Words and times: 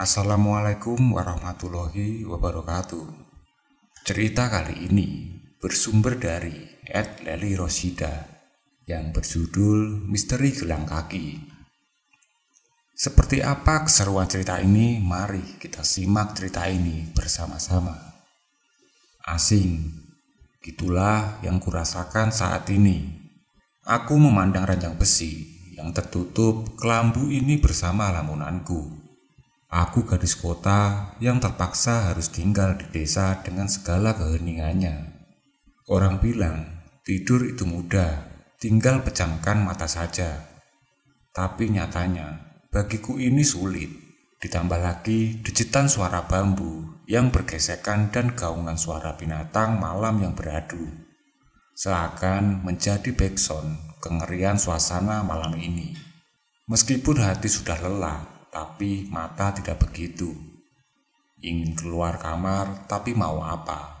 Assalamualaikum 0.00 1.12
warahmatullahi 1.12 2.24
wabarakatuh. 2.24 3.04
Cerita 4.00 4.48
kali 4.48 4.88
ini 4.88 5.28
bersumber 5.60 6.16
dari 6.16 6.56
Ed 6.88 7.20
Leli 7.20 7.52
Rosida 7.52 8.08
yang 8.88 9.12
berjudul 9.12 10.08
Misteri 10.08 10.56
Gelang 10.56 10.88
Kaki. 10.88 11.36
Seperti 12.96 13.44
apa 13.44 13.84
keseruan 13.84 14.24
cerita 14.24 14.56
ini? 14.56 15.04
Mari 15.04 15.60
kita 15.60 15.84
simak 15.84 16.32
cerita 16.32 16.64
ini 16.64 17.04
bersama-sama. 17.12 17.92
Asing, 19.28 19.84
gitulah 20.64 21.44
yang 21.44 21.60
kurasakan 21.60 22.32
saat 22.32 22.64
ini. 22.72 23.04
Aku 23.84 24.16
memandang 24.16 24.64
ranjang 24.64 24.96
besi 24.96 25.44
yang 25.76 25.92
tertutup 25.92 26.72
kelambu 26.80 27.28
ini 27.28 27.60
bersama 27.60 28.08
lamunanku. 28.08 28.99
Aku 29.70 30.02
gadis 30.02 30.34
kota 30.34 31.14
yang 31.22 31.38
terpaksa 31.38 32.10
harus 32.10 32.34
tinggal 32.34 32.74
di 32.74 32.90
desa 32.90 33.38
dengan 33.46 33.70
segala 33.70 34.18
keheningannya. 34.18 35.14
Orang 35.86 36.18
bilang 36.18 36.82
tidur 37.06 37.46
itu 37.46 37.62
mudah, 37.70 38.26
tinggal 38.58 39.06
pejamkan 39.06 39.62
mata 39.62 39.86
saja. 39.86 40.42
Tapi 41.30 41.70
nyatanya 41.70 42.58
bagiku 42.74 43.14
ini 43.22 43.46
sulit. 43.46 43.94
Ditambah 44.42 44.80
lagi 44.82 45.38
digitan 45.38 45.86
suara 45.86 46.26
bambu 46.26 47.04
yang 47.06 47.30
bergesekan 47.30 48.10
dan 48.10 48.34
gaungan 48.34 48.74
suara 48.74 49.14
binatang 49.14 49.78
malam 49.78 50.18
yang 50.18 50.34
beradu. 50.34 50.82
Seakan 51.78 52.66
menjadi 52.66 53.14
backsound 53.14 54.02
kengerian 54.02 54.58
suasana 54.58 55.22
malam 55.22 55.54
ini. 55.54 55.94
Meskipun 56.66 57.22
hati 57.22 57.46
sudah 57.46 57.78
lelah, 57.78 58.39
tapi 58.50 59.06
mata 59.08 59.54
tidak 59.54 59.86
begitu. 59.86 60.34
Ingin 61.40 61.72
keluar 61.72 62.20
kamar, 62.20 62.84
tapi 62.84 63.16
mau 63.16 63.40
apa? 63.40 63.96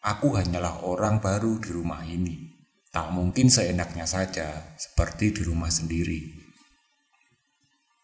Aku 0.00 0.38
hanyalah 0.38 0.86
orang 0.86 1.18
baru 1.18 1.58
di 1.58 1.74
rumah 1.74 2.06
ini. 2.06 2.48
Tak 2.94 3.10
mungkin 3.10 3.50
seenaknya 3.50 4.06
saja, 4.06 4.76
seperti 4.78 5.34
di 5.34 5.42
rumah 5.42 5.68
sendiri. 5.68 6.20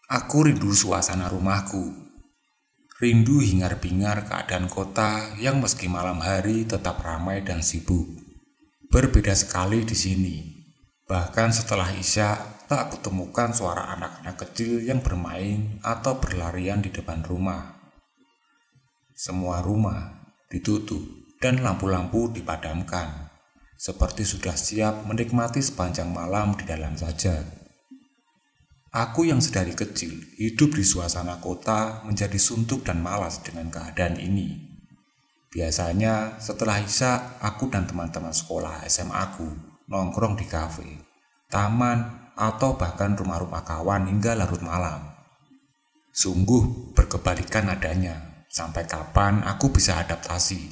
Aku 0.07 0.47
rindu 0.47 0.71
suasana 0.71 1.27
rumahku. 1.27 2.07
Rindu 2.97 3.43
hingar-bingar 3.43 4.25
keadaan 4.25 4.71
kota 4.71 5.35
yang 5.37 5.59
meski 5.59 5.91
malam 5.91 6.23
hari 6.23 6.63
tetap 6.63 7.03
ramai 7.03 7.43
dan 7.43 7.59
sibuk. 7.59 8.07
Berbeda 8.87 9.35
sekali 9.35 9.83
di 9.83 9.93
sini. 9.93 10.35
Bahkan 11.07 11.51
setelah 11.51 11.91
Isya, 11.91 12.56
tak 12.67 12.91
kutemukan 12.91 13.55
suara 13.55 13.95
anak-anak 13.95 14.35
kecil 14.43 14.83
yang 14.83 14.99
bermain 14.99 15.79
atau 15.79 16.19
berlarian 16.19 16.83
di 16.83 16.91
depan 16.91 17.23
rumah. 17.23 17.79
Semua 19.15 19.63
rumah 19.63 20.27
ditutup 20.51 21.01
dan 21.39 21.63
lampu-lampu 21.63 22.27
dipadamkan, 22.35 23.31
seperti 23.79 24.27
sudah 24.27 24.53
siap 24.53 25.07
menikmati 25.07 25.63
sepanjang 25.63 26.11
malam 26.11 26.59
di 26.59 26.67
dalam 26.67 26.93
saja. 26.99 27.39
Aku 28.91 29.23
yang 29.23 29.39
sedari 29.39 29.71
kecil 29.71 30.11
hidup 30.35 30.75
di 30.75 30.83
suasana 30.83 31.39
kota 31.39 32.03
menjadi 32.03 32.35
suntuk 32.35 32.83
dan 32.83 32.99
malas 32.99 33.39
dengan 33.43 33.71
keadaan 33.71 34.19
ini. 34.19 34.67
Biasanya 35.47 36.43
setelah 36.43 36.83
Isya, 36.83 37.39
aku 37.39 37.71
dan 37.71 37.87
teman-teman 37.87 38.35
sekolah 38.35 38.83
SMA 38.91 39.15
aku 39.15 39.47
nongkrong 39.87 40.35
di 40.35 40.43
kafe, 40.43 40.87
taman, 41.47 42.26
atau 42.37 42.77
bahkan 42.77 43.17
rumah-rumah 43.17 43.65
kawan 43.65 44.05
hingga 44.05 44.37
larut 44.37 44.61
malam. 44.61 45.17
Sungguh 46.13 46.93
berkebalikan 46.93 47.65
adanya, 47.73 48.45
sampai 48.45 48.85
kapan 48.85 49.41
aku 49.41 49.73
bisa 49.73 49.97
adaptasi. 49.97 50.69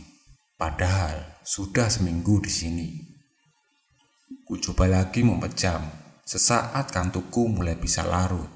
Padahal 0.56 1.42
sudah 1.42 1.90
seminggu 1.90 2.40
di 2.40 2.52
sini. 2.54 2.90
Ku 4.46 4.62
coba 4.62 4.86
lagi 4.86 5.26
memejam, 5.26 5.82
sesaat 6.22 6.94
kantukku 6.94 7.50
mulai 7.50 7.74
bisa 7.76 8.06
larut. 8.06 8.48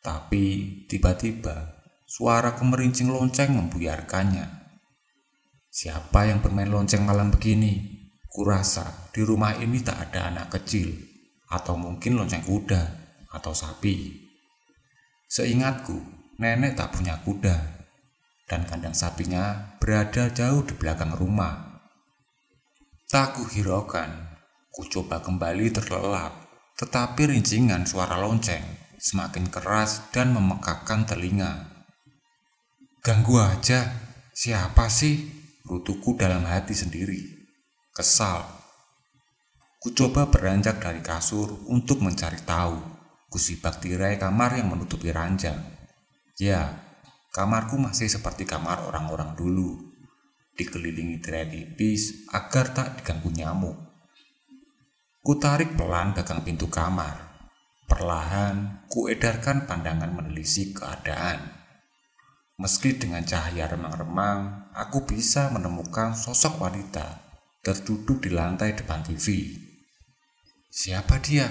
Tapi 0.00 0.44
tiba-tiba 0.88 1.84
suara 2.08 2.56
kemerincing 2.56 3.12
lonceng 3.12 3.52
membuyarkannya. 3.52 4.48
Siapa 5.68 6.32
yang 6.32 6.40
bermain 6.40 6.72
lonceng 6.72 7.04
malam 7.04 7.28
begini? 7.28 8.00
Kurasa 8.28 9.12
di 9.12 9.20
rumah 9.24 9.56
ini 9.56 9.80
tak 9.80 10.12
ada 10.12 10.28
anak 10.32 10.52
kecil 10.52 11.07
atau 11.48 11.74
mungkin 11.80 12.20
lonceng 12.20 12.44
kuda 12.44 12.82
atau 13.32 13.52
sapi. 13.52 14.24
Seingatku, 15.28 15.96
nenek 16.40 16.76
tak 16.76 16.96
punya 16.96 17.20
kuda 17.24 17.56
dan 18.48 18.64
kandang 18.64 18.96
sapinya 18.96 19.76
berada 19.76 20.32
jauh 20.32 20.64
di 20.64 20.72
belakang 20.76 21.12
rumah. 21.12 21.80
Tak 23.08 23.40
kuhiraukan, 23.40 24.08
ku 24.72 24.84
coba 24.88 25.20
kembali 25.20 25.72
terlelap, 25.72 26.48
tetapi 26.76 27.32
rincingan 27.32 27.84
suara 27.84 28.20
lonceng 28.20 28.64
semakin 28.98 29.48
keras 29.48 30.08
dan 30.12 30.32
memekakkan 30.36 31.08
telinga. 31.08 31.84
Ganggu 33.00 33.40
aja, 33.40 33.88
siapa 34.34 34.90
sih? 34.92 35.38
Rutuku 35.68 36.16
dalam 36.16 36.48
hati 36.48 36.72
sendiri. 36.72 37.20
Kesal 37.92 38.57
Ku 39.78 39.94
coba 39.94 40.26
beranjak 40.26 40.82
dari 40.82 40.98
kasur 40.98 41.54
untuk 41.70 42.02
mencari 42.02 42.42
tahu. 42.42 42.82
Kusibak 43.30 43.78
tirai 43.78 44.18
kamar 44.18 44.58
yang 44.58 44.74
menutupi 44.74 45.14
ranjang. 45.14 45.54
Ya, 46.34 46.82
kamarku 47.30 47.78
masih 47.78 48.10
seperti 48.10 48.42
kamar 48.42 48.82
orang-orang 48.90 49.38
dulu. 49.38 49.78
Dikelilingi 50.58 51.22
tirai 51.22 51.46
tipis 51.46 52.26
agar 52.34 52.74
tak 52.74 52.98
diganggu 52.98 53.30
nyamuk. 53.30 53.78
Ku 55.22 55.38
tarik 55.38 55.78
pelan 55.78 56.10
gagang 56.10 56.42
pintu 56.42 56.66
kamar. 56.66 57.46
Perlahan, 57.86 58.82
ku 58.90 59.06
edarkan 59.06 59.70
pandangan 59.70 60.10
menelisik 60.10 60.82
keadaan. 60.82 61.54
Meski 62.58 62.98
dengan 62.98 63.22
cahaya 63.22 63.70
remang-remang, 63.70 64.74
aku 64.74 65.06
bisa 65.06 65.54
menemukan 65.54 66.18
sosok 66.18 66.58
wanita 66.66 67.28
terduduk 67.62 68.26
di 68.26 68.34
lantai 68.34 68.74
depan 68.74 69.06
TV. 69.06 69.67
Siapa 70.78 71.18
dia? 71.18 71.50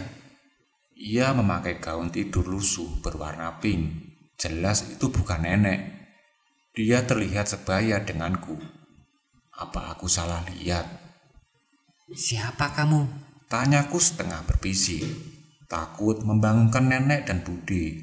Ia 0.96 1.36
memakai 1.36 1.84
gaun 1.84 2.08
tidur 2.16 2.48
lusuh 2.48 2.88
berwarna 3.04 3.60
pink. 3.60 4.16
Jelas 4.40 4.88
itu 4.88 5.12
bukan 5.12 5.44
nenek. 5.44 5.84
Dia 6.72 7.04
terlihat 7.04 7.52
sebaya 7.52 8.00
denganku. 8.00 8.56
Apa 9.52 9.92
aku 9.92 10.08
salah 10.08 10.48
lihat? 10.48 10.88
Siapa 12.08 12.72
kamu? 12.72 13.04
Tanyaku 13.52 14.00
setengah 14.00 14.48
berbisik. 14.48 15.04
Takut 15.68 16.24
membangunkan 16.24 16.88
nenek 16.88 17.28
dan 17.28 17.44
Budi. 17.44 18.00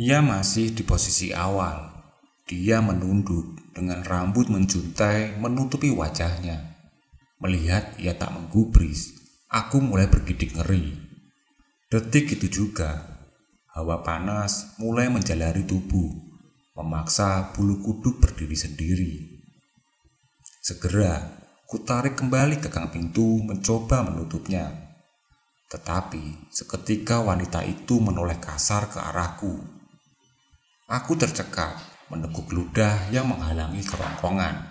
Ia 0.00 0.24
masih 0.24 0.72
di 0.72 0.88
posisi 0.88 1.36
awal. 1.36 1.92
Dia 2.48 2.80
menunduk 2.80 3.76
dengan 3.76 4.00
rambut 4.00 4.48
menjuntai 4.48 5.36
menutupi 5.36 5.92
wajahnya. 5.92 6.80
Melihat 7.44 8.00
ia 8.00 8.16
tak 8.16 8.32
menggubris, 8.32 9.21
Aku 9.52 9.84
mulai 9.84 10.08
bergidik 10.08 10.56
ngeri. 10.56 10.96
Detik 11.92 12.40
itu 12.40 12.48
juga, 12.48 13.20
hawa 13.76 14.00
panas 14.00 14.80
mulai 14.80 15.12
menjalari 15.12 15.68
tubuh, 15.68 16.08
memaksa 16.72 17.52
bulu 17.52 17.84
kuduk 17.84 18.16
berdiri 18.16 18.56
sendiri. 18.56 19.12
Segera, 20.64 21.36
ku 21.68 21.84
tarik 21.84 22.16
kembali 22.16 22.64
ke 22.64 22.72
gang 22.72 22.88
pintu 22.88 23.44
mencoba 23.44 24.00
menutupnya. 24.00 24.72
Tetapi 25.68 26.48
seketika 26.48 27.20
wanita 27.20 27.60
itu 27.60 28.00
menoleh 28.00 28.40
kasar 28.40 28.88
ke 28.88 29.04
arahku. 29.04 29.52
Aku 30.88 31.12
tercekat, 31.20 31.76
meneguk 32.08 32.48
ludah 32.56 33.12
yang 33.12 33.28
menghalangi 33.28 33.84
kerongkongan. 33.84 34.64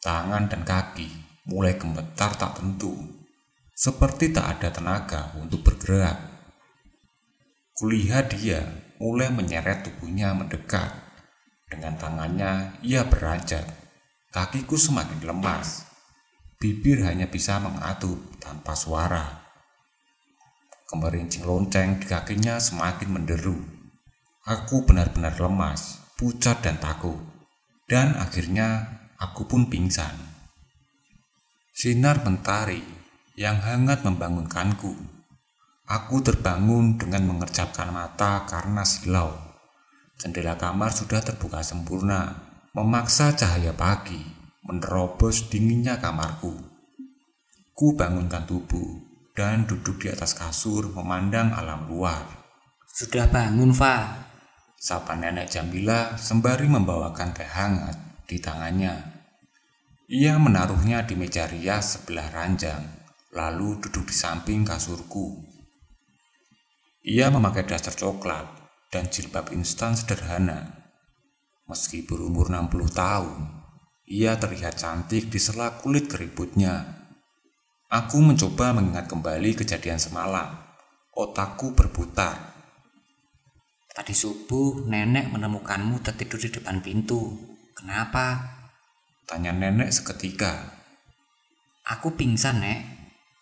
Tangan 0.00 0.48
dan 0.48 0.64
kaki 0.64 1.12
mulai 1.52 1.76
gemetar 1.76 2.32
tak 2.40 2.56
tentu 2.56 3.19
seperti 3.80 4.28
tak 4.28 4.60
ada 4.60 4.68
tenaga 4.68 5.32
untuk 5.40 5.64
bergerak. 5.64 6.20
Kulihat 7.72 8.36
dia 8.36 8.60
mulai 9.00 9.32
menyeret 9.32 9.88
tubuhnya 9.88 10.36
mendekat. 10.36 10.92
Dengan 11.64 11.96
tangannya 11.96 12.76
ia 12.84 13.08
beranjak. 13.08 13.64
Kakiku 14.28 14.76
semakin 14.76 15.24
lemas. 15.24 15.88
Bibir 16.60 17.00
hanya 17.08 17.24
bisa 17.24 17.56
mengatup 17.56 18.20
tanpa 18.36 18.76
suara. 18.76 19.48
Kemerincing 20.84 21.48
lonceng 21.48 22.04
di 22.04 22.04
kakinya 22.04 22.60
semakin 22.60 23.08
menderu. 23.08 23.56
Aku 24.44 24.84
benar-benar 24.84 25.40
lemas, 25.40 26.04
pucat 26.20 26.60
dan 26.60 26.76
takut. 26.76 27.16
Dan 27.88 28.12
akhirnya 28.20 29.00
aku 29.16 29.48
pun 29.48 29.72
pingsan. 29.72 30.12
Sinar 31.72 32.20
mentari 32.28 32.99
yang 33.34 33.58
hangat 33.58 34.02
membangunkanku. 34.06 34.94
Aku 35.90 36.22
terbangun 36.22 36.98
dengan 36.98 37.26
mengerjapkan 37.26 37.90
mata 37.90 38.46
karena 38.46 38.86
silau. 38.86 39.34
Jendela 40.18 40.54
kamar 40.54 40.94
sudah 40.94 41.18
terbuka 41.24 41.64
sempurna, 41.66 42.46
memaksa 42.74 43.34
cahaya 43.34 43.74
pagi 43.74 44.40
menerobos 44.70 45.50
dinginnya 45.50 45.98
kamarku. 45.98 46.52
Ku 47.74 47.96
bangunkan 47.96 48.44
tubuh 48.44 49.02
dan 49.32 49.64
duduk 49.64 50.04
di 50.04 50.12
atas 50.12 50.36
kasur 50.36 50.92
memandang 50.92 51.50
alam 51.56 51.88
luar. 51.88 52.22
Sudah 52.86 53.26
bangun, 53.26 53.72
Fa? 53.72 54.28
Sapa 54.76 55.16
nenek 55.16 55.48
Jamila 55.48 56.16
sembari 56.16 56.68
membawakan 56.68 57.34
teh 57.34 57.48
hangat 57.48 57.96
di 58.28 58.38
tangannya. 58.40 58.94
Ia 60.10 60.38
menaruhnya 60.38 61.06
di 61.06 61.14
meja 61.14 61.46
rias 61.46 62.00
sebelah 62.00 62.30
ranjang, 62.34 62.82
lalu 63.34 63.78
duduk 63.82 64.10
di 64.10 64.14
samping 64.14 64.66
kasurku. 64.66 65.46
Ia 67.06 67.32
memakai 67.32 67.64
daster 67.64 67.94
coklat 67.96 68.46
dan 68.92 69.08
jilbab 69.08 69.54
instan 69.54 69.96
sederhana. 69.96 70.90
Meski 71.64 72.02
berumur 72.02 72.50
60 72.50 72.90
tahun, 72.90 73.38
ia 74.10 74.34
terlihat 74.34 74.82
cantik 74.82 75.30
di 75.30 75.38
sela 75.38 75.78
kulit 75.78 76.10
keriputnya 76.10 77.00
Aku 77.90 78.22
mencoba 78.22 78.70
mengingat 78.70 79.10
kembali 79.10 79.50
kejadian 79.58 79.98
semalam. 79.98 80.62
Otakku 81.10 81.74
berputar. 81.74 82.54
Tadi 83.90 84.14
subuh 84.14 84.86
nenek 84.86 85.26
menemukanmu 85.34 85.98
tertidur 85.98 86.38
di 86.38 86.54
depan 86.54 86.86
pintu. 86.86 87.34
Kenapa? 87.74 88.46
Tanya 89.26 89.50
nenek 89.50 89.90
seketika. 89.90 90.70
Aku 91.82 92.14
pingsan, 92.14 92.62
Nek. 92.62 92.99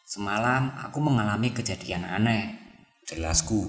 Semalam 0.09 0.73
aku 0.73 1.05
mengalami 1.05 1.53
kejadian 1.53 2.09
aneh. 2.09 2.57
Jelasku. 3.05 3.69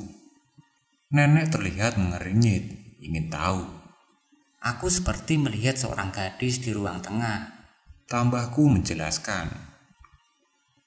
Nenek 1.12 1.52
terlihat 1.52 2.00
mengeringit, 2.00 2.96
ingin 3.04 3.28
tahu. 3.28 3.68
Aku 4.64 4.88
seperti 4.88 5.36
melihat 5.36 5.76
seorang 5.76 6.16
gadis 6.16 6.64
di 6.64 6.72
ruang 6.72 7.04
tengah. 7.04 7.68
Tambahku 8.08 8.72
menjelaskan. 8.72 9.52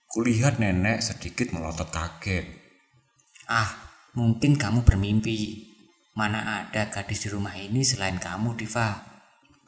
Kulihat 0.09 0.57
nenek 0.57 1.05
sedikit 1.05 1.53
melotot 1.53 1.93
kaget. 1.93 2.49
Ah, 3.45 3.93
mungkin 4.17 4.57
kamu 4.57 4.89
bermimpi. 4.89 5.69
Mana 6.17 6.65
ada 6.65 6.89
gadis 6.89 7.25
di 7.25 7.29
rumah 7.29 7.53
ini 7.61 7.85
selain 7.85 8.17
kamu, 8.17 8.57
Diva? 8.57 9.05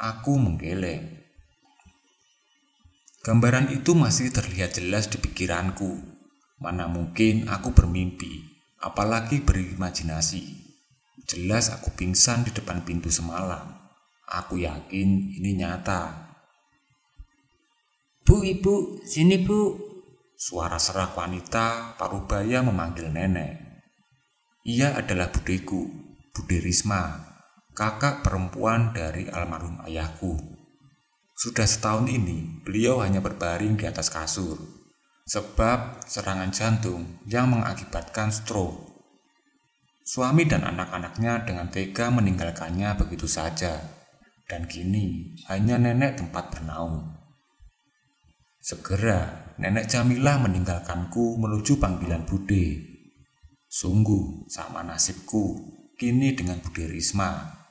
Aku 0.01 0.41
menggeleng. 0.41 1.24
Gambaran 3.25 3.73
itu 3.73 3.97
masih 3.97 4.29
terlihat 4.29 4.77
jelas 4.77 5.09
di 5.09 5.17
pikiranku. 5.17 5.97
Mana 6.61 6.93
mungkin 6.93 7.49
aku 7.49 7.73
bermimpi, 7.73 8.29
apalagi 8.85 9.41
berimajinasi. 9.41 10.45
Jelas 11.25 11.73
aku 11.73 11.89
pingsan 11.97 12.45
di 12.45 12.53
depan 12.53 12.85
pintu 12.85 13.09
semalam. 13.09 13.81
Aku 14.29 14.61
yakin 14.61 15.41
ini 15.41 15.57
nyata. 15.57 16.37
Bu, 18.29 18.45
ibu, 18.45 19.01
sini 19.09 19.41
bu. 19.41 19.73
Suara 20.37 20.77
serak 20.77 21.17
wanita 21.17 21.97
parubaya 21.97 22.61
memanggil 22.61 23.09
nenek. 23.09 23.57
Ia 24.69 25.01
adalah 25.01 25.33
budeku, 25.33 25.89
Bude 26.37 26.61
Risma, 26.61 27.25
kakak 27.73 28.21
perempuan 28.21 28.93
dari 28.93 29.33
almarhum 29.33 29.81
ayahku. 29.89 30.54
Sudah 31.35 31.67
setahun 31.67 32.07
ini, 32.07 32.63
beliau 32.63 33.03
hanya 33.03 33.19
berbaring 33.19 33.75
di 33.75 33.91
atas 33.91 34.07
kasur, 34.07 34.55
sebab 35.27 36.07
serangan 36.07 36.55
jantung 36.55 37.19
yang 37.27 37.51
mengakibatkan 37.51 38.31
stroke. 38.31 38.95
Suami 40.07 40.47
dan 40.47 40.63
anak-anaknya 40.63 41.43
dengan 41.43 41.73
tega 41.75 42.13
meninggalkannya 42.15 42.95
begitu 42.95 43.27
saja, 43.27 43.83
dan 44.47 44.71
kini 44.71 45.35
hanya 45.51 45.75
nenek 45.81 46.23
tempat 46.23 46.55
bernaung. 46.55 47.19
Segera, 48.63 49.53
nenek 49.59 49.91
Jamila 49.91 50.39
meninggalkanku 50.41 51.37
menuju 51.37 51.83
panggilan 51.83 52.25
Bude. 52.25 52.81
Sungguh 53.69 54.47
sama 54.47 54.87
nasibku, 54.87 55.61
kini 55.99 56.37
dengan 56.39 56.63
Bude 56.63 56.87
Risma. 56.89 57.64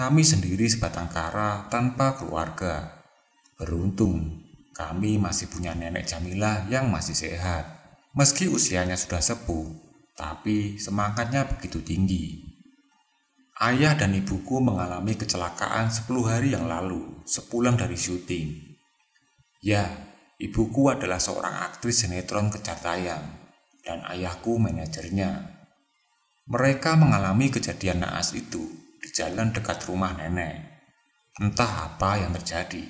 Kami 0.00 0.24
sendiri 0.24 0.64
sebatang 0.64 1.12
kara 1.12 1.68
tanpa 1.68 2.16
keluarga. 2.16 3.04
Beruntung, 3.60 4.48
kami 4.72 5.20
masih 5.20 5.52
punya 5.52 5.76
nenek 5.76 6.08
Jamila 6.08 6.64
yang 6.72 6.88
masih 6.88 7.12
sehat. 7.12 7.68
Meski 8.16 8.48
usianya 8.48 8.96
sudah 8.96 9.20
sepuh, 9.20 9.68
tapi 10.16 10.80
semangatnya 10.80 11.44
begitu 11.44 11.84
tinggi. 11.84 12.48
Ayah 13.60 13.92
dan 13.92 14.16
ibuku 14.16 14.64
mengalami 14.64 15.20
kecelakaan 15.20 15.92
10 15.92 16.08
hari 16.24 16.56
yang 16.56 16.64
lalu, 16.64 17.20
sepulang 17.28 17.76
dari 17.76 18.00
syuting. 18.00 18.56
Ya, 19.60 19.84
ibuku 20.40 20.88
adalah 20.88 21.20
seorang 21.20 21.68
aktris 21.68 22.08
sinetron 22.08 22.48
kejar 22.48 22.80
tayang 22.80 23.36
dan 23.84 24.00
ayahku 24.08 24.56
manajernya. 24.56 25.60
Mereka 26.48 26.96
mengalami 26.96 27.52
kejadian 27.52 28.08
naas 28.08 28.32
itu 28.32 28.79
jalan 29.14 29.54
dekat 29.54 29.82
rumah 29.86 30.16
nenek. 30.16 30.66
Entah 31.40 31.92
apa 31.92 32.20
yang 32.20 32.34
terjadi. 32.36 32.84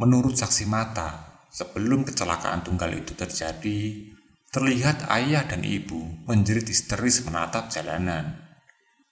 Menurut 0.00 0.36
saksi 0.36 0.64
mata, 0.68 1.42
sebelum 1.50 2.06
kecelakaan 2.06 2.62
tunggal 2.62 2.94
itu 2.94 3.12
terjadi, 3.12 4.10
terlihat 4.50 5.10
ayah 5.10 5.46
dan 5.46 5.62
ibu 5.62 6.26
menjerit 6.26 6.66
histeris 6.66 7.22
menatap 7.26 7.70
jalanan. 7.70 8.38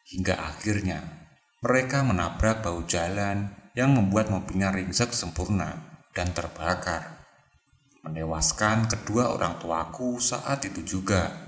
Hingga 0.09 0.35
akhirnya 0.35 1.05
mereka 1.59 2.07
menabrak 2.07 2.63
bahu 2.63 2.87
jalan 2.87 3.53
yang 3.75 3.95
membuat 3.95 4.31
mobilnya 4.31 4.71
ringsek 4.75 5.15
sempurna 5.15 6.03
dan 6.15 6.35
terbakar, 6.35 7.27
menewaskan 8.03 8.91
kedua 8.91 9.35
orang 9.35 9.59
tuaku 9.63 10.19
saat 10.19 10.67
itu 10.67 10.83
juga. 10.83 11.48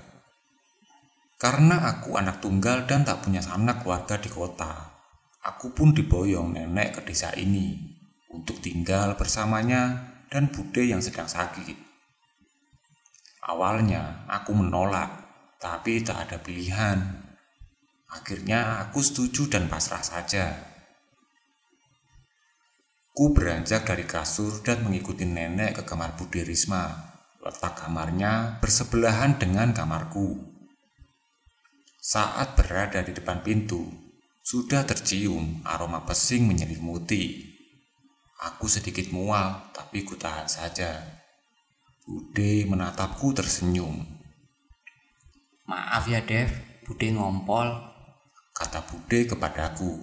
Karena 1.41 1.89
aku 1.89 2.21
anak 2.21 2.37
tunggal 2.37 2.85
dan 2.85 3.01
tak 3.01 3.25
punya 3.25 3.41
anak 3.49 3.81
keluarga 3.81 4.21
di 4.21 4.29
kota, 4.29 4.93
aku 5.41 5.73
pun 5.73 5.89
diboyong 5.89 6.53
nenek 6.53 7.01
ke 7.01 7.09
desa 7.09 7.33
ini 7.33 7.97
untuk 8.29 8.61
tinggal 8.61 9.17
bersamanya 9.17 10.13
dan 10.29 10.53
bude 10.53 10.85
yang 10.85 11.01
sedang 11.01 11.25
sakit. 11.25 11.73
Awalnya 13.49 14.29
aku 14.29 14.53
menolak, 14.53 15.09
tapi 15.57 16.05
tak 16.05 16.29
ada 16.29 16.37
pilihan. 16.37 17.25
Akhirnya 18.13 18.85
aku 18.85 19.01
setuju 19.01 19.49
dan 19.49 19.65
pasrah 19.65 20.05
saja. 20.05 20.61
Ku 23.17 23.33
beranjak 23.33 23.89
dari 23.89 24.05
kasur 24.05 24.61
dan 24.61 24.85
mengikuti 24.85 25.25
nenek 25.25 25.81
ke 25.81 25.83
kamar 25.89 26.13
Budi 26.13 26.45
Risma. 26.45 27.17
Letak 27.41 27.81
kamarnya 27.81 28.61
bersebelahan 28.61 29.41
dengan 29.41 29.73
kamarku. 29.73 30.50
Saat 32.01 32.57
berada 32.57 33.05
di 33.05 33.13
depan 33.13 33.45
pintu, 33.45 33.85
sudah 34.41 34.81
tercium 34.89 35.61
aroma 35.61 36.01
pesing 36.01 36.49
menyelimuti. 36.49 37.45
Aku 38.41 38.65
sedikit 38.65 39.13
mual, 39.13 39.69
tapi 39.69 40.01
ku 40.01 40.17
tahan 40.17 40.49
saja. 40.49 40.97
Bude 42.01 42.65
menatapku 42.65 43.37
tersenyum. 43.37 44.01
Maaf 45.69 46.09
ya, 46.09 46.25
Dev. 46.25 46.49
Bude 46.89 47.13
ngompol. 47.13 47.69
Kata 48.49 48.81
Bude 48.81 49.29
kepadaku. 49.29 50.01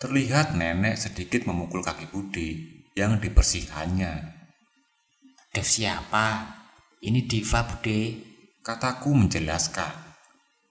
Terlihat 0.00 0.56
nenek 0.56 0.96
sedikit 0.96 1.44
memukul 1.44 1.84
kaki 1.84 2.08
Budi 2.08 2.80
yang 2.96 3.20
dibersihkannya. 3.20 4.32
Dev 5.52 5.66
siapa? 5.68 6.56
Ini 7.04 7.28
Diva, 7.28 7.68
Bude. 7.68 8.16
Kataku 8.64 9.12
menjelaskan. 9.12 10.07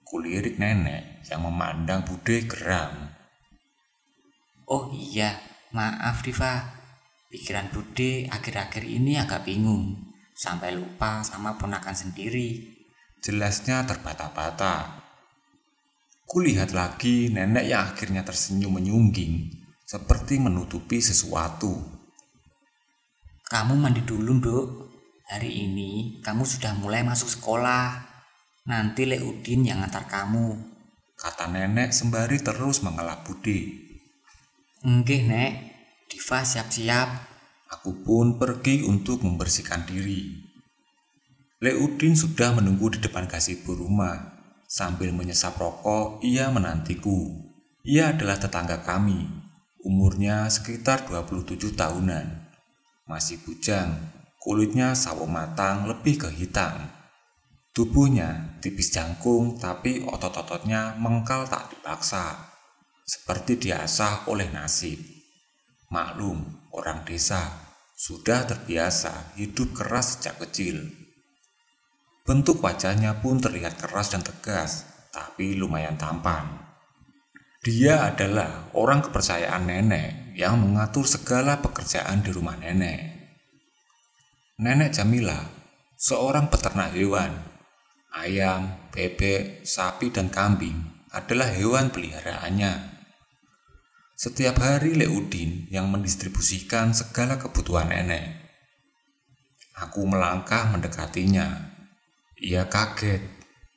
Kulirik 0.08 0.56
nenek 0.56 1.20
yang 1.28 1.44
memandang 1.44 2.00
Bude 2.08 2.48
geram. 2.48 3.12
Oh 4.64 4.88
iya, 4.96 5.36
maaf 5.76 6.24
Diva. 6.24 6.64
Pikiran 7.28 7.68
Bude 7.68 8.24
akhir-akhir 8.32 8.88
ini 8.88 9.20
agak 9.20 9.44
bingung. 9.44 10.16
Sampai 10.32 10.72
lupa 10.72 11.20
sama 11.20 11.60
ponakan 11.60 11.92
sendiri. 11.92 12.72
Jelasnya 13.20 13.84
terbata-bata 13.84 15.04
Kulihat 16.28 16.76
lagi 16.76 17.32
nenek 17.32 17.72
yang 17.72 17.88
akhirnya 17.88 18.20
tersenyum 18.20 18.76
menyungging, 18.76 19.48
seperti 19.88 20.36
menutupi 20.36 21.00
sesuatu. 21.00 21.72
Kamu 23.48 23.72
mandi 23.72 24.04
dulu, 24.04 24.36
Dok. 24.36 24.66
Hari 25.32 25.48
ini 25.48 26.20
kamu 26.20 26.44
sudah 26.44 26.76
mulai 26.76 27.00
masuk 27.00 27.32
sekolah. 27.32 28.07
Nanti 28.68 29.08
Le 29.08 29.24
Udin 29.24 29.64
yang 29.64 29.80
ngantar 29.80 30.04
kamu. 30.04 30.76
Kata 31.16 31.48
nenek 31.48 31.96
sembari 31.96 32.38
terus 32.44 32.84
mengelak 32.84 33.24
budi. 33.24 33.88
Enggih, 34.84 35.24
Nek. 35.24 35.52
Diva 36.06 36.44
siap-siap. 36.44 37.08
Aku 37.72 38.04
pun 38.04 38.36
pergi 38.36 38.84
untuk 38.84 39.24
membersihkan 39.24 39.88
diri. 39.88 40.44
Le 41.64 41.72
Udin 41.80 42.12
sudah 42.12 42.54
menunggu 42.54 42.92
di 42.92 43.00
depan 43.00 43.24
gazebo 43.24 43.72
rumah 43.74 44.38
Sambil 44.68 45.16
menyesap 45.16 45.56
rokok, 45.56 46.20
ia 46.20 46.52
menantiku. 46.52 47.32
Ia 47.88 48.12
adalah 48.12 48.36
tetangga 48.36 48.84
kami, 48.84 49.24
umurnya 49.80 50.44
sekitar 50.52 51.08
27 51.08 51.72
tahunan. 51.72 52.52
Masih 53.08 53.40
bujang, 53.48 53.96
kulitnya 54.36 54.92
sawo 54.92 55.24
matang 55.24 55.88
lebih 55.88 56.20
ke 56.20 56.28
hitam. 56.28 56.97
Tubuhnya 57.78 58.58
tipis 58.58 58.90
jangkung 58.90 59.54
tapi 59.54 60.02
otot-ototnya 60.02 60.98
mengkal 60.98 61.46
tak 61.46 61.70
dipaksa. 61.70 62.50
Seperti 63.06 63.54
diasah 63.54 64.26
oleh 64.26 64.50
nasib. 64.50 64.98
Maklum, 65.86 66.42
orang 66.74 67.06
desa 67.06 67.70
sudah 67.94 68.50
terbiasa 68.50 69.38
hidup 69.38 69.78
keras 69.78 70.18
sejak 70.18 70.42
kecil. 70.42 70.90
Bentuk 72.26 72.58
wajahnya 72.66 73.22
pun 73.22 73.38
terlihat 73.38 73.78
keras 73.78 74.10
dan 74.10 74.26
tegas, 74.26 74.82
tapi 75.14 75.54
lumayan 75.54 75.94
tampan. 75.94 76.58
Dia 77.62 78.10
adalah 78.10 78.74
orang 78.74 79.06
kepercayaan 79.06 79.70
nenek 79.70 80.34
yang 80.34 80.58
mengatur 80.58 81.06
segala 81.06 81.62
pekerjaan 81.62 82.26
di 82.26 82.34
rumah 82.34 82.58
nenek. 82.58 83.06
Nenek 84.58 84.90
Jamila, 84.98 85.38
seorang 85.94 86.50
peternak 86.50 86.98
hewan, 86.98 87.47
ayam, 88.18 88.90
bebek, 88.90 89.62
sapi, 89.62 90.10
dan 90.10 90.28
kambing 90.28 90.74
adalah 91.14 91.48
hewan 91.48 91.88
peliharaannya. 91.94 92.98
Setiap 94.18 94.58
hari 94.58 94.98
Leudin 94.98 95.70
yang 95.70 95.86
mendistribusikan 95.88 96.90
segala 96.90 97.38
kebutuhan 97.38 97.94
nenek. 97.94 98.34
Aku 99.78 100.02
melangkah 100.10 100.66
mendekatinya. 100.74 101.70
Ia 102.42 102.66
kaget 102.66 103.22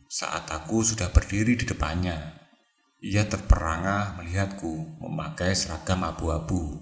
saat 0.09 0.49
aku 0.49 0.81
sudah 0.81 1.13
berdiri 1.13 1.53
di 1.53 1.65
depannya. 1.69 2.41
Ia 3.05 3.29
terperangah 3.29 4.17
melihatku 4.17 4.97
memakai 4.97 5.53
seragam 5.53 6.01
abu-abu. 6.01 6.81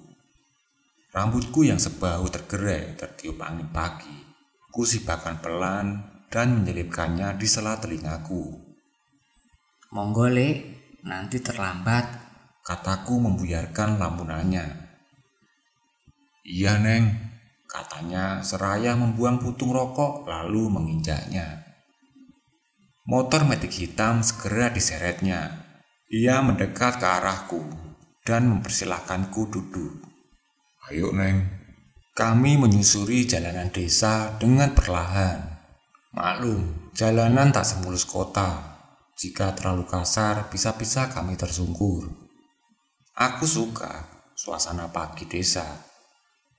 Rambutku 1.11 1.67
yang 1.67 1.83
sebahu 1.83 2.31
tergerai 2.31 2.95
tertiup 2.95 3.43
angin 3.43 3.67
pagi. 3.75 4.15
Kusibakan 4.71 5.43
pelan 5.43 6.18
dan 6.29 6.61
menyelipkannya 6.61 7.35
di 7.35 7.47
sela 7.49 7.77
telingaku. 7.81 8.53
Monggo, 9.93 10.29
Le, 10.29 10.49
nanti 11.03 11.41
terlambat 11.41 12.29
Kataku 12.69 13.17
membuyarkan 13.17 13.97
lamunannya. 13.97 14.61
Iya, 16.45 16.77
Neng, 16.77 17.17
katanya 17.65 18.45
seraya 18.45 18.93
membuang 18.93 19.41
putung 19.41 19.73
rokok 19.73 20.29
lalu 20.29 20.69
menginjaknya. 20.69 21.65
Motor 23.09 23.49
metik 23.49 23.73
hitam 23.73 24.21
segera 24.21 24.69
diseretnya. 24.69 25.65
Ia 26.13 26.45
mendekat 26.45 27.01
ke 27.01 27.09
arahku 27.09 27.65
dan 28.21 28.45
mempersilahkanku 28.53 29.49
duduk. 29.49 30.05
Ayo, 30.93 31.09
Neng. 31.09 31.49
Kami 32.13 32.53
menyusuri 32.53 33.25
jalanan 33.25 33.73
desa 33.73 34.37
dengan 34.37 34.77
perlahan. 34.77 35.48
Maklum, 36.09 36.89
jalanan 36.97 37.53
tak 37.53 37.69
semulus 37.69 38.01
kota. 38.01 38.81
Jika 39.13 39.53
terlalu 39.53 39.85
kasar, 39.85 40.49
bisa-bisa 40.49 41.05
kami 41.05 41.37
tersungkur. 41.37 42.09
Aku 43.13 43.45
suka 43.45 44.09
suasana 44.33 44.89
pagi 44.89 45.29
desa. 45.29 45.85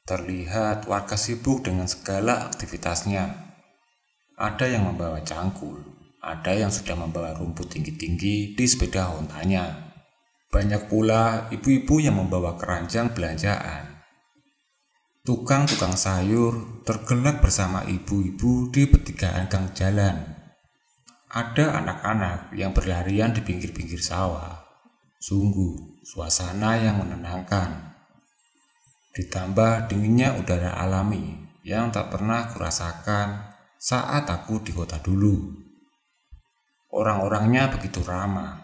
Terlihat 0.06 0.86
warga 0.86 1.18
sibuk 1.18 1.66
dengan 1.66 1.90
segala 1.90 2.46
aktivitasnya. 2.46 3.26
Ada 4.38 4.70
yang 4.70 4.86
membawa 4.86 5.18
cangkul, 5.26 5.82
ada 6.22 6.54
yang 6.54 6.70
sudah 6.70 6.94
membawa 6.94 7.34
rumput 7.34 7.74
tinggi-tinggi 7.74 8.54
di 8.54 8.64
sepeda 8.70 9.10
ontanya. 9.18 9.90
Banyak 10.54 10.86
pula 10.86 11.50
ibu-ibu 11.50 11.98
yang 11.98 12.22
membawa 12.22 12.54
keranjang 12.54 13.10
belanjaan. 13.18 13.89
Tukang-tukang 15.20 16.00
sayur 16.00 16.80
tergelak 16.80 17.44
bersama 17.44 17.84
ibu-ibu 17.84 18.72
di 18.72 18.88
pertigaan 18.88 19.52
gang 19.52 19.68
jalan. 19.76 20.16
Ada 21.28 21.76
anak-anak 21.76 22.56
yang 22.56 22.72
berlarian 22.72 23.28
di 23.28 23.44
pinggir-pinggir 23.44 24.00
sawah. 24.00 24.64
Sungguh, 25.20 26.00
suasana 26.08 26.80
yang 26.80 27.04
menenangkan. 27.04 28.00
Ditambah 29.12 29.92
dinginnya 29.92 30.40
udara 30.40 30.80
alami 30.80 31.36
yang 31.68 31.92
tak 31.92 32.08
pernah 32.08 32.48
kurasakan 32.48 33.52
saat 33.76 34.24
aku 34.24 34.64
di 34.64 34.72
kota 34.72 34.96
dulu. 35.04 35.52
Orang-orangnya 36.96 37.68
begitu 37.68 38.00
ramah. 38.08 38.56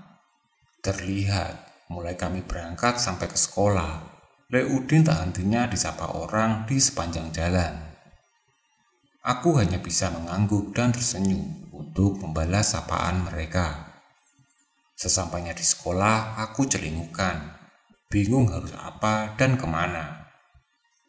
Terlihat 0.81 1.85
mulai 1.93 2.17
kami 2.17 2.41
berangkat 2.49 2.97
sampai 2.97 3.29
ke 3.29 3.37
sekolah. 3.37 4.16
Leudin 4.47 5.03
tak 5.03 5.27
hentinya 5.27 5.67
disapa 5.67 6.07
orang 6.15 6.71
di 6.71 6.79
sepanjang 6.79 7.35
jalan. 7.35 7.83
Aku 9.27 9.59
hanya 9.59 9.83
bisa 9.83 10.07
mengangguk 10.15 10.71
dan 10.71 10.95
tersenyum 10.95 11.67
untuk 11.75 12.23
membalas 12.23 12.71
sapaan 12.71 13.27
mereka. 13.27 13.99
Sesampainya 14.95 15.51
di 15.51 15.67
sekolah, 15.67 16.39
aku 16.47 16.63
celingukan, 16.63 17.59
bingung 18.07 18.47
harus 18.55 18.71
apa 18.79 19.35
dan 19.35 19.59
ke 19.59 19.67
mana. 19.67 20.31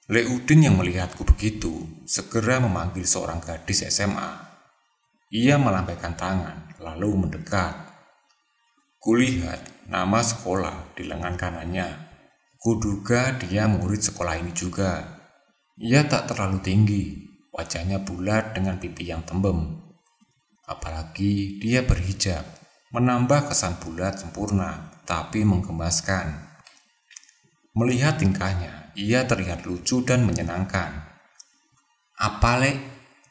Leudin 0.09 0.65
yang 0.65 0.81
melihatku 0.81 1.21
begitu, 1.21 1.85
segera 2.09 2.57
memanggil 2.57 3.05
seorang 3.05 3.37
gadis 3.37 3.85
SMA. 3.85 4.33
Ia 5.29 5.61
melambaikan 5.61 6.17
tangan, 6.17 6.73
lalu 6.81 7.29
mendekat. 7.29 7.85
Kulihat 8.97 9.85
nama 9.85 10.25
sekolah 10.25 10.97
di 10.97 11.05
lengan 11.05 11.37
kanannya. 11.37 12.06
Kuduga 12.67 13.31
dia 13.39 13.63
murid 13.63 14.03
sekolah 14.03 14.43
ini 14.43 14.51
juga. 14.51 15.23
Ia 15.79 16.03
tak 16.03 16.27
terlalu 16.27 16.59
tinggi, 16.59 17.15
wajahnya 17.55 18.03
bulat 18.03 18.51
dengan 18.51 18.75
pipi 18.75 19.07
yang 19.07 19.23
tembem. 19.23 19.79
Apalagi 20.67 21.63
dia 21.63 21.87
berhijab 21.87 22.43
menambah 22.91 23.47
kesan 23.47 23.79
bulat 23.79 24.19
sempurna, 24.19 24.99
tapi 25.07 25.47
menggemaskan. 25.47 26.43
Melihat 27.71 28.19
tingkahnya, 28.19 28.91
ia 28.99 29.23
terlihat 29.23 29.63
lucu 29.63 30.03
dan 30.03 30.27
menyenangkan. 30.27 31.07
Apa, 32.19 32.59
Lek? 32.59 32.75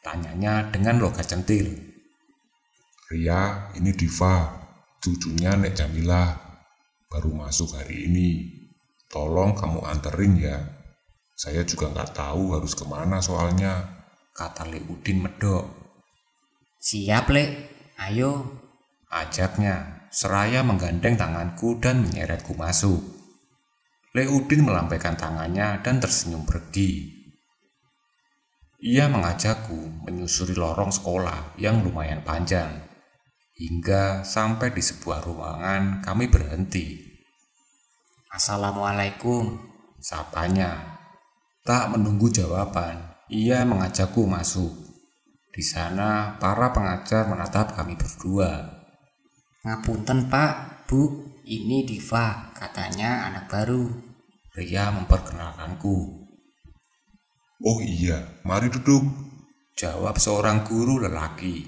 Tanyanya 0.00 0.72
dengan 0.72 0.96
logat 0.96 1.28
centil. 1.28 1.76
Ria, 3.12 3.68
ini 3.76 3.92
Diva, 3.92 4.48
cucunya 4.96 5.52
Nek 5.60 5.76
Jamila. 5.76 6.24
Baru 7.12 7.36
masuk 7.36 7.76
hari 7.76 8.08
ini. 8.08 8.55
Tolong 9.08 9.54
kamu 9.54 9.80
anterin 9.86 10.34
ya. 10.38 10.58
Saya 11.36 11.62
juga 11.62 11.92
nggak 11.92 12.16
tahu 12.16 12.56
harus 12.58 12.72
ke 12.72 12.84
mana 12.88 13.22
soalnya. 13.22 14.02
Kata 14.36 14.68
Lek 14.68 14.84
Udin 14.90 15.24
medok. 15.24 15.64
Siap, 16.80 17.32
Lek. 17.32 17.50
Ayo, 17.96 18.66
Ajaknya, 19.06 20.10
seraya 20.10 20.66
menggandeng 20.66 21.14
tanganku 21.14 21.78
dan 21.78 22.02
menyeretku 22.02 22.58
masuk. 22.58 22.98
Leudin 24.18 24.66
melampaikan 24.66 25.14
tangannya 25.14 25.78
dan 25.78 26.02
tersenyum 26.02 26.42
pergi. 26.42 27.14
Ia 28.82 29.06
mengajakku 29.06 30.04
menyusuri 30.10 30.58
lorong 30.58 30.90
sekolah 30.90 31.54
yang 31.62 31.86
lumayan 31.86 32.26
panjang. 32.26 32.82
Hingga 33.56 34.26
sampai 34.26 34.74
di 34.74 34.82
sebuah 34.82 35.22
ruangan 35.22 36.02
kami 36.02 36.26
berhenti. 36.28 37.05
Assalamualaikum. 38.36 39.56
Sapanya. 39.96 41.00
Tak 41.64 41.96
menunggu 41.96 42.28
jawaban, 42.28 43.16
ia 43.32 43.64
mengajakku 43.64 44.28
masuk. 44.28 44.76
Di 45.48 45.64
sana, 45.64 46.36
para 46.36 46.68
pengajar 46.68 47.32
menatap 47.32 47.72
kami 47.72 47.96
berdua. 47.96 48.76
Ngapunten 49.64 50.28
pak, 50.28 50.84
bu, 50.84 51.32
ini 51.48 51.88
Diva, 51.88 52.52
katanya 52.52 53.24
anak 53.32 53.48
baru. 53.48 53.88
Ria 54.52 54.92
memperkenalkanku. 54.92 55.96
Oh 57.64 57.80
iya, 57.80 58.36
mari 58.44 58.68
duduk. 58.68 59.00
Jawab 59.80 60.20
seorang 60.20 60.60
guru 60.60 61.00
lelaki. 61.00 61.64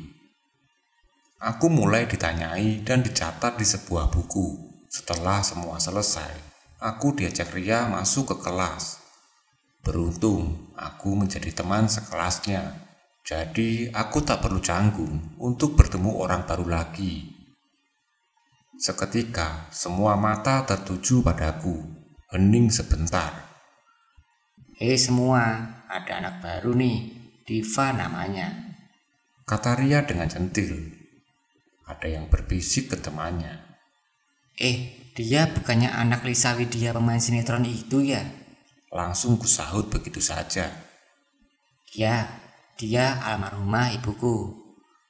Aku 1.41 1.73
mulai 1.73 2.05
ditanyai 2.05 2.85
dan 2.85 3.01
dicatat 3.01 3.57
di 3.57 3.65
sebuah 3.65 4.13
buku. 4.13 4.69
Setelah 4.93 5.41
semua 5.45 5.77
selesai, 5.77 6.48
aku 6.79 7.19
diajak 7.19 7.51
Ria 7.55 7.91
masuk 7.91 8.35
ke 8.35 8.37
kelas. 8.47 9.03
Beruntung, 9.83 10.75
aku 10.79 11.15
menjadi 11.19 11.51
teman 11.51 11.91
sekelasnya. 11.91 12.87
Jadi, 13.27 13.93
aku 13.93 14.25
tak 14.25 14.41
perlu 14.41 14.63
canggung 14.63 15.37
untuk 15.43 15.77
bertemu 15.77 16.17
orang 16.17 16.49
baru 16.49 16.67
lagi. 16.67 17.29
Seketika 18.79 19.69
semua 19.75 20.15
mata 20.15 20.63
tertuju 20.63 21.21
padaku, 21.21 21.83
hening 22.31 22.71
sebentar. 22.71 23.35
Hei 24.79 24.95
semua, 24.95 25.43
ada 25.91 26.13
anak 26.23 26.39
baru 26.39 26.73
nih, 26.79 27.11
Diva 27.43 27.91
namanya. 27.91 28.55
Kata 29.43 29.75
Ria 29.75 30.07
dengan 30.07 30.31
centil. 30.31 30.95
Ada 31.89 32.07
yang 32.21 32.31
berbisik 32.31 32.93
ke 32.93 32.97
temannya. 33.01 33.65
Eh, 34.61 34.98
Dia 35.19 35.51
bukannya 35.51 35.91
anak 35.91 36.23
Lisa 36.23 36.55
Widya 36.55 36.95
pemain 36.95 37.19
sinetron 37.19 37.67
itu 37.67 38.07
ya? 38.07 38.23
Langsung 38.95 39.35
kusahut 39.35 39.91
begitu 39.91 40.23
saja. 40.23 40.71
Ya, 41.91 42.31
dia 42.79 43.19
almarhumah 43.27 43.99
ibuku. 43.99 44.55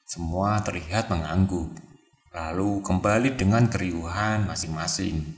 Semua 0.08 0.64
terlihat 0.64 1.12
mengangguk. 1.12 1.76
Lalu 2.32 2.80
kembali 2.80 3.36
dengan 3.36 3.68
keriuhan 3.68 4.48
masing-masing. 4.48 5.28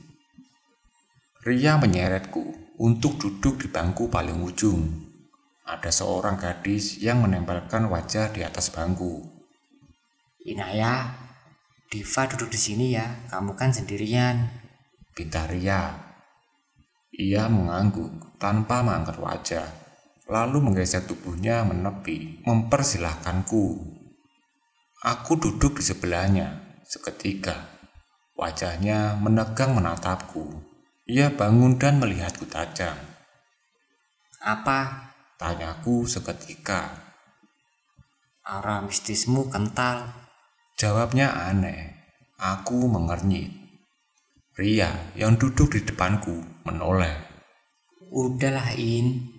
Ria 1.43 1.75
menyeretku 1.75 2.71
untuk 2.79 3.19
duduk 3.19 3.59
di 3.59 3.67
bangku 3.67 4.07
paling 4.07 4.39
ujung. 4.39 4.87
Ada 5.67 5.91
seorang 5.91 6.39
gadis 6.39 6.95
yang 7.03 7.19
menempelkan 7.19 7.91
wajah 7.91 8.31
di 8.31 8.47
atas 8.47 8.71
bangku. 8.71 9.19
Inaya, 10.47 11.20
Diva 11.91 12.23
duduk 12.23 12.47
di 12.47 12.55
sini 12.55 12.95
ya. 12.95 13.27
Kamu 13.27 13.51
kan 13.59 13.75
sendirian. 13.75 14.47
Pinta 15.11 15.43
Ria. 15.43 15.91
Ia 17.11 17.51
mengangguk 17.51 18.39
tanpa 18.39 18.79
mengangkat 18.79 19.19
wajah, 19.19 19.67
lalu 20.31 20.63
menggeser 20.63 21.03
tubuhnya 21.03 21.67
menepi, 21.67 22.39
mempersilahkanku. 22.47 23.75
Aku 25.03 25.35
duduk 25.35 25.75
di 25.75 25.83
sebelahnya, 25.83 26.79
seketika. 26.87 27.83
Wajahnya 28.39 29.19
menegang 29.19 29.75
menatapku. 29.75 30.63
Ia 31.11 31.35
bangun 31.35 31.75
dan 31.75 31.99
melihatku 31.99 32.47
tajam. 32.47 32.95
Apa? 34.39 35.11
Tanyaku 35.35 36.07
seketika. 36.07 36.95
Aura 38.47 38.79
mistismu 38.79 39.51
kental. 39.51 40.20
Jawabnya 40.81 41.29
aneh. 41.29 41.93
Aku 42.41 42.89
mengernyit. 42.89 43.53
Ria 44.57 45.13
yang 45.13 45.37
duduk 45.37 45.77
di 45.77 45.85
depanku 45.85 46.41
menoleh. 46.65 47.21
Udahlah 48.09 48.73
In, 48.81 49.29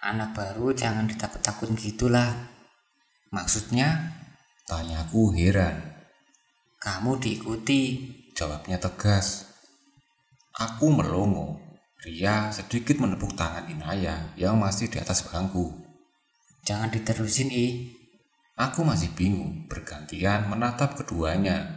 anak 0.00 0.32
baru 0.32 0.72
jangan 0.72 1.04
ditakut-takut 1.04 1.68
gitulah. 1.76 2.32
Maksudnya, 3.28 4.16
Tanyaku 4.64 5.36
heran. 5.36 6.00
kamu 6.80 7.20
diikuti. 7.20 8.08
Jawabnya 8.32 8.80
tegas. 8.80 9.52
Aku 10.56 10.88
melongo. 10.88 11.60
Ria 12.08 12.48
sedikit 12.48 12.96
menepuk 13.04 13.36
tangan 13.36 13.68
Inaya 13.68 14.32
yang 14.40 14.56
masih 14.56 14.88
di 14.88 14.96
atas 14.96 15.28
bangku. 15.28 15.76
Jangan 16.64 16.88
diterusin 16.88 17.52
I. 17.52 17.95
Aku 18.56 18.88
masih 18.88 19.12
bingung, 19.12 19.68
bergantian 19.68 20.48
menatap 20.48 20.96
keduanya. 20.96 21.76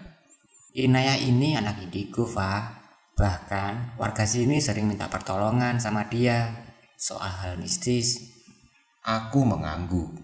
Inaya 0.71 1.19
ini 1.19 1.59
anak 1.59 1.83
indigo, 1.83 2.23
Fa. 2.23 2.79
Bahkan 3.19 3.99
warga 3.99 4.23
sini 4.23 4.63
sering 4.63 4.87
minta 4.87 5.11
pertolongan 5.11 5.75
sama 5.75 6.07
dia 6.07 6.55
soal 6.95 7.27
hal 7.27 7.59
mistis. 7.59 8.31
Aku 9.03 9.43
mengangguk. 9.43 10.23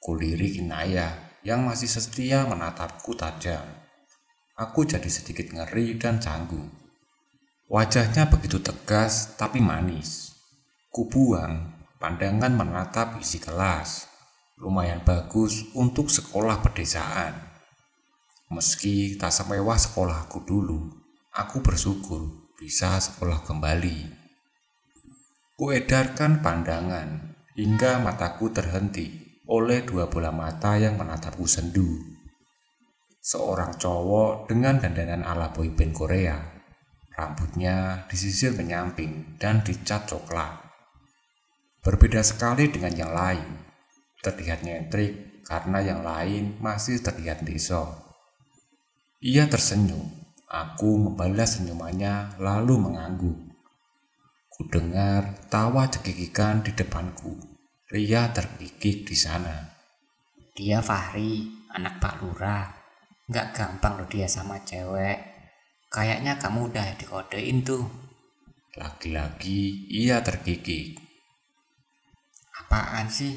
Kulirik 0.00 0.64
Inaya 0.64 1.36
yang 1.44 1.68
masih 1.68 1.92
setia 1.92 2.48
menatapku 2.48 3.12
tajam. 3.12 3.68
Aku 4.56 4.88
jadi 4.88 5.12
sedikit 5.12 5.52
ngeri 5.52 6.00
dan 6.00 6.16
canggung. 6.24 6.72
Wajahnya 7.68 8.32
begitu 8.32 8.64
tegas 8.64 9.36
tapi 9.36 9.60
manis. 9.60 10.32
Kubuang 10.88 11.84
pandangan 12.00 12.56
menatap 12.56 13.20
isi 13.20 13.36
kelas. 13.36 14.15
Lumayan 14.56 15.04
bagus 15.04 15.68
untuk 15.76 16.08
sekolah 16.08 16.64
pedesaan. 16.64 17.36
Meski 18.48 19.20
tak 19.20 19.28
semewah 19.28 19.76
sekolahku 19.76 20.48
dulu, 20.48 20.96
aku 21.36 21.60
bersyukur 21.60 22.48
bisa 22.56 22.96
sekolah 22.96 23.44
kembali. 23.44 24.08
Kuedarkan 25.60 26.40
pandangan 26.40 27.36
hingga 27.52 28.00
mataku 28.00 28.48
terhenti 28.48 29.40
oleh 29.44 29.84
dua 29.84 30.08
bola 30.08 30.32
mata 30.32 30.80
yang 30.80 30.96
menatapku 30.96 31.44
sendu. 31.44 32.16
Seorang 33.20 33.76
cowok 33.76 34.48
dengan 34.48 34.80
dandanan 34.80 35.20
ala 35.20 35.52
boyband 35.52 35.92
Korea. 35.92 36.38
Rambutnya 37.12 38.08
disisir 38.08 38.56
menyamping 38.56 39.36
dan 39.36 39.60
dicat 39.60 40.08
coklat. 40.08 40.64
Berbeda 41.84 42.24
sekali 42.24 42.72
dengan 42.72 42.92
yang 42.96 43.12
lain. 43.12 43.65
Terlihat 44.26 44.66
nyentrik 44.66 45.46
karena 45.46 45.78
yang 45.78 46.02
lain 46.02 46.58
masih 46.58 46.98
terlihat 46.98 47.46
deso. 47.46 47.94
Ia 49.22 49.46
tersenyum 49.46 50.26
Aku 50.46 50.94
membalas 50.94 51.58
senyumannya 51.58 52.38
lalu 52.38 52.78
mengangguk. 52.78 53.34
Ku 54.46 54.62
dengar 54.70 55.50
tawa 55.50 55.90
cekikikan 55.90 56.62
di 56.62 56.70
depanku. 56.70 57.34
Ria 57.90 58.30
terkikik 58.30 59.10
di 59.10 59.16
sana. 59.18 59.74
Dia 60.54 60.78
Fahri, 60.78 61.50
anak 61.74 61.98
Pak 61.98 62.22
Lurah. 62.22 62.70
Nggak 63.26 63.58
gampang 63.58 63.98
loh 63.98 64.06
dia 64.06 64.30
sama 64.30 64.62
cewek. 64.62 65.18
Kayaknya 65.90 66.38
kamu 66.38 66.70
udah 66.70 66.94
dikodein 66.94 67.66
tuh. 67.66 67.82
Lagi-lagi 68.78 69.90
ia 69.90 70.22
terkikik. 70.22 70.94
Apaan 72.62 73.10
sih? 73.10 73.34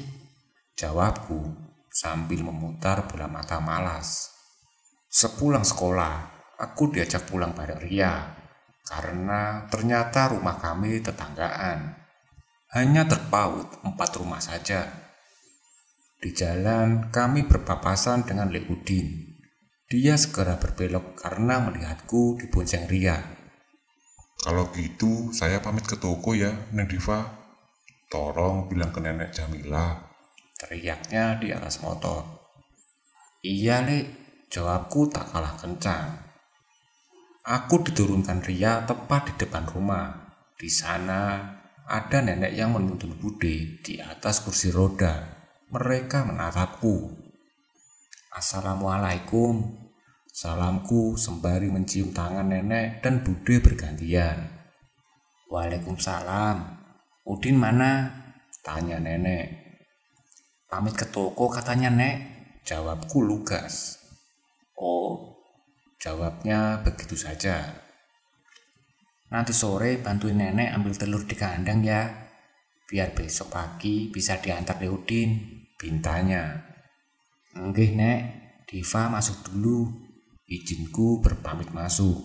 Jawabku 0.80 1.44
sambil 1.92 2.40
memutar 2.40 3.04
bola 3.04 3.28
mata 3.28 3.60
malas. 3.60 4.32
Sepulang 5.12 5.60
sekolah, 5.60 6.14
aku 6.56 6.96
diajak 6.96 7.28
pulang 7.28 7.52
bareng 7.52 7.84
Ria 7.84 8.32
karena 8.88 9.68
ternyata 9.68 10.32
rumah 10.32 10.56
kami 10.56 11.04
tetanggaan. 11.04 12.00
Hanya 12.72 13.04
terpaut 13.04 13.84
empat 13.84 14.10
rumah 14.24 14.40
saja. 14.40 14.88
Di 16.16 16.32
jalan 16.32 17.12
kami 17.12 17.44
berpapasan 17.44 18.24
dengan 18.24 18.48
Leudin. 18.48 19.36
Dia 19.84 20.16
segera 20.16 20.56
berbelok 20.56 21.12
karena 21.20 21.60
melihatku 21.60 22.40
di 22.40 22.48
bonceng 22.48 22.88
Ria. 22.88 23.20
Kalau 24.40 24.72
gitu, 24.72 25.28
saya 25.36 25.60
pamit 25.60 25.84
ke 25.84 26.00
toko 26.00 26.32
ya, 26.32 26.72
Neng 26.72 26.88
Diva. 26.88 27.20
Tolong 28.08 28.64
bilang 28.64 28.96
ke 28.96 29.04
nenek 29.04 29.36
Jamila. 29.36 30.09
Teriaknya 30.60 31.40
di 31.40 31.56
atas 31.56 31.80
motor. 31.80 32.20
Iya, 33.40 33.80
Le. 33.80 34.00
Jawabku 34.52 35.08
tak 35.08 35.32
kalah 35.32 35.56
kencang. 35.56 36.20
Aku 37.46 37.80
diturunkan 37.80 38.44
Ria 38.44 38.84
tepat 38.84 39.32
di 39.32 39.34
depan 39.40 39.64
rumah. 39.64 40.36
Di 40.58 40.68
sana 40.68 41.40
ada 41.88 42.18
nenek 42.20 42.52
yang 42.52 42.76
menuntun 42.76 43.16
Bude 43.16 43.80
di 43.80 43.96
atas 43.96 44.44
kursi 44.44 44.68
roda. 44.68 45.24
Mereka 45.72 46.28
menatapku. 46.28 47.08
Assalamualaikum. 48.36 49.80
Salamku 50.28 51.16
sembari 51.16 51.72
mencium 51.72 52.12
tangan 52.12 52.52
nenek 52.52 53.00
dan 53.00 53.24
Bude 53.24 53.62
bergantian. 53.62 54.50
Waalaikumsalam. 55.48 56.56
Udin 57.24 57.56
mana? 57.56 58.18
Tanya 58.66 59.00
nenek. 59.00 59.69
Pamit 60.70 60.94
ke 60.94 61.10
toko 61.10 61.50
katanya 61.50 61.90
nek. 61.90 62.16
Jawabku 62.62 63.26
lugas. 63.26 63.98
Oh, 64.78 65.30
Jawabnya 66.00 66.80
begitu 66.80 67.12
saja. 67.12 67.76
Nanti 69.28 69.52
sore 69.52 70.00
bantuin 70.00 70.40
nenek 70.40 70.72
ambil 70.72 70.96
telur 70.96 71.28
di 71.28 71.36
kandang 71.36 71.84
ya. 71.84 72.08
Biar 72.88 73.12
besok 73.12 73.52
pagi 73.52 74.08
bisa 74.08 74.40
diantar 74.40 74.80
Leudin. 74.80 75.60
Bintanya. 75.76 76.56
Enggih 77.52 77.92
nek, 77.92 78.18
Diva 78.64 79.12
masuk 79.12 79.52
dulu. 79.52 80.08
Izinku 80.48 81.20
berpamit 81.20 81.68
masuk. 81.76 82.16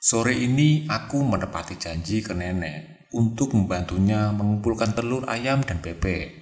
Sore 0.00 0.32
ini 0.32 0.86
aku 0.86 1.20
menepati 1.20 1.76
janji 1.76 2.24
ke 2.24 2.32
nenek 2.32 3.10
untuk 3.12 3.52
membantunya 3.52 4.32
mengumpulkan 4.32 4.94
telur 4.94 5.26
ayam 5.28 5.60
dan 5.66 5.82
bebek. 5.82 6.39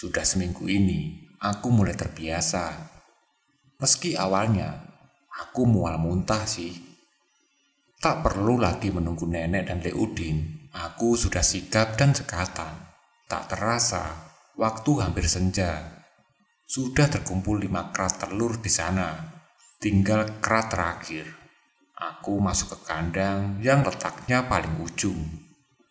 Sudah 0.00 0.24
seminggu 0.24 0.64
ini, 0.64 1.28
aku 1.44 1.68
mulai 1.68 1.92
terbiasa 1.92 2.90
Meski 3.80 4.12
awalnya 4.12 4.76
aku 5.28 5.64
mual 5.64 5.96
muntah 5.96 6.44
sih. 6.44 6.72
Tak 7.96 8.20
perlu 8.20 8.60
lagi 8.60 8.92
menunggu 8.92 9.24
nenek 9.24 9.72
dan 9.72 9.80
Leudin. 9.80 10.68
Aku 10.72 11.16
sudah 11.16 11.40
sigap 11.40 11.96
dan 11.96 12.12
cekatan. 12.12 12.92
Tak 13.24 13.48
terasa, 13.48 14.32
waktu 14.60 15.00
hampir 15.00 15.24
senja. 15.24 16.04
Sudah 16.68 17.08
terkumpul 17.08 17.60
lima 17.60 17.88
kerat 17.88 18.20
telur 18.20 18.60
di 18.60 18.68
sana. 18.68 19.36
Tinggal 19.80 20.40
kerat 20.44 20.68
terakhir. 20.68 21.24
Aku 21.96 22.36
masuk 22.40 22.76
ke 22.76 22.78
kandang 22.88 23.60
yang 23.64 23.80
letaknya 23.80 24.44
paling 24.48 24.76
ujung, 24.80 25.20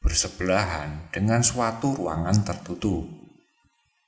bersebelahan 0.02 1.10
dengan 1.10 1.42
suatu 1.42 1.94
ruangan 1.94 2.42
tertutup. 2.46 3.19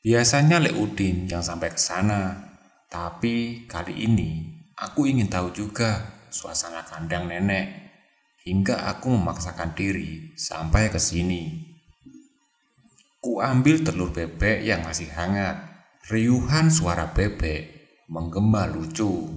Biasanya 0.02 0.58
Leudin 0.58 1.30
yang 1.30 1.46
sampai 1.46 1.70
ke 1.70 1.78
sana, 1.78 2.34
tapi 2.90 3.70
kali 3.70 4.02
ini 4.10 4.50
aku 4.74 5.06
ingin 5.06 5.30
tahu 5.30 5.54
juga 5.54 6.26
suasana 6.34 6.82
kandang 6.82 7.30
nenek 7.30 7.70
hingga 8.42 8.90
aku 8.90 9.14
memaksakan 9.14 9.78
diri 9.78 10.34
sampai 10.34 10.90
ke 10.90 10.98
sini. 10.98 11.70
Ku 13.22 13.46
ambil 13.46 13.86
telur 13.86 14.10
bebek 14.10 14.66
yang 14.66 14.82
masih 14.82 15.14
hangat. 15.14 15.70
Riuhan 16.10 16.74
suara 16.74 17.14
bebek 17.14 17.70
menggema 18.10 18.66
lucu. 18.66 19.30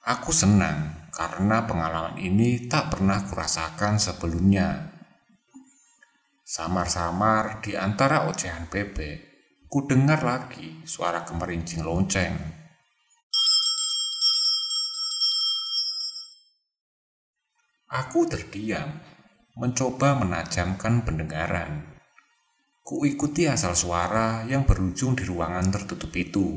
Aku 0.00 0.32
senang 0.32 1.12
karena 1.12 1.68
pengalaman 1.68 2.16
ini 2.16 2.72
tak 2.72 2.96
pernah 2.96 3.20
kurasakan 3.28 4.00
sebelumnya. 4.00 4.96
Samar-samar 6.48 7.60
di 7.60 7.76
antara 7.76 8.24
ocehan 8.32 8.72
bebek, 8.72 9.33
ku 9.74 9.90
dengar 9.90 10.22
lagi 10.22 10.86
suara 10.86 11.26
kemerincing 11.26 11.82
lonceng. 11.82 12.30
Aku 17.90 18.22
terdiam, 18.30 19.02
mencoba 19.58 20.14
menajamkan 20.14 21.02
pendengaran. 21.02 21.90
Kuikuti 22.86 23.50
asal 23.50 23.74
suara 23.74 24.46
yang 24.46 24.62
berujung 24.62 25.18
di 25.18 25.26
ruangan 25.26 25.66
tertutup 25.74 26.14
itu. 26.14 26.54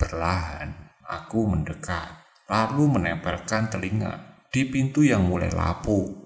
Perlahan, 0.00 0.72
aku 1.04 1.44
mendekat, 1.44 2.24
lalu 2.48 2.88
menempelkan 2.88 3.68
telinga 3.68 4.48
di 4.48 4.64
pintu 4.64 5.04
yang 5.04 5.28
mulai 5.28 5.52
lapuk. 5.52 6.17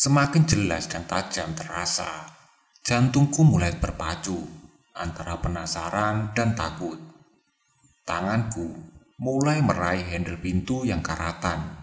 Semakin 0.00 0.48
jelas 0.48 0.88
dan 0.88 1.04
tajam 1.04 1.52
terasa, 1.52 2.24
jantungku 2.80 3.44
mulai 3.44 3.76
berpacu 3.76 4.40
antara 4.96 5.36
penasaran 5.36 6.32
dan 6.32 6.56
takut. 6.56 6.96
Tanganku 8.08 8.80
mulai 9.20 9.60
meraih 9.60 10.08
handle 10.08 10.40
pintu 10.40 10.88
yang 10.88 11.04
karatan 11.04 11.80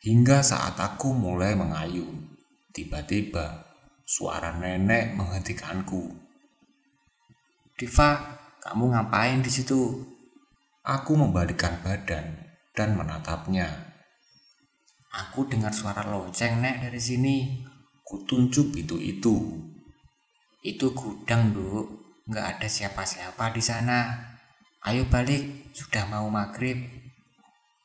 Hingga 0.00 0.40
saat 0.40 0.80
aku 0.80 1.12
mulai 1.12 1.52
mengayun, 1.52 2.32
tiba-tiba 2.72 3.68
suara 4.08 4.56
nenek 4.56 5.12
menghentikanku. 5.12 6.08
Diva, 7.76 8.40
kamu 8.64 8.96
ngapain 8.96 9.44
di 9.44 9.52
situ? 9.52 10.00
Aku 10.88 11.20
membalikkan 11.20 11.84
badan 11.84 12.32
dan 12.72 12.96
menatapnya. 12.96 13.89
Aku 15.10 15.50
dengar 15.50 15.74
suara 15.74 16.06
lonceng, 16.06 16.62
Nek, 16.62 16.86
dari 16.86 17.00
sini. 17.02 17.66
Kutunjuk 18.06 18.74
pintu 18.74 18.98
itu. 18.98 19.34
Itu 20.62 20.94
gudang, 20.94 21.50
Bu. 21.50 21.86
Nggak 22.30 22.46
ada 22.58 22.68
siapa-siapa 22.70 23.50
di 23.50 23.62
sana. 23.62 24.14
Ayo 24.86 25.10
balik, 25.10 25.74
sudah 25.74 26.06
mau 26.06 26.30
maghrib. 26.30 26.78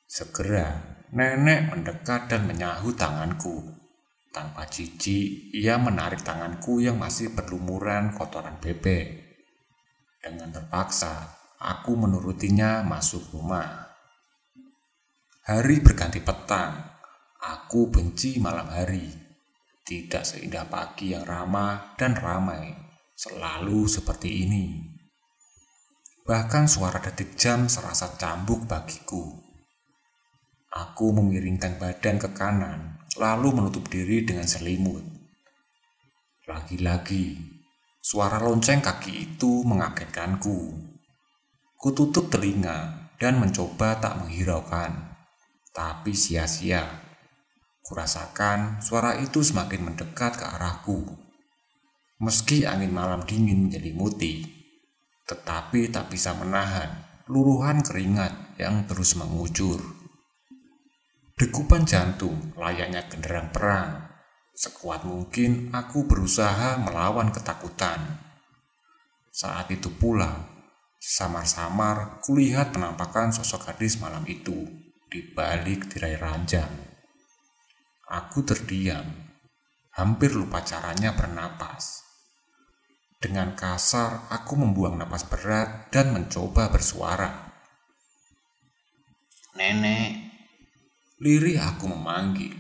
Segera 0.06 0.96
Nenek 1.16 1.72
mendekat 1.72 2.28
dan 2.28 2.44
menyahut 2.44 2.98
tanganku. 3.00 3.62
Tanpa 4.36 4.68
jijik, 4.68 5.56
ia 5.56 5.80
menarik 5.80 6.20
tanganku 6.26 6.84
yang 6.84 7.00
masih 7.00 7.32
berlumuran 7.32 8.12
kotoran 8.12 8.60
bebek. 8.60 9.24
Dengan 10.20 10.52
terpaksa, 10.52 11.40
aku 11.56 11.96
menurutinya 11.96 12.84
masuk 12.84 13.32
rumah. 13.32 13.96
Hari 15.48 15.80
berganti 15.80 16.20
petang. 16.20 16.95
Aku 17.46 17.94
benci 17.94 18.42
malam 18.42 18.66
hari. 18.74 19.06
Tidak 19.86 20.26
seindah 20.26 20.66
pagi 20.66 21.14
yang 21.14 21.30
ramah 21.30 21.94
dan 21.94 22.18
ramai. 22.18 22.74
Selalu 23.14 23.86
seperti 23.86 24.50
ini. 24.50 24.66
Bahkan 26.26 26.66
suara 26.66 26.98
detik 26.98 27.38
jam 27.38 27.70
serasa 27.70 28.18
cambuk 28.18 28.66
bagiku. 28.66 29.30
Aku 30.74 31.14
memiringkan 31.14 31.78
badan 31.78 32.18
ke 32.18 32.34
kanan, 32.34 32.98
lalu 33.22 33.54
menutup 33.54 33.86
diri 33.94 34.26
dengan 34.26 34.50
selimut. 34.50 35.06
Lagi-lagi, 36.50 37.38
suara 38.02 38.42
lonceng 38.42 38.82
kaki 38.82 39.38
itu 39.38 39.62
mengagetkanku. 39.70 40.82
Kututup 41.78 42.34
telinga 42.34 43.14
dan 43.22 43.38
mencoba 43.38 44.02
tak 44.02 44.18
menghiraukan, 44.18 45.14
tapi 45.70 46.18
sia-sia. 46.18 47.05
Kurasakan 47.86 48.82
suara 48.82 49.14
itu 49.22 49.46
semakin 49.46 49.94
mendekat 49.94 50.42
ke 50.42 50.46
arahku. 50.46 51.06
Meski 52.18 52.66
angin 52.66 52.90
malam 52.90 53.22
dingin 53.30 53.70
menyelimuti, 53.70 54.42
tetapi 55.30 55.94
tak 55.94 56.10
bisa 56.10 56.34
menahan 56.34 57.06
luruhan 57.30 57.86
keringat 57.86 58.58
yang 58.58 58.90
terus 58.90 59.14
mengucur. 59.14 59.78
Dekupan 61.38 61.86
jantung 61.86 62.58
layaknya 62.58 63.06
genderang 63.06 63.54
perang. 63.54 64.18
Sekuat 64.56 65.06
mungkin 65.06 65.70
aku 65.70 66.10
berusaha 66.10 66.82
melawan 66.82 67.30
ketakutan. 67.30 68.02
Saat 69.30 69.70
itu 69.70 69.94
pula, 69.94 70.32
samar-samar 70.98 72.24
kulihat 72.26 72.74
penampakan 72.74 73.30
sosok 73.30 73.70
gadis 73.70 74.02
malam 74.02 74.24
itu 74.26 74.64
di 75.12 75.22
balik 75.36 75.92
tirai 75.92 76.16
ranjang. 76.16 76.85
Aku 78.06 78.46
terdiam, 78.46 79.10
hampir 79.98 80.30
lupa 80.38 80.62
caranya 80.62 81.18
bernapas. 81.18 82.06
Dengan 83.18 83.58
kasar, 83.58 84.30
aku 84.30 84.54
membuang 84.54 85.02
napas 85.02 85.26
berat 85.26 85.90
dan 85.90 86.14
mencoba 86.14 86.70
bersuara. 86.70 87.50
Nenek, 89.58 90.26
Lirih 91.18 91.58
aku 91.58 91.90
memanggil, 91.90 92.54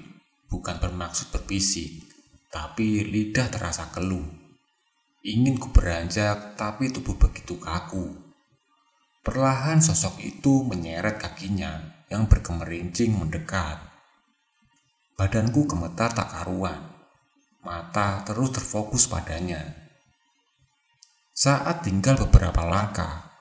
bukan 0.49 0.81
bermaksud 0.81 1.29
berbisik, 1.29 2.09
tapi 2.49 3.05
lidah 3.05 3.45
terasa 3.53 3.93
keluh. 3.93 4.25
Ingin 5.21 5.61
ku 5.61 5.69
beranjak, 5.69 6.57
tapi 6.57 6.89
tubuh 6.89 7.21
begitu 7.21 7.61
kaku. 7.61 8.15
Perlahan 9.21 9.77
sosok 9.77 10.17
itu 10.25 10.65
menyeret 10.65 11.21
kakinya 11.21 12.01
yang 12.09 12.25
berkemerincing 12.25 13.13
mendekat. 13.13 13.84
Badanku 15.15 15.63
gemetar 15.63 16.11
tak 16.11 16.31
karuan, 16.31 16.91
mata 17.63 18.23
terus 18.27 18.51
terfokus 18.51 19.07
padanya. 19.07 19.63
Saat 21.31 21.87
tinggal 21.87 22.19
beberapa 22.27 22.63
langkah, 22.67 23.31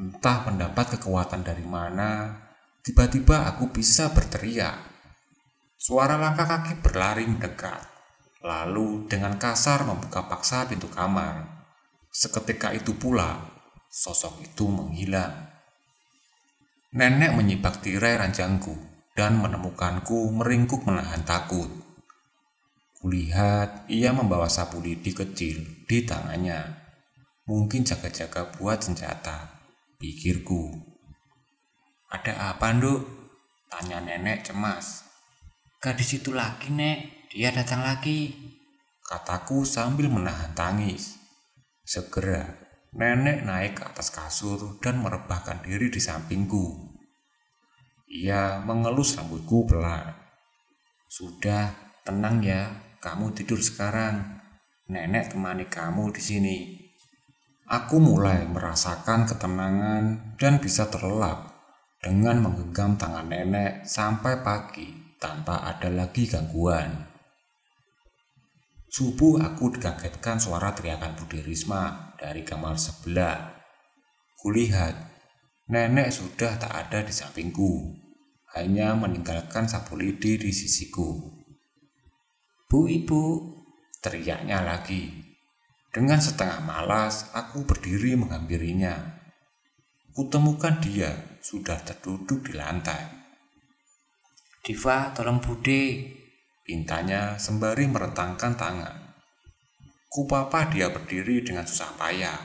entah 0.00 0.44
mendapat 0.48 1.00
kekuatan 1.00 1.40
dari 1.44 1.64
mana, 1.64 2.44
Tiba-tiba 2.84 3.48
aku 3.48 3.72
bisa 3.72 4.12
berteriak. 4.12 4.76
Suara 5.80 6.20
langkah 6.20 6.44
kaki 6.44 6.84
berlari 6.84 7.24
mendekat, 7.24 7.80
lalu 8.44 9.08
dengan 9.08 9.40
kasar 9.40 9.88
membuka 9.88 10.28
paksa 10.28 10.68
pintu 10.68 10.92
kamar. 10.92 11.64
Seketika 12.12 12.76
itu 12.76 12.92
pula, 12.92 13.40
sosok 13.88 14.44
itu 14.44 14.68
menghilang. 14.68 15.48
Nenek 16.92 17.32
menyibak 17.32 17.80
tirai 17.80 18.20
ranjangku 18.20 18.76
dan 19.14 19.38
menemukanku 19.38 20.30
meringkuk 20.34 20.82
menahan 20.86 21.22
takut. 21.22 21.70
Kulihat 22.98 23.86
ia 23.86 24.10
membawa 24.10 24.50
sapu 24.50 24.82
lidi 24.82 25.14
kecil 25.14 25.86
di 25.86 26.02
tangannya. 26.02 26.82
Mungkin 27.46 27.84
jaga-jaga 27.84 28.50
buat 28.56 28.82
senjata, 28.82 29.60
pikirku. 30.00 30.72
Ada 32.08 32.56
apa, 32.56 32.72
Nduk? 32.72 33.02
Tanya 33.68 34.00
nenek 34.00 34.48
cemas. 34.48 35.04
Gadis 35.84 36.16
itu 36.16 36.32
lagi, 36.32 36.72
Nek. 36.72 37.28
Dia 37.28 37.52
datang 37.52 37.84
lagi. 37.84 38.32
Kataku 39.04 39.68
sambil 39.68 40.08
menahan 40.08 40.56
tangis. 40.56 41.20
Segera, 41.84 42.56
nenek 42.96 43.44
naik 43.44 43.76
ke 43.76 43.82
atas 43.84 44.08
kasur 44.08 44.80
dan 44.80 45.04
merebahkan 45.04 45.60
diri 45.60 45.92
di 45.92 46.00
sampingku. 46.00 46.83
Ia 48.14 48.62
mengelus 48.62 49.18
rambutku 49.18 49.66
pelan. 49.66 50.14
Sudah, 51.10 51.74
tenang 52.06 52.38
ya. 52.46 52.94
Kamu 53.02 53.34
tidur 53.34 53.58
sekarang. 53.58 54.38
Nenek 54.86 55.34
temani 55.34 55.66
kamu 55.66 56.14
di 56.14 56.22
sini. 56.22 56.58
Aku 57.66 57.98
mulai 57.98 58.46
merasakan 58.46 59.26
ketenangan 59.26 60.36
dan 60.38 60.62
bisa 60.62 60.86
terlelap 60.86 61.50
dengan 61.98 62.38
menggenggam 62.44 63.00
tangan 63.00 63.26
nenek 63.26 63.88
sampai 63.88 64.44
pagi 64.44 65.16
tanpa 65.16 65.64
ada 65.64 65.88
lagi 65.88 66.28
gangguan. 66.28 67.08
Subuh 68.92 69.42
aku 69.42 69.74
dikagetkan 69.74 70.38
suara 70.38 70.70
teriakan 70.70 71.18
Budi 71.18 71.42
Risma 71.42 72.14
dari 72.14 72.46
kamar 72.46 72.78
sebelah. 72.78 73.58
Kulihat, 74.38 74.94
nenek 75.72 76.12
sudah 76.12 76.60
tak 76.60 76.70
ada 76.70 77.02
di 77.02 77.10
sampingku, 77.10 78.03
hanya 78.54 78.94
meninggalkan 78.94 79.66
sapu 79.66 79.98
lidi 79.98 80.38
di 80.38 80.54
sisiku. 80.54 81.18
Bu 82.70 82.86
ibu, 82.86 83.54
teriaknya 83.98 84.62
lagi. 84.62 85.10
Dengan 85.94 86.18
setengah 86.18 86.62
malas, 86.62 87.30
aku 87.34 87.62
berdiri 87.66 88.18
menghampirinya. 88.18 89.22
kutemukan 90.14 90.78
dia 90.78 91.10
sudah 91.42 91.74
terduduk 91.82 92.46
di 92.46 92.54
lantai. 92.54 93.02
Diva, 94.62 95.10
tolong 95.10 95.42
Bude. 95.42 96.06
Pintanya 96.62 97.36
sembari 97.36 97.90
merentangkan 97.90 98.54
tangan. 98.54 98.96
Kupapa 100.06 100.70
dia 100.70 100.88
berdiri 100.88 101.42
dengan 101.42 101.66
susah 101.66 101.98
payah 101.98 102.38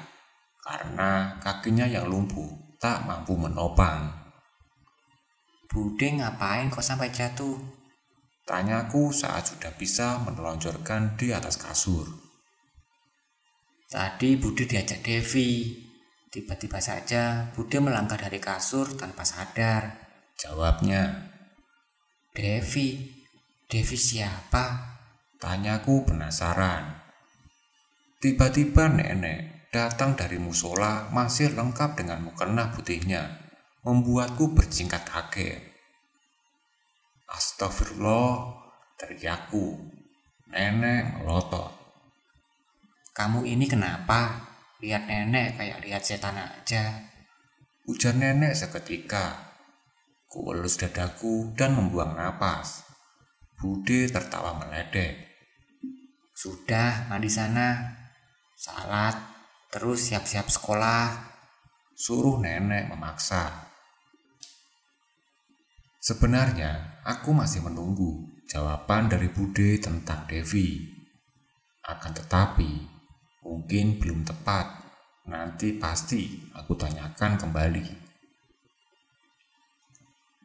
karena 0.60 1.40
kakinya 1.40 1.86
yang 1.88 2.10
lumpuh 2.10 2.78
tak 2.78 3.06
mampu 3.06 3.34
menopang. 3.34 4.29
Bude 5.70 6.08
ngapain 6.18 6.74
kok 6.74 6.82
sampai 6.82 7.14
jatuh? 7.14 7.56
Tanyaku 8.44 9.14
saat 9.14 9.54
sudah 9.54 9.70
bisa 9.78 10.18
menelonjorkan 10.26 11.14
di 11.14 11.30
atas 11.30 11.62
kasur. 11.62 12.10
Tadi 13.90 14.38
Bude 14.42 14.66
diajak 14.66 15.06
Devi. 15.06 15.78
Tiba-tiba 16.30 16.82
saja 16.82 17.54
Bude 17.54 17.78
melangkah 17.78 18.18
dari 18.18 18.42
kasur 18.42 18.98
tanpa 18.98 19.22
sadar. 19.22 20.10
Jawabnya, 20.38 21.30
Devi, 22.34 23.22
Devi 23.70 23.98
siapa? 23.98 24.98
tanyaku 25.40 26.04
penasaran. 26.04 27.00
Tiba-tiba 28.20 28.92
nenek 28.92 29.72
datang 29.72 30.20
dari 30.20 30.36
musola 30.36 31.08
masih 31.16 31.56
lengkap 31.56 31.96
dengan 31.96 32.20
mukena 32.28 32.76
putihnya, 32.76 33.49
membuatku 33.90 34.54
berjingkat 34.54 35.02
kaget. 35.10 35.58
Astagfirullah, 37.26 38.54
teriakku. 39.02 39.78
Nenek 40.50 41.22
melotot. 41.22 41.74
Kamu 43.14 43.46
ini 43.46 43.66
kenapa? 43.70 44.50
Lihat 44.82 45.06
nenek 45.06 45.58
kayak 45.58 45.82
lihat 45.86 46.02
setan 46.02 46.38
aja. 46.38 47.06
Ujar 47.86 48.18
nenek 48.18 48.58
seketika. 48.58 49.54
Ku 50.30 50.54
elus 50.54 50.78
dadaku 50.78 51.54
dan 51.58 51.78
membuang 51.78 52.18
napas. 52.18 52.86
Bude 53.58 54.10
tertawa 54.10 54.58
meledek. 54.58 55.30
Sudah, 56.34 57.10
mandi 57.12 57.30
sana. 57.30 57.98
Salat, 58.56 59.14
terus 59.70 60.10
siap-siap 60.10 60.50
sekolah. 60.50 61.12
Suruh 61.94 62.40
nenek 62.40 62.90
memaksa. 62.90 63.69
Sebenarnya, 66.00 67.04
aku 67.04 67.36
masih 67.36 67.64
menunggu 67.64 68.28
jawaban 68.48 69.12
dari 69.12 69.28
Bude 69.30 69.78
tentang 69.84 70.26
Devi. 70.26 70.98
Akan 71.84 72.16
tetapi, 72.16 73.00
Mungkin 73.50 73.98
belum 73.98 74.28
tepat. 74.28 74.68
Nanti 75.26 75.74
pasti 75.74 76.52
aku 76.54 76.78
tanyakan 76.78 77.40
kembali. 77.40 77.86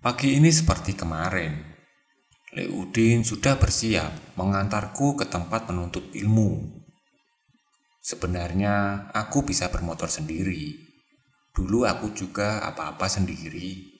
Pagi 0.00 0.40
ini 0.40 0.48
seperti 0.52 0.96
kemarin. 0.96 1.74
Leudin 2.54 3.20
sudah 3.20 3.60
bersiap 3.60 4.36
mengantarku 4.40 5.20
ke 5.20 5.26
tempat 5.26 5.68
menuntut 5.68 6.16
ilmu. 6.16 6.80
Sebenarnya 8.00 9.08
aku 9.10 9.44
bisa 9.44 9.72
bermotor 9.72 10.06
sendiri. 10.06 10.76
Dulu 11.52 11.84
aku 11.84 12.14
juga 12.16 12.62
apa-apa 12.62 13.04
sendiri. 13.04 13.93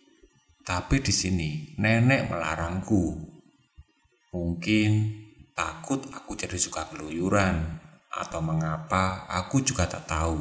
Tapi 0.65 0.97
di 1.05 1.13
sini 1.13 1.77
nenek 1.77 2.33
melarangku. 2.33 3.21
Mungkin 4.33 4.91
takut 5.53 6.09
aku 6.09 6.33
jadi 6.35 6.57
suka 6.57 6.89
keluyuran 6.89 7.85
atau 8.09 8.41
mengapa 8.41 9.29
aku 9.29 9.61
juga 9.61 9.85
tak 9.85 10.09
tahu. 10.09 10.41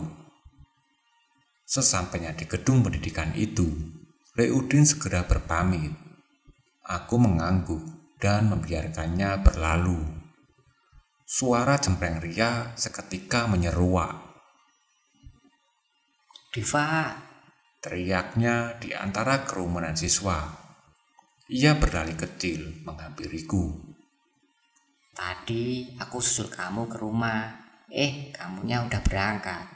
Sesampainya 1.68 2.32
di 2.32 2.48
gedung 2.48 2.80
pendidikan 2.88 3.36
itu, 3.36 3.68
Leudin 4.40 4.88
segera 4.88 5.28
berpamit. 5.28 5.92
Aku 6.88 7.20
mengangguk 7.20 7.84
dan 8.24 8.48
membiarkannya 8.48 9.44
berlalu. 9.44 10.00
Suara 11.28 11.76
cempreng 11.82 12.24
Ria 12.24 12.72
seketika 12.80 13.50
menyeruak. 13.52 14.24
Diva, 16.54 17.18
Teriaknya 17.84 18.80
di 18.80 18.96
antara 18.96 19.44
kerumunan 19.44 19.92
siswa. 19.92 20.40
Ia 21.52 21.76
berlari 21.76 22.16
kecil 22.16 22.80
menghampiriku. 22.88 23.92
tadi 25.12 25.92
aku 26.00 26.24
susul 26.24 26.48
kamu 26.48 26.88
ke 26.88 26.96
rumah. 26.96 27.60
Eh, 27.92 28.32
kamunya 28.32 28.88
udah 28.88 29.04
berangkat. 29.04 29.68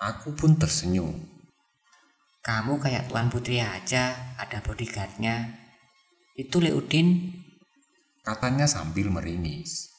Aku 0.00 0.32
pun 0.32 0.56
tersenyum. 0.56 1.20
Kamu 2.40 2.80
kayak 2.80 3.12
Tuan 3.12 3.28
Putri 3.28 3.60
aja, 3.60 4.34
ada 4.40 4.64
bodyguardnya. 4.64 5.52
Itu 6.40 6.64
Leudin. 6.64 7.28
Katanya 8.24 8.64
sambil 8.64 9.12
meringis. 9.12 9.92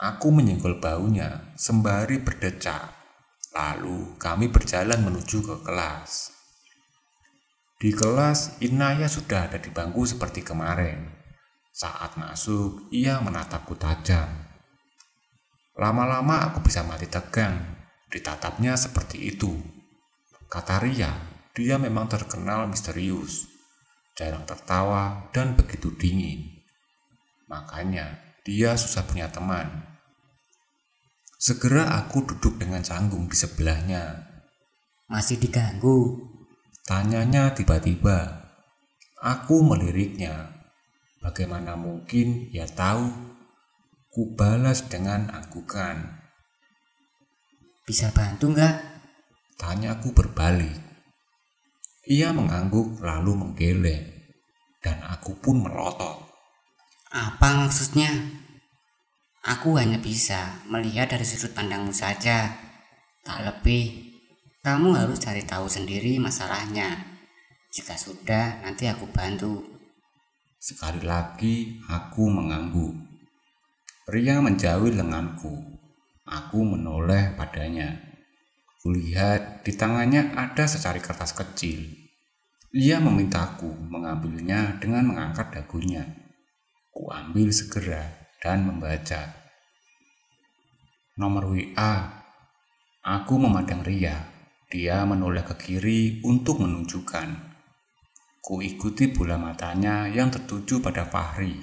Aku 0.00 0.32
menyenggol 0.32 0.80
baunya 0.80 1.52
sembari 1.60 2.24
berdecak. 2.24 2.96
Lalu 3.52 4.16
kami 4.16 4.48
berjalan 4.48 5.04
menuju 5.04 5.44
ke 5.44 5.56
kelas. 5.60 6.37
Di 7.78 7.94
kelas, 7.94 8.58
Inaya 8.58 9.06
sudah 9.06 9.46
ada 9.46 9.62
di 9.62 9.70
bangku 9.70 10.02
seperti 10.02 10.42
kemarin. 10.42 11.14
Saat 11.70 12.18
masuk, 12.18 12.90
ia 12.90 13.22
menatapku 13.22 13.78
tajam. 13.78 14.26
Lama-lama 15.78 16.50
aku 16.50 16.58
bisa 16.66 16.82
mati 16.82 17.06
tegang, 17.06 17.54
ditatapnya 18.10 18.74
seperti 18.74 19.30
itu. 19.30 19.54
Kata 20.50 20.82
Ria, 20.82 21.14
dia 21.54 21.78
memang 21.78 22.10
terkenal 22.10 22.66
misterius, 22.66 23.46
jarang 24.18 24.42
tertawa 24.42 25.30
dan 25.30 25.54
begitu 25.54 25.94
dingin. 25.94 26.66
Makanya 27.46 28.34
dia 28.42 28.74
susah 28.74 29.06
punya 29.06 29.30
teman. 29.30 29.86
Segera 31.38 31.94
aku 31.94 32.26
duduk 32.26 32.58
dengan 32.58 32.82
canggung 32.82 33.30
di 33.30 33.38
sebelahnya. 33.38 34.26
Masih 35.06 35.38
diganggu. 35.38 36.37
Tanyanya 36.88 37.52
tiba-tiba. 37.52 38.48
Aku 39.20 39.60
meliriknya. 39.60 40.56
Bagaimana 41.20 41.76
mungkin 41.76 42.48
ia 42.48 42.64
tahu 42.64 43.28
Ku 44.08 44.34
balas 44.34 44.88
dengan 44.88 45.28
anggukan. 45.28 46.00
Bisa 47.84 48.08
bantu 48.08 48.56
nggak? 48.56 48.76
Tanyaku 49.60 50.16
berbalik. 50.16 50.74
Ia 52.08 52.32
mengangguk 52.32 53.04
lalu 53.04 53.36
menggeleng. 53.36 54.08
Dan 54.80 55.04
aku 55.04 55.36
pun 55.38 55.60
melotot. 55.60 56.24
Apa 57.12 57.68
maksudnya? 57.68 58.08
Aku 59.44 59.76
hanya 59.76 60.00
bisa 60.00 60.64
melihat 60.64 61.12
dari 61.12 61.28
sudut 61.28 61.52
pandangmu 61.52 61.92
saja. 61.92 62.56
Tak 63.28 63.44
lebih. 63.44 64.07
Kamu 64.58 64.90
harus 64.90 65.22
cari 65.22 65.46
tahu 65.46 65.70
sendiri 65.70 66.18
masalahnya. 66.18 66.98
Jika 67.70 67.94
sudah, 67.94 68.58
nanti 68.66 68.90
aku 68.90 69.06
bantu. 69.14 69.62
Sekali 70.58 71.06
lagi 71.06 71.78
aku 71.86 72.26
mengangguk. 72.26 72.90
Pria 74.02 74.42
menjauhi 74.42 74.98
lenganku. 74.98 75.52
Aku 76.26 76.66
menoleh 76.66 77.38
padanya. 77.38 78.02
Kulihat 78.82 79.62
di 79.62 79.72
tangannya 79.78 80.34
ada 80.34 80.66
secari 80.66 80.98
kertas 80.98 81.38
kecil. 81.38 81.86
Ia 82.74 83.00
memintaku 83.00 83.70
mengambilnya 83.88 84.76
dengan 84.82 85.08
mengangkat 85.08 85.54
dagunya. 85.54 86.04
Ku 86.90 87.08
ambil 87.08 87.48
segera 87.54 88.28
dan 88.42 88.66
membaca. 88.66 89.38
Nomor 91.16 91.54
WA. 91.54 91.94
Aku 93.06 93.40
memandang 93.40 93.80
Ria. 93.80 94.27
Dia 94.68 95.08
menoleh 95.08 95.48
ke 95.48 95.56
kiri 95.56 96.20
untuk 96.28 96.60
menunjukkan. 96.60 97.56
Ku 98.44 98.60
ikuti 98.60 99.08
bola 99.08 99.40
matanya 99.40 100.04
yang 100.04 100.28
tertuju 100.28 100.84
pada 100.84 101.08
Fahri. 101.08 101.56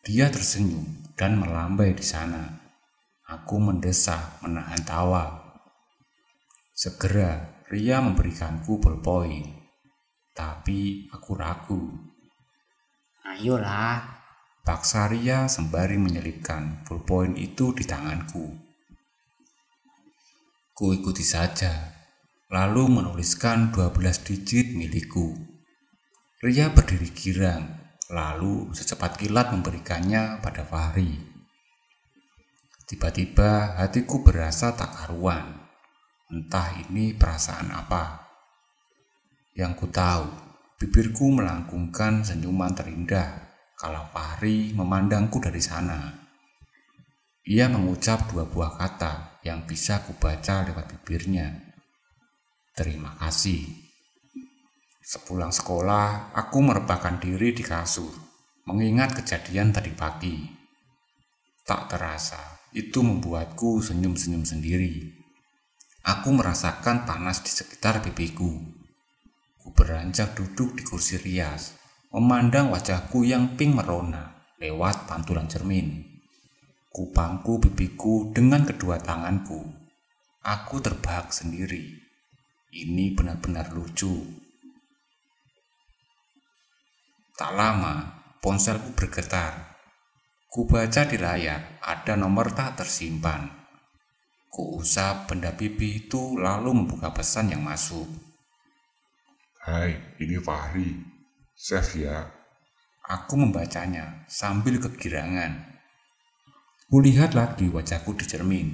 Dia 0.00 0.32
tersenyum 0.32 1.12
dan 1.12 1.36
melambai 1.36 1.92
di 1.92 2.00
sana. 2.00 2.56
Aku 3.28 3.60
mendesah 3.60 4.40
menahan 4.40 4.80
tawa. 4.88 5.24
Segera 6.72 7.60
Ria 7.68 8.00
memberikanku 8.00 8.80
ballpoint. 8.80 9.52
Tapi 10.32 11.12
aku 11.12 11.30
ragu. 11.36 11.84
Ayolah. 13.28 14.16
Paksa 14.64 15.04
Ria 15.12 15.44
sembari 15.52 16.00
menyelipkan 16.00 16.88
ballpoint 16.88 17.36
itu 17.36 17.76
di 17.76 17.84
tanganku. 17.84 18.67
Ku 20.78 20.94
ikuti 20.94 21.26
saja, 21.26 21.74
lalu 22.54 23.02
menuliskan 23.02 23.74
12 23.74 23.98
digit 24.30 24.78
milikku. 24.78 25.34
Ria 26.38 26.70
berdiri 26.70 27.10
girang 27.10 27.66
lalu 28.14 28.70
secepat 28.70 29.18
kilat 29.18 29.50
memberikannya 29.50 30.38
pada 30.38 30.62
Fahri. 30.62 31.18
Tiba-tiba 32.86 33.74
hatiku 33.74 34.22
berasa 34.22 34.70
tak 34.78 34.94
karuan. 34.94 35.66
Entah 36.30 36.70
ini 36.86 37.10
perasaan 37.10 37.74
apa. 37.74 38.30
Yang 39.58 39.82
ku 39.82 39.86
tahu, 39.90 40.30
bibirku 40.78 41.26
melangkungkan 41.42 42.22
senyuman 42.22 42.70
terindah 42.78 43.50
kalau 43.74 44.06
Fahri 44.14 44.70
memandangku 44.78 45.42
dari 45.42 45.58
sana. 45.58 46.22
Ia 47.50 47.66
mengucap 47.66 48.30
dua 48.30 48.46
buah 48.46 48.78
kata 48.78 49.37
yang 49.48 49.64
bisa 49.64 50.04
kubaca 50.04 50.68
lewat 50.68 50.92
bibirnya. 50.92 51.56
Terima 52.76 53.16
kasih. 53.16 53.64
Sepulang 55.00 55.48
sekolah, 55.48 56.36
aku 56.36 56.60
merebahkan 56.60 57.16
diri 57.16 57.56
di 57.56 57.64
kasur, 57.64 58.12
mengingat 58.68 59.16
kejadian 59.16 59.72
tadi 59.72 59.88
pagi. 59.96 60.36
Tak 61.64 61.88
terasa, 61.88 62.60
itu 62.76 63.00
membuatku 63.00 63.80
senyum-senyum 63.80 64.44
sendiri. 64.44 65.16
Aku 66.04 66.32
merasakan 66.32 67.08
panas 67.08 67.44
di 67.44 67.52
sekitar 67.52 68.04
pipiku. 68.04 68.52
Ku 69.60 69.68
beranjak 69.72 70.36
duduk 70.36 70.76
di 70.76 70.84
kursi 70.84 71.20
rias, 71.20 71.76
memandang 72.12 72.72
wajahku 72.72 73.24
yang 73.24 73.56
pink 73.56 73.76
merona 73.76 74.38
lewat 74.56 75.04
pantulan 75.04 75.44
cermin. 75.44 76.07
Ku 76.88 77.12
pangku 77.12 77.60
pipiku 77.60 78.32
dengan 78.32 78.64
kedua 78.64 78.96
tanganku. 78.96 79.60
Aku 80.40 80.80
terbahak 80.80 81.30
sendiri. 81.30 81.92
Ini 82.72 83.12
benar-benar 83.12 83.72
lucu. 83.76 84.24
Tak 87.38 87.54
lama, 87.54 88.24
ponselku 88.40 88.96
bergetar. 88.98 89.78
Ku 90.48 90.64
baca 90.64 91.04
di 91.04 91.20
layar 91.20 91.78
ada 91.84 92.16
nomor 92.16 92.50
tak 92.50 92.80
tersimpan. 92.82 93.46
Ku 94.48 94.80
usap 94.80 95.28
benda 95.28 95.52
pipi 95.52 96.08
itu 96.08 96.34
lalu 96.40 96.72
membuka 96.72 97.12
pesan 97.12 97.52
yang 97.52 97.62
masuk. 97.62 98.08
Hai, 99.62 100.16
ini 100.18 100.40
Fahri. 100.40 100.98
Chef 101.52 101.94
ya. 102.00 102.26
Aku 103.04 103.36
membacanya 103.36 104.24
sambil 104.24 104.80
kegirangan. 104.80 105.77
Kulihat 106.88 107.36
lagi 107.36 107.68
wajahku 107.68 108.16
di 108.16 108.24
cermin, 108.24 108.72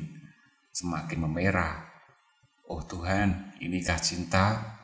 semakin 0.70 1.27
memerah. 1.27 1.83
Oh 2.70 2.79
Tuhan, 2.79 3.59
inikah 3.59 3.98
cinta? 3.98 4.79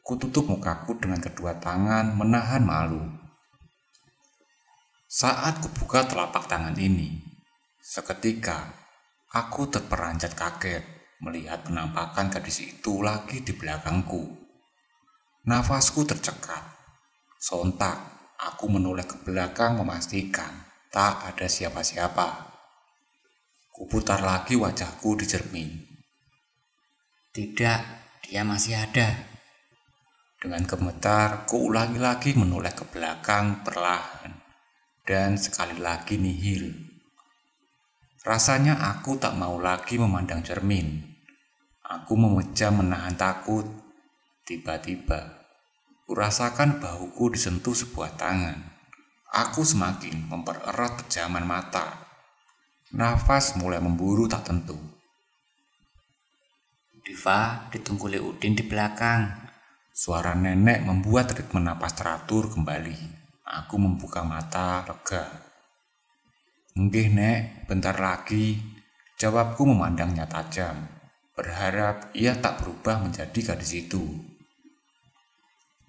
Kututup 0.00 0.48
mukaku 0.48 0.96
dengan 0.96 1.20
kedua 1.20 1.60
tangan 1.60 2.16
menahan 2.16 2.64
malu. 2.64 3.04
Saat 5.04 5.60
kubuka 5.60 6.08
telapak 6.08 6.48
tangan 6.48 6.72
ini, 6.80 7.20
seketika 7.84 8.72
aku 9.28 9.68
terperanjat 9.68 10.32
kaget 10.32 10.88
melihat 11.20 11.68
penampakan 11.68 12.32
gadis 12.32 12.64
itu 12.64 13.04
lagi 13.04 13.44
di 13.44 13.52
belakangku. 13.52 14.24
Nafasku 15.44 16.08
tercekat. 16.08 16.64
Sontak, 17.36 18.00
aku 18.40 18.72
menoleh 18.72 19.04
ke 19.04 19.20
belakang 19.20 19.76
memastikan 19.76 20.64
tak 20.88 21.28
ada 21.28 21.44
siapa-siapa. 21.44 22.53
Kuputar 23.74 24.22
lagi 24.22 24.54
wajahku 24.54 25.18
di 25.18 25.26
cermin. 25.26 25.66
Tidak, 27.34 27.80
dia 28.22 28.46
masih 28.46 28.78
ada. 28.78 29.34
Dengan 30.38 30.62
gemetar, 30.62 31.42
ku 31.50 31.66
ulangi 31.66 31.98
lagi 31.98 32.38
menoleh 32.38 32.70
ke 32.70 32.86
belakang 32.86 33.66
perlahan. 33.66 34.30
Dan 35.02 35.34
sekali 35.34 35.82
lagi 35.82 36.14
nihil. 36.14 36.70
Rasanya 38.22 38.78
aku 38.94 39.18
tak 39.18 39.34
mau 39.34 39.58
lagi 39.58 39.98
memandang 39.98 40.46
cermin. 40.46 41.02
Aku 41.82 42.14
memejam 42.14 42.78
menahan 42.78 43.18
takut 43.18 43.66
Tiba-tiba, 44.44 45.48
kurasakan 46.04 46.76
bahuku 46.76 47.32
disentuh 47.32 47.72
sebuah 47.72 48.12
tangan. 48.20 48.60
Aku 49.32 49.64
semakin 49.64 50.28
mempererat 50.28 51.00
kejaman 51.00 51.48
mata. 51.48 52.03
Nafas 52.94 53.58
mulai 53.58 53.82
memburu 53.82 54.30
tak 54.30 54.46
tentu. 54.46 54.78
Diva 57.02 57.66
ditunggu 57.74 58.06
Le 58.06 58.22
Udin 58.22 58.54
di 58.54 58.62
belakang. 58.62 59.50
Suara 59.90 60.38
nenek 60.38 60.86
membuat 60.86 61.34
ritme 61.34 61.58
napas 61.58 61.98
teratur 61.98 62.54
kembali. 62.54 62.94
Aku 63.50 63.82
membuka 63.82 64.22
mata 64.22 64.86
lega. 64.86 65.26
Enggih 66.78 67.10
nek, 67.10 67.66
bentar 67.66 67.98
lagi. 67.98 68.62
Jawabku 69.18 69.66
memandangnya 69.66 70.30
tajam. 70.30 70.86
Berharap 71.34 72.14
ia 72.14 72.38
tak 72.38 72.62
berubah 72.62 73.02
menjadi 73.02 73.54
gadis 73.54 73.74
itu. 73.74 74.06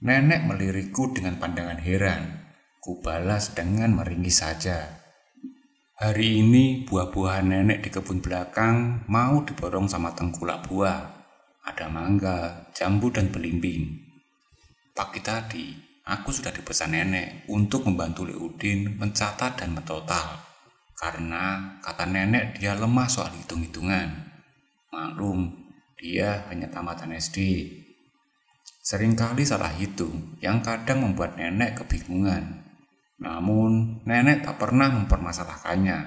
Nenek 0.01 0.41
melirikku 0.41 1.13
dengan 1.13 1.37
pandangan 1.37 1.77
heran. 1.77 2.49
Kubalas 2.81 3.53
dengan 3.53 3.93
meringis 3.93 4.41
saja. 4.41 5.04
Hari 5.95 6.43
ini 6.43 6.84
buah-buahan 6.84 7.55
nenek 7.55 7.88
di 7.88 7.89
kebun 7.89 8.19
belakang 8.19 9.08
mau 9.08 9.39
diborong 9.47 9.88
sama 9.88 10.12
tengkulak 10.12 10.67
buah. 10.67 11.08
Ada 11.63 11.88
mangga, 11.88 12.67
jambu, 12.75 13.08
dan 13.15 13.31
belimbing. 13.31 14.03
Pagi 14.91 15.23
tadi, 15.23 15.71
aku 16.03 16.36
sudah 16.36 16.51
dipesan 16.51 16.91
nenek 16.91 17.47
untuk 17.47 17.88
membantu 17.88 18.27
Leudin 18.27 18.99
mencatat 18.99 19.55
dan 19.55 19.71
mentotal. 19.71 20.43
Karena 20.99 21.79
kata 21.79 22.03
nenek 22.12 22.60
dia 22.60 22.75
lemah 22.75 23.08
soal 23.08 23.31
hitung-hitungan. 23.31 24.36
Maklum, 24.91 25.47
dia 25.95 26.43
hanya 26.51 26.67
tamatan 26.67 27.15
SD 27.15 27.71
Seringkali 28.84 29.47
salah 29.47 29.71
hitung 29.79 30.36
yang 30.43 30.60
kadang 30.60 31.08
membuat 31.08 31.39
nenek 31.39 31.79
kebingungan. 31.79 32.64
Namun, 33.21 34.04
nenek 34.04 34.43
tak 34.43 34.60
pernah 34.60 34.91
mempermasalahkannya 34.91 35.99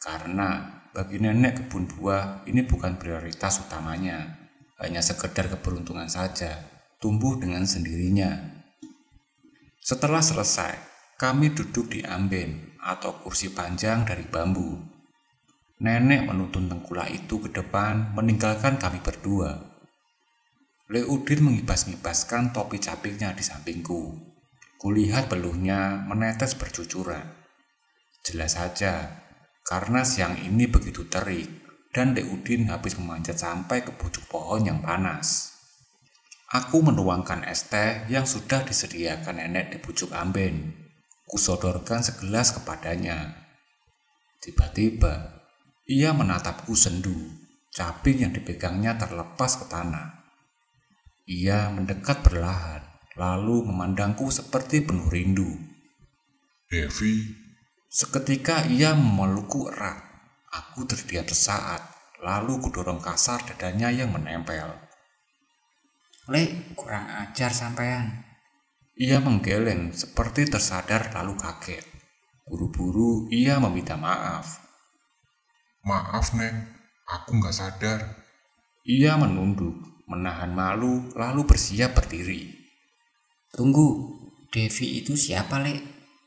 karena 0.00 0.48
bagi 0.94 1.20
nenek 1.20 1.64
kebun 1.64 1.90
buah 1.90 2.46
ini 2.48 2.64
bukan 2.64 2.96
prioritas 2.96 3.60
utamanya. 3.64 4.40
Hanya 4.80 5.00
sekedar 5.00 5.46
keberuntungan 5.48 6.10
saja, 6.10 6.60
tumbuh 6.98 7.38
dengan 7.38 7.62
sendirinya. 7.62 8.60
Setelah 9.78 10.20
selesai, 10.20 10.74
kami 11.20 11.54
duduk 11.54 11.94
di 11.94 12.00
amben 12.02 12.74
atau 12.82 13.22
kursi 13.22 13.54
panjang 13.54 14.02
dari 14.02 14.26
bambu. 14.26 14.80
Nenek 15.78 16.26
menuntun 16.26 16.66
tengkulak 16.66 17.12
itu 17.12 17.38
ke 17.44 17.48
depan 17.54 18.16
meninggalkan 18.16 18.80
kami 18.80 18.98
berdua 19.04 19.74
Leudin 20.84 21.40
mengibas-ngibaskan 21.40 22.52
topi 22.52 22.76
capingnya 22.76 23.32
di 23.32 23.40
sampingku. 23.40 24.33
Kulihat 24.84 25.32
peluhnya 25.32 26.04
menetes 26.04 26.60
bercucuran. 26.60 27.24
Jelas 28.20 28.60
saja, 28.60 29.24
karena 29.64 30.04
siang 30.04 30.36
ini 30.36 30.68
begitu 30.68 31.08
terik 31.08 31.48
dan 31.88 32.12
Leudin 32.12 32.68
habis 32.68 33.00
memanjat 33.00 33.40
sampai 33.40 33.80
ke 33.80 33.96
pucuk 33.96 34.28
pohon 34.28 34.60
yang 34.68 34.84
panas. 34.84 35.56
Aku 36.52 36.84
menuangkan 36.84 37.48
es 37.48 37.64
teh 37.72 38.04
yang 38.12 38.28
sudah 38.28 38.60
disediakan 38.60 39.40
nenek 39.40 39.72
di 39.72 39.78
pucuk 39.80 40.12
amben. 40.12 40.76
Kusodorkan 41.24 42.04
segelas 42.04 42.52
kepadanya. 42.52 43.40
Tiba-tiba, 44.44 45.40
ia 45.88 46.12
menatapku 46.12 46.76
sendu. 46.76 47.32
Caping 47.72 48.28
yang 48.28 48.32
dipegangnya 48.36 49.00
terlepas 49.00 49.64
ke 49.64 49.66
tanah. 49.66 50.28
Ia 51.24 51.72
mendekat 51.72 52.20
perlahan, 52.20 52.93
lalu 53.14 53.62
memandangku 53.70 54.26
seperti 54.30 54.82
penuh 54.82 55.06
rindu. 55.06 55.50
Devi. 56.66 57.42
Seketika 57.86 58.66
ia 58.66 58.98
memelukku 58.98 59.70
erat. 59.70 60.02
Aku 60.50 60.86
terdiam 60.86 61.26
sesaat, 61.26 61.82
lalu 62.22 62.58
kudorong 62.58 62.98
kasar 62.98 63.42
dadanya 63.46 63.90
yang 63.90 64.10
menempel. 64.10 64.70
Le, 66.30 66.74
kurang 66.74 67.06
ajar 67.06 67.54
sampean. 67.54 68.26
Ia 68.98 69.18
menggeleng 69.18 69.94
seperti 69.94 70.46
tersadar 70.46 71.10
lalu 71.14 71.34
kaget. 71.38 71.82
Buru-buru 72.46 73.26
ia 73.30 73.58
meminta 73.58 73.98
maaf. 73.98 74.62
Maaf, 75.86 76.34
Neng. 76.34 76.70
Aku 77.04 77.36
nggak 77.36 77.54
sadar. 77.54 78.00
Ia 78.86 79.20
menunduk 79.20 79.74
menahan 80.08 80.54
malu 80.54 81.12
lalu 81.14 81.44
bersiap 81.44 81.98
berdiri. 81.98 82.63
Tunggu, 83.54 84.10
Devi 84.50 84.98
itu 84.98 85.14
siapa, 85.14 85.62
Le? 85.62 85.78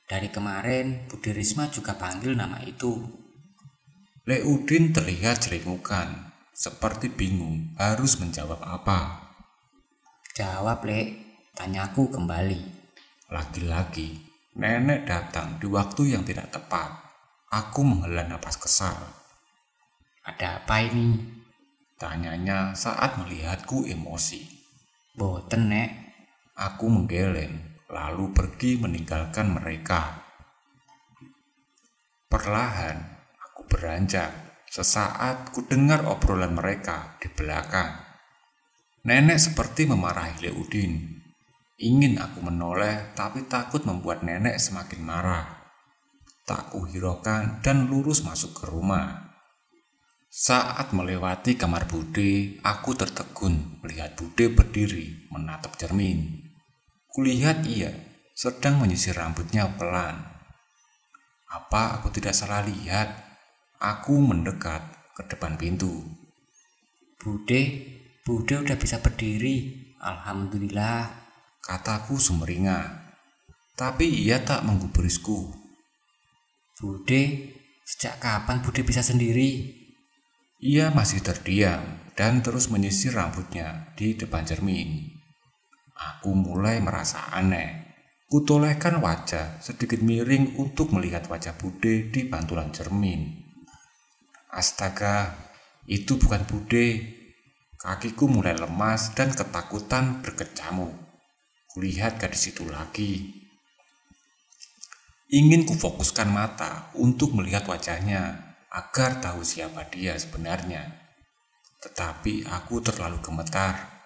Dari 0.07 0.31
kemarin 0.31 1.11
Budi 1.11 1.35
Risma 1.35 1.67
juga 1.67 1.99
panggil 1.99 2.39
nama 2.39 2.63
itu. 2.63 3.03
Le 4.23 4.47
Udin 4.47 4.95
terlihat 4.95 5.43
ceringukan, 5.43 6.31
seperti 6.55 7.11
bingung 7.11 7.75
harus 7.75 8.15
menjawab 8.23 8.63
apa. 8.63 9.27
Jawab, 10.39 10.87
Le. 10.87 11.01
Tanyaku 11.51 12.07
kembali. 12.15 12.63
Lagi-lagi, 13.27 14.23
nenek 14.55 15.03
datang 15.03 15.59
di 15.59 15.67
waktu 15.67 16.15
yang 16.15 16.23
tidak 16.23 16.47
tepat. 16.55 16.95
Aku 17.51 17.83
menghela 17.83 18.23
napas 18.23 18.55
kesal. 18.55 18.95
Ada 20.23 20.63
apa 20.63 20.79
ini? 20.79 21.19
Tanyanya 21.99 22.71
saat 22.71 23.19
melihatku 23.19 23.83
emosi. 23.83 24.47
Boten, 25.11 25.67
Nek. 25.67 26.06
Aku 26.57 26.89
menggeleng, 26.89 27.85
lalu 27.85 28.33
pergi 28.33 28.81
meninggalkan 28.81 29.53
mereka. 29.53 30.25
Perlahan, 32.25 32.97
aku 33.37 33.69
beranjak. 33.69 34.33
Sesaat 34.65 35.53
ku 35.53 35.69
dengar 35.69 36.09
obrolan 36.09 36.57
mereka 36.57 37.13
di 37.21 37.29
belakang. 37.29 38.01
Nenek 39.05 39.37
seperti 39.37 39.85
memarahi 39.85 40.49
Leudin. 40.49 41.21
Ingin 41.77 42.17
aku 42.17 42.41
menoleh, 42.41 43.13
tapi 43.13 43.45
takut 43.45 43.85
membuat 43.85 44.25
nenek 44.25 44.57
semakin 44.57 45.01
marah. 45.05 45.45
Tak 46.41 46.73
kuhiraukan 46.73 47.61
dan 47.61 47.85
lurus 47.85 48.25
masuk 48.25 48.57
ke 48.57 48.63
rumah. 48.65 49.29
Saat 50.27 50.89
melewati 50.91 51.53
kamar 51.53 51.85
Bude, 51.85 52.57
aku 52.65 52.97
tertegun 52.97 53.77
melihat 53.85 54.17
Bude 54.17 54.49
berdiri 54.49 55.29
menatap 55.29 55.77
cermin. 55.77 56.46
Kulihat 57.17 57.65
ia 57.65 57.89
sedang 58.37 58.77
menyisir 58.77 59.17
rambutnya 59.17 59.65
pelan. 59.73 60.21
Apa 61.49 61.97
aku 61.97 62.13
tidak 62.13 62.37
salah 62.37 62.61
lihat? 62.61 63.09
Aku 63.81 64.21
mendekat 64.21 64.85
ke 65.17 65.25
depan 65.25 65.57
pintu. 65.57 66.05
Bude, 67.17 67.61
Bude 68.21 68.61
udah 68.61 68.77
bisa 68.77 69.01
berdiri. 69.01 69.89
Alhamdulillah. 69.97 71.09
Kataku 71.57 72.21
sumringah. 72.21 73.17
Tapi 73.73 74.05
ia 74.05 74.45
tak 74.45 74.61
menggubrisku. 74.69 75.49
Bude, 76.77 77.49
sejak 77.81 78.21
kapan 78.21 78.61
Bude 78.61 78.85
bisa 78.85 79.01
sendiri? 79.01 79.73
Ia 80.61 80.93
masih 80.93 81.25
terdiam 81.25 81.81
dan 82.13 82.45
terus 82.45 82.69
menyisir 82.69 83.17
rambutnya 83.17 83.89
di 83.97 84.13
depan 84.13 84.45
cermin. 84.45 85.16
Aku 85.97 86.37
mulai 86.37 86.77
merasa 86.77 87.33
aneh. 87.33 87.89
Kutolehkan 88.29 89.01
wajah 89.01 89.57
sedikit 89.63 90.03
miring 90.03 90.59
untuk 90.61 90.93
melihat 90.93 91.25
wajah 91.25 91.57
Bude 91.57 92.13
di 92.13 92.27
pantulan 92.29 92.69
cermin. 92.69 93.33
Astaga, 94.53 95.33
itu 95.89 96.21
bukan 96.21 96.45
Bude. 96.45 97.17
Kakiku 97.81 98.29
mulai 98.29 98.53
lemas 98.53 99.17
dan 99.17 99.33
ketakutan 99.33 100.21
berkecamuk. 100.21 100.93
Kulihat 101.71 102.21
gadis 102.21 102.51
itu 102.51 102.67
lagi. 102.67 103.31
Ingin 105.33 105.65
kufokuskan 105.65 106.29
mata 106.29 106.93
untuk 106.99 107.33
melihat 107.33 107.65
wajahnya 107.65 108.53
agar 108.69 109.17
tahu 109.23 109.41
siapa 109.41 109.87
dia 109.89 110.13
sebenarnya. 110.19 110.83
Tetapi 111.79 112.45
aku 112.47 112.83
terlalu 112.83 113.23
gemetar 113.23 113.96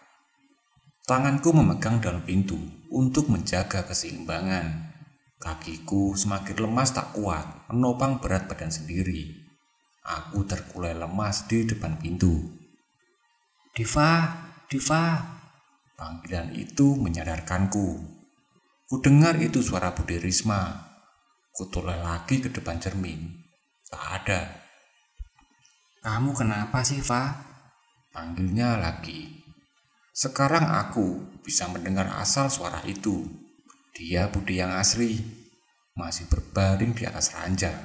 Tanganku 1.02 1.50
memegang 1.50 1.98
dalam 1.98 2.22
pintu 2.22 2.58
untuk 2.94 3.26
menjaga 3.34 3.82
keseimbangan. 3.90 4.94
Kakiku 5.42 6.14
semakin 6.14 6.70
lemas 6.70 6.94
tak 6.94 7.18
kuat 7.18 7.66
menopang 7.74 8.22
berat 8.22 8.46
badan 8.46 8.70
sendiri. 8.70 9.34
Aku 10.06 10.46
terkulai 10.46 10.94
lemas 10.94 11.50
di 11.50 11.66
depan 11.66 11.98
pintu. 11.98 12.38
Diva, 13.74 14.30
Diva. 14.70 15.18
Panggilan 15.98 16.54
itu 16.54 16.94
menyadarkanku. 16.94 17.98
Kudengar 18.86 19.42
itu 19.42 19.66
suara 19.66 19.98
Budi 19.98 20.22
Risma. 20.22 20.70
Kutoleh 21.50 21.98
lagi 21.98 22.38
ke 22.38 22.54
depan 22.54 22.78
cermin. 22.78 23.42
Tak 23.90 24.06
ada. 24.22 24.42
Kamu 26.06 26.38
kenapa 26.38 26.86
sih, 26.86 27.02
Va? 27.02 27.34
Panggilnya 28.14 28.78
lagi. 28.78 29.41
Sekarang 30.12 30.68
aku 30.68 31.40
bisa 31.40 31.72
mendengar 31.72 32.12
asal 32.20 32.52
suara 32.52 32.84
itu. 32.84 33.24
Dia 33.96 34.28
Budi 34.28 34.60
yang 34.60 34.76
asli, 34.76 35.20
masih 35.96 36.28
berbaring 36.28 36.92
di 36.92 37.08
atas 37.08 37.32
ranjang. 37.32 37.76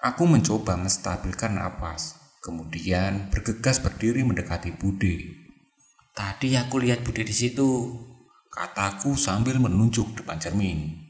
Aku 0.00 0.28
mencoba 0.28 0.76
menstabilkan 0.76 1.56
napas, 1.56 2.16
kemudian 2.44 3.32
bergegas 3.32 3.80
berdiri 3.80 4.24
mendekati 4.24 4.76
Budi. 4.76 5.28
Tadi 6.12 6.56
aku 6.56 6.80
lihat 6.80 7.00
Budi 7.00 7.24
di 7.24 7.32
situ, 7.32 7.96
kataku 8.52 9.16
sambil 9.16 9.56
menunjuk 9.56 10.20
depan 10.20 10.36
cermin. 10.36 11.00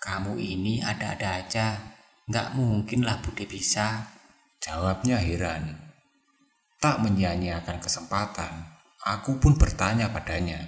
Kamu 0.00 0.36
ini 0.36 0.84
ada-ada 0.84 1.44
aja, 1.44 1.96
nggak 2.28 2.56
mungkin 2.56 3.04
lah 3.04 3.20
Budi 3.20 3.44
bisa. 3.48 4.12
Jawabnya 4.64 5.20
heran. 5.20 5.92
Tak 6.80 7.00
menyia-nyiakan 7.00 7.80
kesempatan, 7.80 8.73
Aku 9.04 9.36
pun 9.36 9.60
bertanya 9.60 10.08
padanya. 10.08 10.64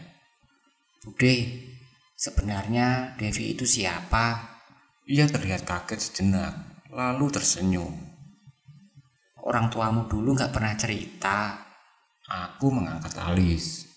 Bude, 1.00 1.64
sebenarnya 2.12 3.16
Devi 3.16 3.56
itu 3.56 3.64
siapa? 3.64 4.56
Ia 5.08 5.24
terlihat 5.24 5.64
kaget 5.64 6.00
sejenak, 6.02 6.84
lalu 6.92 7.32
tersenyum. 7.32 7.96
Orang 9.40 9.72
tuamu 9.72 10.04
dulu 10.04 10.36
gak 10.36 10.52
pernah 10.52 10.76
cerita. 10.76 11.64
Aku 12.26 12.74
mengangkat 12.74 13.16
alis. 13.22 13.88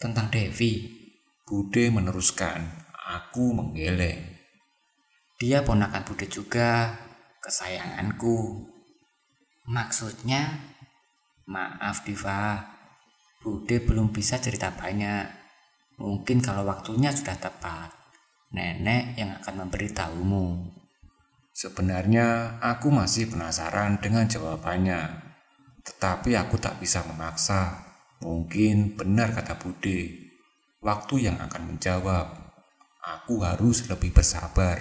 Tentang 0.00 0.26
Devi. 0.32 0.98
Bude 1.46 1.92
meneruskan. 1.92 2.64
Aku 3.08 3.54
menggeleng. 3.54 4.36
Dia 5.38 5.62
ponakan 5.62 6.02
Bude 6.02 6.26
juga, 6.26 6.98
kesayanganku. 7.38 8.66
Maksudnya, 9.68 10.74
maaf 11.46 12.02
Diva, 12.02 12.77
Bude 13.48 13.80
belum 13.80 14.12
bisa 14.12 14.36
cerita 14.36 14.76
banyak. 14.76 15.24
Mungkin 15.96 16.44
kalau 16.44 16.68
waktunya 16.68 17.08
sudah 17.08 17.32
tepat, 17.40 17.96
nenek 18.52 19.16
yang 19.16 19.40
akan 19.40 19.64
memberitahumu. 19.64 20.68
Sebenarnya 21.56 22.60
aku 22.60 22.92
masih 22.92 23.32
penasaran 23.32 24.04
dengan 24.04 24.28
jawabannya, 24.28 25.00
tetapi 25.80 26.36
aku 26.36 26.60
tak 26.60 26.76
bisa 26.76 27.00
memaksa. 27.08 27.88
Mungkin 28.20 29.00
benar 29.00 29.32
kata 29.32 29.56
Bude, 29.56 30.28
waktu 30.84 31.32
yang 31.32 31.40
akan 31.40 31.72
menjawab. 31.72 32.52
Aku 33.00 33.40
harus 33.40 33.88
lebih 33.88 34.12
bersabar. 34.12 34.76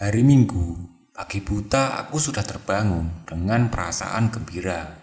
Hari 0.00 0.24
Minggu, 0.24 0.80
pagi 1.12 1.44
buta 1.44 2.00
aku 2.00 2.16
sudah 2.16 2.40
terbangun 2.40 3.28
dengan 3.28 3.68
perasaan 3.68 4.32
gembira 4.32 5.01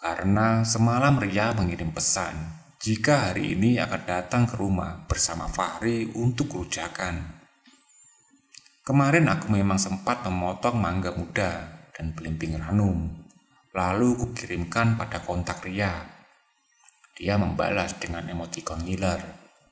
karena 0.00 0.64
semalam 0.64 1.20
Ria 1.20 1.52
mengirim 1.52 1.92
pesan 1.92 2.32
jika 2.80 3.28
hari 3.28 3.52
ini 3.52 3.76
akan 3.76 4.02
datang 4.08 4.48
ke 4.48 4.56
rumah 4.56 5.04
bersama 5.04 5.44
Fahri 5.44 6.08
untuk 6.16 6.56
kerujakan. 6.56 7.44
Kemarin 8.80 9.28
aku 9.28 9.52
memang 9.52 9.76
sempat 9.76 10.24
memotong 10.24 10.80
mangga 10.80 11.12
muda 11.12 11.84
dan 11.92 12.16
belimbing 12.16 12.56
ranum, 12.56 13.12
lalu 13.76 14.16
kukirimkan 14.16 14.96
pada 14.96 15.20
kontak 15.20 15.60
Ria. 15.68 15.92
Dia 17.20 17.36
membalas 17.36 18.00
dengan 18.00 18.24
emoticon 18.24 18.80
ngiler. 18.88 19.20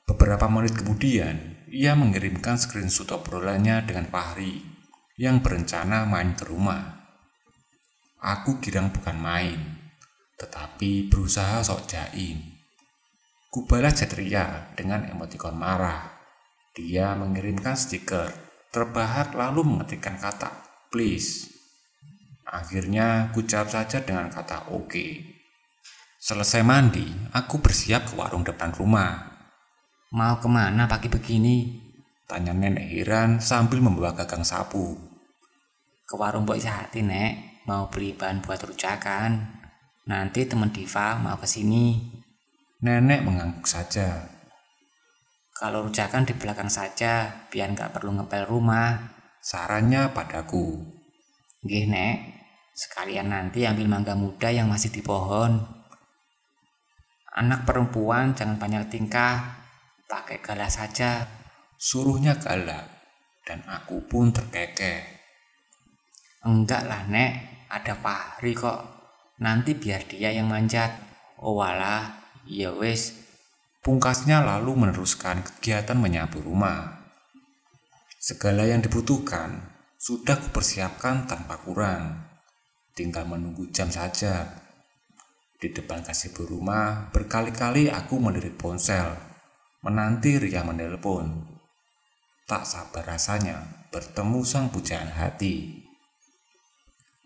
Beberapa 0.05 0.45
menit 0.45 0.77
kemudian, 0.77 1.65
ia 1.73 1.97
mengirimkan 1.97 2.61
screenshot 2.61 3.09
obrolannya 3.09 3.81
dengan 3.81 4.05
Fahri 4.05 4.61
yang 5.17 5.41
berencana 5.41 6.05
main 6.05 6.37
ke 6.37 6.45
rumah. 6.45 7.01
Aku 8.21 8.61
girang 8.61 8.93
bukan 8.93 9.17
main, 9.17 9.78
tetapi 10.39 11.11
berusaha 11.11 11.59
sok 11.59 11.91
jaim. 11.91 12.39
Kubalas 13.51 13.99
Jatria 13.99 14.71
dengan 14.79 15.03
emotikon 15.11 15.59
marah. 15.59 16.15
Dia 16.71 17.11
mengirimkan 17.19 17.75
stiker, 17.75 18.31
terbahak 18.71 19.35
lalu 19.35 19.67
mengetikkan 19.67 20.15
kata 20.15 20.69
please. 20.89 21.49
Akhirnya 22.49 23.29
ku 23.29 23.45
jawab 23.45 23.69
saja 23.69 24.01
dengan 24.01 24.33
kata 24.33 24.73
oke. 24.73 24.89
Okay. 24.89 25.11
Selesai 26.19 26.65
mandi, 26.65 27.05
aku 27.31 27.61
bersiap 27.61 28.11
ke 28.11 28.13
warung 28.17 28.43
depan 28.43 28.73
rumah. 28.75 29.39
Mau 30.11 30.35
ke 30.41 30.49
mana 30.49 30.89
pagi 30.89 31.07
begini? 31.07 31.79
Tanya 32.25 32.51
nenek 32.51 32.89
heran 32.89 33.39
sambil 33.39 33.79
membawa 33.79 34.17
gagang 34.17 34.43
sapu. 34.43 34.97
Ke 36.03 36.17
warung 36.17 36.43
Mbok 36.49 36.59
Sehati, 36.59 37.05
Nek. 37.05 37.63
Mau 37.69 37.87
beli 37.93 38.17
bahan 38.17 38.41
buat 38.41 38.61
rujakan. 38.65 39.58
Nanti 40.09 40.41
teman 40.49 40.73
Diva 40.73 41.21
mau 41.21 41.37
ke 41.37 41.45
sini. 41.45 41.93
Nenek 42.81 43.21
mengangguk 43.21 43.69
saja. 43.69 44.25
Kalau 45.53 45.85
rujakan 45.85 46.25
di 46.25 46.33
belakang 46.33 46.71
saja, 46.71 47.45
biar 47.53 47.69
nggak 47.77 47.93
perlu 47.93 48.17
ngepel 48.17 48.49
rumah. 48.49 48.97
Sarannya 49.37 50.09
padaku. 50.09 50.81
Gih, 51.61 51.85
Nek. 51.85 52.41
Sekalian 52.73 53.29
nanti 53.29 53.69
ambil 53.69 53.85
mangga 53.85 54.17
muda 54.17 54.49
yang 54.49 54.65
masih 54.65 54.89
di 54.89 55.05
pohon. 55.05 55.61
Anak 57.37 57.69
perempuan 57.69 58.33
jangan 58.33 58.57
banyak 58.57 58.89
tingkah. 58.89 59.61
Pakai 60.09 60.41
galak 60.41 60.73
saja. 60.73 61.21
Suruhnya 61.77 62.33
galak. 62.41 62.87
Dan 63.45 63.61
aku 63.69 64.09
pun 64.09 64.33
terkekeh. 64.33 65.05
Enggak 66.49 66.89
lah, 66.89 67.05
Nek. 67.05 67.31
Ada 67.69 67.93
Fahri 67.93 68.57
kok. 68.57 68.98
Nanti 69.39 69.71
biar 69.75 70.03
dia 70.07 70.35
yang 70.35 70.51
manjat. 70.51 70.91
Oh 71.39 71.63
walah, 71.63 72.27
iya 72.43 72.75
wis. 72.75 73.15
Pungkasnya 73.79 74.43
lalu 74.43 74.75
meneruskan 74.75 75.39
kegiatan 75.39 75.95
menyapu 75.95 76.43
rumah. 76.43 77.07
Segala 78.19 78.67
yang 78.67 78.83
dibutuhkan 78.83 79.63
sudah 79.95 80.35
kupersiapkan 80.35 81.23
tanpa 81.23 81.55
kurang. 81.63 82.27
Tinggal 82.91 83.23
menunggu 83.23 83.71
jam 83.71 83.87
saja. 83.87 84.59
Di 85.55 85.71
depan 85.71 86.03
kasih 86.03 86.35
rumah, 86.43 87.07
berkali-kali 87.15 87.87
aku 87.87 88.19
melirik 88.19 88.59
ponsel, 88.59 89.15
menanti 89.83 90.39
Ria 90.39 90.63
menelpon. 90.67 91.47
Tak 92.43 92.67
sabar 92.67 93.03
rasanya 93.03 93.87
bertemu 93.91 94.39
sang 94.43 94.67
pujaan 94.71 95.11
hati. 95.11 95.83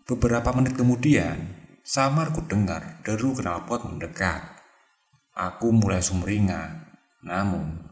Beberapa 0.06 0.50
menit 0.54 0.74
kemudian, 0.78 1.63
samar 1.84 2.32
ku 2.32 2.40
dengar 2.48 3.04
deru 3.04 3.36
knalpot 3.36 3.84
mendekat. 3.84 4.40
Aku 5.36 5.70
mulai 5.70 6.00
sumringah, 6.00 6.96
namun 7.28 7.84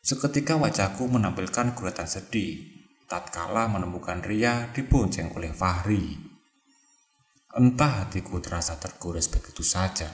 seketika 0.00 0.54
wajahku 0.54 1.10
menampilkan 1.10 1.74
guratan 1.74 2.06
sedih 2.06 2.70
tatkala 3.10 3.66
menemukan 3.66 4.22
Ria 4.22 4.70
dibonceng 4.70 5.34
oleh 5.34 5.50
Fahri. 5.50 6.14
Entah 7.50 8.06
hatiku 8.06 8.38
terasa 8.38 8.78
tergores 8.78 9.26
begitu 9.26 9.66
saja. 9.66 10.06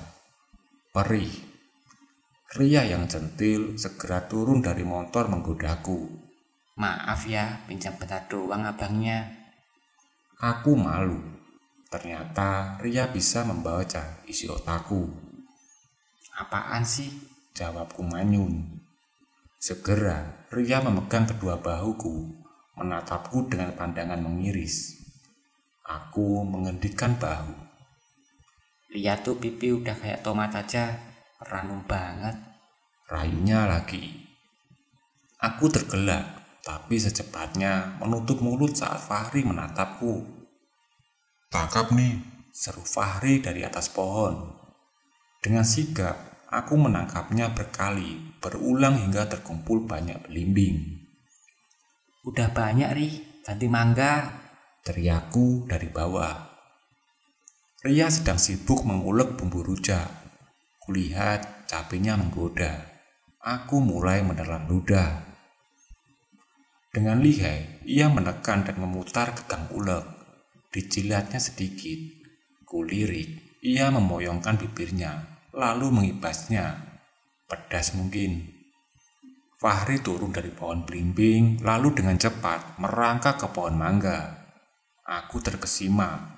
Perih. 0.88 1.28
Ria 2.56 2.88
yang 2.88 3.04
centil 3.04 3.76
segera 3.76 4.24
turun 4.24 4.64
dari 4.64 4.80
motor 4.80 5.28
menggodaku. 5.28 6.08
Maaf 6.80 7.28
ya, 7.28 7.60
pinjam 7.68 7.92
bentar 8.00 8.24
doang 8.32 8.64
abangnya. 8.64 9.28
Aku 10.40 10.72
malu. 10.72 11.35
Ternyata 11.96 12.76
Ria 12.84 13.08
bisa 13.08 13.40
membaca 13.48 14.20
isi 14.28 14.44
otakku. 14.52 15.08
Apaan 16.36 16.84
sih? 16.84 17.08
Jawabku 17.56 18.04
manyun. 18.04 18.84
Segera, 19.56 20.44
Ria 20.52 20.84
memegang 20.84 21.24
kedua 21.24 21.56
bahuku, 21.56 22.36
menatapku 22.76 23.48
dengan 23.48 23.72
pandangan 23.72 24.20
mengiris. 24.20 24.92
Aku 25.88 26.44
mengendikan 26.44 27.16
bahu. 27.16 27.56
Lihat 28.92 29.24
tuh 29.24 29.40
pipi 29.40 29.72
udah 29.72 29.96
kayak 29.96 30.20
tomat 30.20 30.52
aja, 30.52 31.00
ranum 31.48 31.80
banget. 31.88 32.36
Rayunya 33.08 33.64
lagi. 33.64 34.20
Aku 35.40 35.72
tergelak, 35.72 36.60
tapi 36.60 37.00
secepatnya 37.00 37.96
menutup 38.04 38.44
mulut 38.44 38.76
saat 38.76 39.00
Fahri 39.00 39.48
menatapku. 39.48 40.35
Tangkap 41.56 41.88
nih, 41.96 42.20
seru 42.52 42.84
Fahri 42.84 43.40
dari 43.40 43.64
atas 43.64 43.88
pohon. 43.88 44.44
Dengan 45.40 45.64
sigap, 45.64 46.44
aku 46.52 46.76
menangkapnya 46.76 47.48
berkali, 47.56 48.36
berulang 48.44 49.00
hingga 49.00 49.24
terkumpul 49.24 49.88
banyak 49.88 50.20
belimbing. 50.28 51.00
Udah 52.28 52.52
banyak, 52.52 52.92
Ri. 52.92 53.08
Ganti 53.40 53.72
mangga. 53.72 54.36
Teriakku 54.84 55.64
dari 55.64 55.88
bawah. 55.88 56.36
Ria 57.80 58.12
sedang 58.12 58.36
sibuk 58.36 58.84
mengulek 58.84 59.40
bumbu 59.40 59.64
rujak. 59.64 60.12
Kulihat 60.84 61.72
cabenya 61.72 62.20
menggoda. 62.20 62.84
Aku 63.40 63.80
mulai 63.80 64.20
menelan 64.20 64.68
ludah. 64.68 65.24
Dengan 66.92 67.16
lihai, 67.24 67.80
ia 67.88 68.12
menekan 68.12 68.60
dan 68.68 68.76
memutar 68.76 69.32
gegang 69.32 69.72
ulek. 69.72 70.15
Dijilatnya 70.76 71.40
sedikit. 71.40 72.28
Kulirik, 72.68 73.56
ia 73.64 73.88
memoyongkan 73.88 74.60
bibirnya 74.60 75.36
lalu 75.56 75.88
mengibasnya. 75.88 76.84
Pedas 77.48 77.96
mungkin. 77.96 78.52
Fahri 79.56 80.04
turun 80.04 80.36
dari 80.36 80.52
pohon 80.52 80.84
belimbing, 80.84 81.64
lalu 81.64 81.96
dengan 81.96 82.20
cepat 82.20 82.76
merangkak 82.76 83.40
ke 83.40 83.48
pohon 83.48 83.72
mangga. 83.72 84.44
Aku 85.08 85.40
terkesima. 85.40 86.36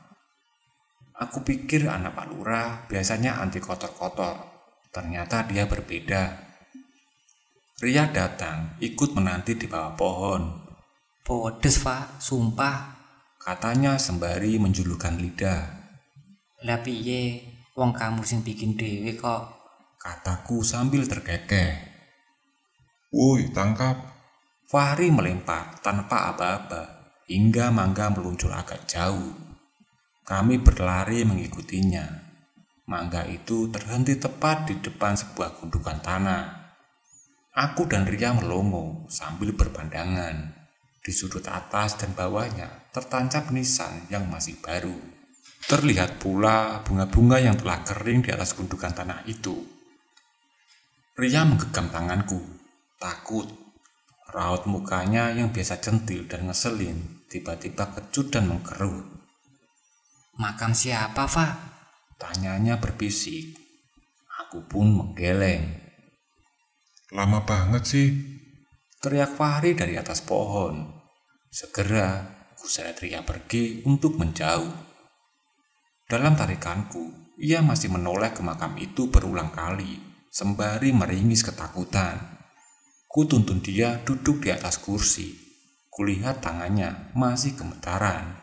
Aku 1.19 1.43
pikir 1.43 1.91
anak 1.91 2.15
Pak 2.15 2.27
Lurah 2.31 2.87
biasanya 2.87 3.43
anti 3.43 3.59
kotor-kotor. 3.59 4.39
Ternyata 4.95 5.43
dia 5.51 5.67
berbeda. 5.67 6.47
Ria 7.83 8.07
datang, 8.07 8.79
ikut 8.79 9.19
menanti 9.19 9.59
di 9.59 9.67
bawah 9.67 9.99
pohon. 9.99 10.43
Podes, 11.27 11.83
Pak, 11.83 12.23
sumpah. 12.23 12.98
Katanya 13.49 13.97
sembari 13.97 14.61
menjulurkan 14.61 15.17
lidah. 15.17 15.65
Lah 16.69 16.85
piye, 16.85 17.49
Wong 17.81 17.97
kamu 17.97 18.21
sing 18.21 18.45
bikin 18.45 18.77
dewe 18.77 19.17
kok. 19.17 19.49
Kataku 19.97 20.61
sambil 20.61 21.09
terkekeh. 21.09 21.81
Woi, 23.09 23.49
tangkap. 23.49 23.97
Fahri 24.69 25.09
melempar 25.09 25.81
tanpa 25.81 26.29
aba-aba 26.29 27.17
hingga 27.25 27.73
mangga 27.73 28.13
meluncur 28.13 28.53
agak 28.53 28.85
jauh. 28.85 29.33
Kami 30.29 30.61
berlari 30.61 31.25
mengikutinya. 31.25 32.05
Mangga 32.85 33.25
itu 33.33 33.73
terhenti 33.73 34.21
tepat 34.21 34.69
di 34.69 34.77
depan 34.77 35.17
sebuah 35.17 35.57
gundukan 35.57 36.05
tanah. 36.05 36.45
Aku 37.57 37.89
dan 37.89 38.05
Ria 38.05 38.37
melongo 38.37 39.09
sambil 39.09 39.57
berpandangan. 39.57 40.58
Di 40.99 41.13
sudut 41.15 41.47
atas 41.49 41.97
dan 41.97 42.13
bawahnya 42.13 42.93
tertancap 42.93 43.51
nisan 43.55 44.07
yang 44.11 44.27
masih 44.27 44.59
baru. 44.61 44.95
Terlihat 45.69 46.23
pula 46.23 46.81
bunga-bunga 46.87 47.39
yang 47.43 47.59
telah 47.59 47.85
kering 47.85 48.25
di 48.25 48.31
atas 48.33 48.57
gundukan 48.57 48.93
tanah 48.95 49.27
itu. 49.29 49.59
Ria 51.19 51.43
menggenggam 51.45 51.91
tanganku, 51.91 52.39
takut. 52.97 53.51
Raut 54.29 54.69
mukanya 54.69 55.33
yang 55.33 55.51
biasa 55.51 55.81
centil 55.81 56.29
dan 56.29 56.47
ngeselin 56.47 57.25
tiba-tiba 57.33 57.91
kecut 57.97 58.29
dan 58.33 58.49
mengkerut. 58.49 59.05
Makam 60.39 60.71
siapa, 60.77 61.27
Fa? 61.27 61.59
Tanyanya 62.17 62.79
berbisik. 62.79 63.59
Aku 64.47 64.65
pun 64.65 64.95
menggeleng. 64.95 65.81
Lama 67.11 67.43
banget 67.43 67.83
sih. 67.85 68.09
Teriak 68.99 69.39
Fahri 69.39 69.79
dari 69.79 69.95
atas 69.95 70.27
pohon. 70.27 70.83
Segera, 71.47 72.19
kuseret 72.59 72.99
Ria 72.99 73.23
pergi 73.23 73.87
untuk 73.87 74.19
menjauh. 74.19 74.75
Dalam 76.03 76.35
tarikanku, 76.35 77.31
ia 77.39 77.63
masih 77.63 77.95
menoleh 77.95 78.35
ke 78.35 78.43
makam 78.43 78.75
itu 78.75 79.07
berulang 79.07 79.55
kali, 79.55 80.03
sembari 80.35 80.91
meringis 80.91 81.47
ketakutan. 81.47 82.43
Ku 83.07 83.23
tuntun 83.23 83.63
dia 83.63 84.03
duduk 84.03 84.43
di 84.43 84.51
atas 84.51 84.83
kursi. 84.83 85.31
Kulihat 85.95 86.43
tangannya 86.43 87.15
masih 87.15 87.55
gemetaran. 87.55 88.43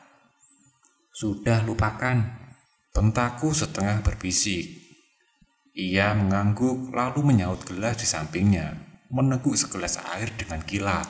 Sudah 1.12 1.68
lupakan. 1.68 2.32
Bentakku 2.96 3.52
setengah 3.52 4.00
berbisik. 4.00 4.72
Ia 5.76 6.16
mengangguk 6.16 6.96
lalu 6.96 7.28
menyaut 7.28 7.68
gelas 7.68 8.00
di 8.00 8.08
sampingnya, 8.08 8.95
meneguk 9.16 9.56
segelas 9.56 9.96
air 10.12 10.28
dengan 10.36 10.60
kilat. 10.60 11.08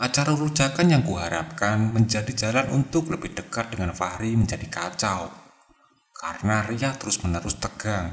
Acara 0.00 0.32
rujakan 0.32 0.88
yang 0.88 1.04
kuharapkan 1.04 1.92
menjadi 1.92 2.32
jalan 2.32 2.72
untuk 2.72 3.12
lebih 3.12 3.36
dekat 3.36 3.76
dengan 3.76 3.92
Fahri 3.92 4.32
menjadi 4.32 4.64
kacau. 4.64 5.28
Karena 6.16 6.64
Ria 6.64 6.96
terus-menerus 6.96 7.60
tegang. 7.60 8.08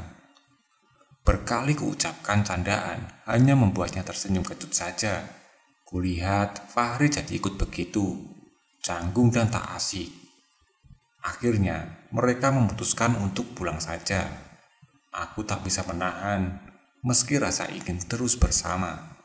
Berkali 1.23 1.71
kuucapkan 1.71 2.43
candaan 2.43 3.23
hanya 3.31 3.55
membuatnya 3.55 4.03
tersenyum 4.03 4.43
kecut 4.43 4.75
saja. 4.75 5.23
Kulihat 5.87 6.67
Fahri 6.67 7.07
jadi 7.07 7.39
ikut 7.39 7.55
begitu, 7.55 8.27
canggung 8.83 9.31
dan 9.31 9.47
tak 9.47 9.71
asik. 9.71 10.11
Akhirnya 11.23 12.03
mereka 12.11 12.51
memutuskan 12.51 13.15
untuk 13.23 13.55
pulang 13.55 13.79
saja. 13.79 14.27
Aku 15.15 15.47
tak 15.47 15.63
bisa 15.63 15.87
menahan, 15.87 16.72
meski 17.03 17.37
rasa 17.37 17.67
ingin 17.69 17.99
terus 18.01 18.39
bersama. 18.39 19.19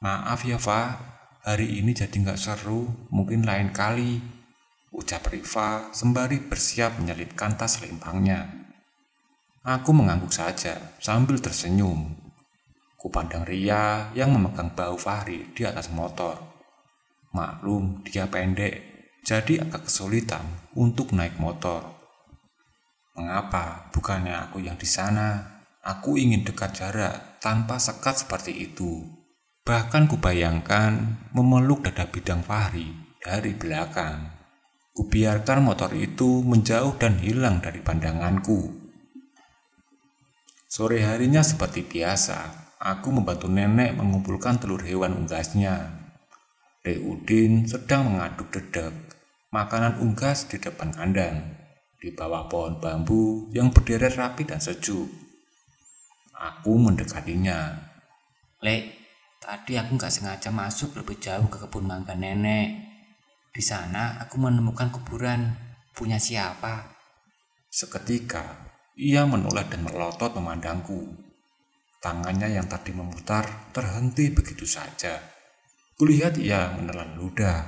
Maaf 0.00 0.44
ya, 0.44 0.58
Fah, 0.58 1.14
Hari 1.44 1.76
ini 1.76 1.92
jadi 1.92 2.24
nggak 2.24 2.40
seru, 2.40 2.88
mungkin 3.12 3.44
lain 3.44 3.68
kali. 3.68 4.16
Ucap 4.96 5.28
Riva 5.28 5.92
sembari 5.92 6.40
bersiap 6.40 6.96
menyelipkan 6.96 7.60
tas 7.60 7.84
lempangnya. 7.84 8.48
Aku 9.60 9.92
mengangguk 9.92 10.32
saja 10.32 10.96
sambil 11.04 11.36
tersenyum. 11.44 12.16
Kupandang 12.96 13.44
Ria 13.44 14.08
yang 14.16 14.32
memegang 14.32 14.72
bau 14.72 14.96
Fahri 14.96 15.52
di 15.52 15.68
atas 15.68 15.92
motor. 15.92 16.40
Maklum 17.36 18.00
dia 18.08 18.24
pendek, 18.24 18.80
jadi 19.20 19.68
agak 19.68 19.92
kesulitan 19.92 20.48
untuk 20.72 21.12
naik 21.12 21.36
motor. 21.36 21.92
Mengapa 23.20 23.92
bukannya 23.92 24.48
aku 24.48 24.64
yang 24.64 24.80
di 24.80 24.88
sana? 24.88 25.53
Aku 25.84 26.16
ingin 26.16 26.48
dekat 26.48 26.80
jarak 26.80 27.44
tanpa 27.44 27.76
sekat 27.76 28.24
seperti 28.24 28.56
itu. 28.56 29.04
Bahkan 29.68 30.08
kubayangkan 30.08 31.20
memeluk 31.36 31.84
dada 31.84 32.08
bidang 32.08 32.40
Fahri 32.40 32.88
dari 33.20 33.52
belakang. 33.52 34.32
Kubiarkan 34.96 35.60
motor 35.60 35.92
itu 35.92 36.40
menjauh 36.40 36.96
dan 36.96 37.20
hilang 37.20 37.60
dari 37.60 37.84
pandanganku. 37.84 38.80
Sore 40.64 41.04
harinya 41.04 41.44
seperti 41.44 41.84
biasa, 41.84 42.72
aku 42.80 43.12
membantu 43.12 43.52
nenek 43.52 43.92
mengumpulkan 43.92 44.56
telur 44.56 44.80
hewan 44.80 45.12
unggasnya. 45.12 46.00
Dek 46.80 47.00
Udin 47.04 47.68
sedang 47.68 48.08
mengaduk 48.08 48.48
dedek, 48.52 48.92
makanan 49.52 50.00
unggas 50.00 50.48
di 50.48 50.56
depan 50.56 50.96
kandang, 50.96 51.60
di 52.00 52.08
bawah 52.12 52.48
pohon 52.48 52.80
bambu 52.80 53.52
yang 53.52 53.68
berderet 53.68 54.16
rapi 54.16 54.48
dan 54.48 54.60
sejuk. 54.60 55.23
Aku 56.34 56.74
mendekatinya. 56.82 57.78
Lek, 58.58 58.82
tadi 59.38 59.78
aku 59.78 59.94
nggak 59.94 60.10
sengaja 60.10 60.50
masuk 60.50 60.98
lebih 60.98 61.22
jauh 61.22 61.46
ke 61.46 61.62
kebun 61.62 61.86
mangga 61.86 62.18
nenek. 62.18 62.74
Di 63.54 63.62
sana 63.62 64.18
aku 64.18 64.42
menemukan 64.42 64.90
kuburan 64.90 65.54
punya 65.94 66.18
siapa. 66.18 66.90
Seketika, 67.70 68.66
ia 68.98 69.22
menoleh 69.26 69.66
dan 69.70 69.86
melotot 69.86 70.34
memandangku. 70.34 71.06
Tangannya 72.02 72.52
yang 72.52 72.66
tadi 72.66 72.90
memutar 72.90 73.70
terhenti 73.72 74.28
begitu 74.34 74.66
saja. 74.68 75.22
Kulihat 75.94 76.36
ia 76.42 76.74
menelan 76.74 77.14
ludah. 77.14 77.62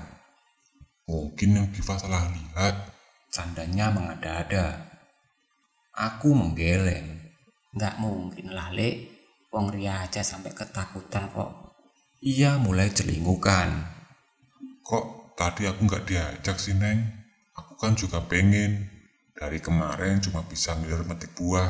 Mungkin 1.07 1.55
yang 1.55 1.67
Diva 1.71 1.95
salah 1.95 2.27
lihat. 2.35 2.93
Candanya 3.31 3.95
mengada-ada. 3.95 4.91
Aku 5.95 6.35
menggeleng. 6.35 7.16
Nggak 7.77 7.95
mungkin 8.01 8.57
lah, 8.57 8.72
Lek. 8.72 9.12
Wong 9.53 9.68
Ria 9.68 10.01
aja 10.01 10.24
sampai 10.24 10.57
ketakutan 10.57 11.29
kok. 11.29 11.77
Ia 12.24 12.57
mulai 12.57 12.89
celingukan. 12.89 13.68
Kok 14.81 15.37
tadi 15.37 15.68
aku 15.68 15.85
nggak 15.85 16.05
diajak 16.09 16.57
sih, 16.57 16.72
Neng? 16.72 17.05
Aku 17.53 17.77
kan 17.77 17.93
juga 17.93 18.24
pengen. 18.24 18.89
Dari 19.37 19.61
kemarin 19.61 20.24
cuma 20.24 20.41
bisa 20.49 20.72
ngilir 20.81 21.05
metik 21.05 21.37
buah. 21.37 21.68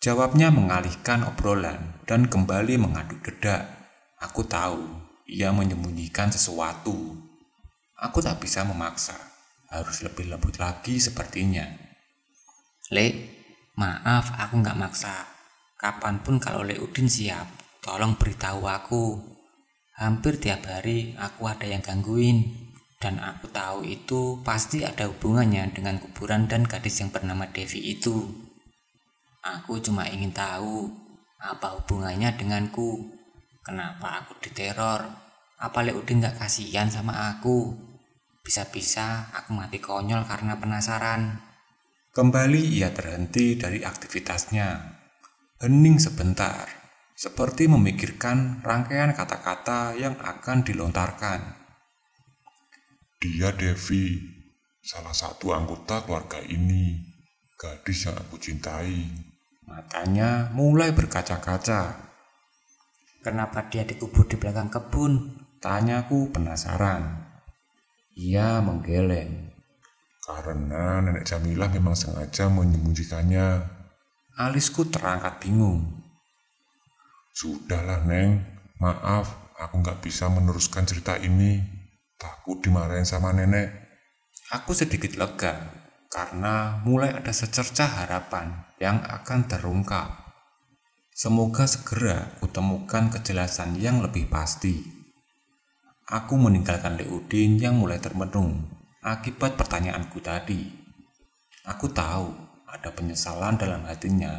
Jawabnya 0.00 0.48
mengalihkan 0.48 1.28
obrolan 1.28 2.00
dan 2.08 2.32
kembali 2.32 2.80
mengaduk 2.80 3.20
dedak. 3.20 3.68
Aku 4.16 4.48
tahu 4.48 4.80
ia 5.28 5.52
menyembunyikan 5.52 6.32
sesuatu. 6.32 7.20
Aku 8.00 8.24
tak 8.24 8.40
bisa 8.40 8.64
memaksa, 8.64 9.16
harus 9.68 10.00
lebih 10.00 10.32
lembut 10.32 10.56
lagi 10.56 10.96
sepertinya. 10.96 11.68
Lek, 12.88 13.35
maaf 13.76 14.32
aku 14.36 14.64
nggak 14.64 14.80
maksa. 14.80 15.28
Kapan 15.76 16.24
pun 16.24 16.40
kalau 16.40 16.64
Lek 16.64 16.80
Udin 16.80 17.06
siap, 17.06 17.46
tolong 17.84 18.16
beritahu 18.16 18.64
aku. 18.64 19.20
Hampir 19.96 20.40
tiap 20.40 20.64
hari 20.64 21.12
aku 21.16 21.44
ada 21.48 21.68
yang 21.68 21.84
gangguin. 21.84 22.66
Dan 22.96 23.20
aku 23.20 23.52
tahu 23.52 23.84
itu 23.84 24.40
pasti 24.40 24.80
ada 24.80 25.04
hubungannya 25.04 25.68
dengan 25.76 26.00
kuburan 26.00 26.48
dan 26.48 26.64
gadis 26.64 27.04
yang 27.04 27.12
bernama 27.12 27.44
Devi 27.52 27.92
itu. 27.92 28.24
Aku 29.44 29.78
cuma 29.84 30.08
ingin 30.08 30.32
tahu 30.32 30.88
apa 31.38 31.76
hubungannya 31.76 32.32
denganku. 32.34 33.12
Kenapa 33.60 34.24
aku 34.24 34.40
diteror? 34.40 35.06
Apa 35.60 35.84
Udin 35.92 36.24
gak 36.24 36.40
kasihan 36.40 36.88
sama 36.88 37.36
aku? 37.36 37.76
Bisa-bisa 38.40 39.28
aku 39.36 39.52
mati 39.52 39.76
konyol 39.76 40.24
karena 40.24 40.56
penasaran. 40.56 41.45
Kembali 42.16 42.80
ia 42.80 42.96
terhenti 42.96 43.60
dari 43.60 43.84
aktivitasnya. 43.84 44.96
Hening 45.60 46.00
sebentar, 46.00 46.64
seperti 47.12 47.68
memikirkan 47.68 48.64
rangkaian 48.64 49.12
kata-kata 49.12 49.92
yang 50.00 50.16
akan 50.24 50.64
dilontarkan. 50.64 51.44
Dia 53.20 53.52
Devi, 53.52 54.16
salah 54.80 55.12
satu 55.12 55.52
anggota 55.52 56.08
keluarga 56.08 56.40
ini, 56.40 57.04
gadis 57.60 58.08
yang 58.08 58.16
aku 58.16 58.40
cintai. 58.40 59.12
Matanya 59.68 60.48
mulai 60.56 60.96
berkaca-kaca. 60.96 62.00
Kenapa 63.20 63.68
dia 63.68 63.84
dikubur 63.84 64.24
di 64.24 64.40
belakang 64.40 64.72
kebun? 64.72 65.36
Tanyaku 65.60 66.32
penasaran. 66.32 67.28
Ia 68.16 68.64
menggeleng. 68.64 69.55
Karena 70.26 70.98
nenek 70.98 71.22
Jamilah 71.22 71.70
memang 71.70 71.94
sengaja 71.94 72.50
menyembunyikannya. 72.50 73.62
Alisku 74.34 74.90
terangkat 74.90 75.38
bingung. 75.38 75.86
Sudahlah, 77.30 78.02
Neng. 78.02 78.42
Maaf, 78.82 79.54
aku 79.54 79.86
nggak 79.86 80.02
bisa 80.02 80.26
meneruskan 80.26 80.82
cerita 80.82 81.14
ini. 81.14 81.62
Takut 82.18 82.58
dimarahin 82.58 83.06
sama 83.06 83.30
nenek. 83.30 83.70
Aku 84.50 84.74
sedikit 84.74 85.14
lega 85.14 85.62
karena 86.10 86.82
mulai 86.82 87.14
ada 87.14 87.30
secercah 87.30 87.86
harapan 87.86 88.66
yang 88.82 89.06
akan 89.06 89.46
terungkap. 89.46 90.26
Semoga 91.14 91.70
segera 91.70 92.34
kutemukan 92.42 93.14
kejelasan 93.14 93.78
yang 93.78 94.02
lebih 94.02 94.26
pasti. 94.26 94.82
Aku 96.10 96.34
meninggalkan 96.34 96.98
Leudin 96.98 97.62
yang 97.62 97.78
mulai 97.78 98.02
termenung 98.02 98.75
akibat 99.06 99.54
pertanyaanku 99.54 100.18
tadi. 100.18 100.66
Aku 101.62 101.86
tahu 101.94 102.26
ada 102.66 102.90
penyesalan 102.90 103.54
dalam 103.54 103.86
hatinya, 103.86 104.34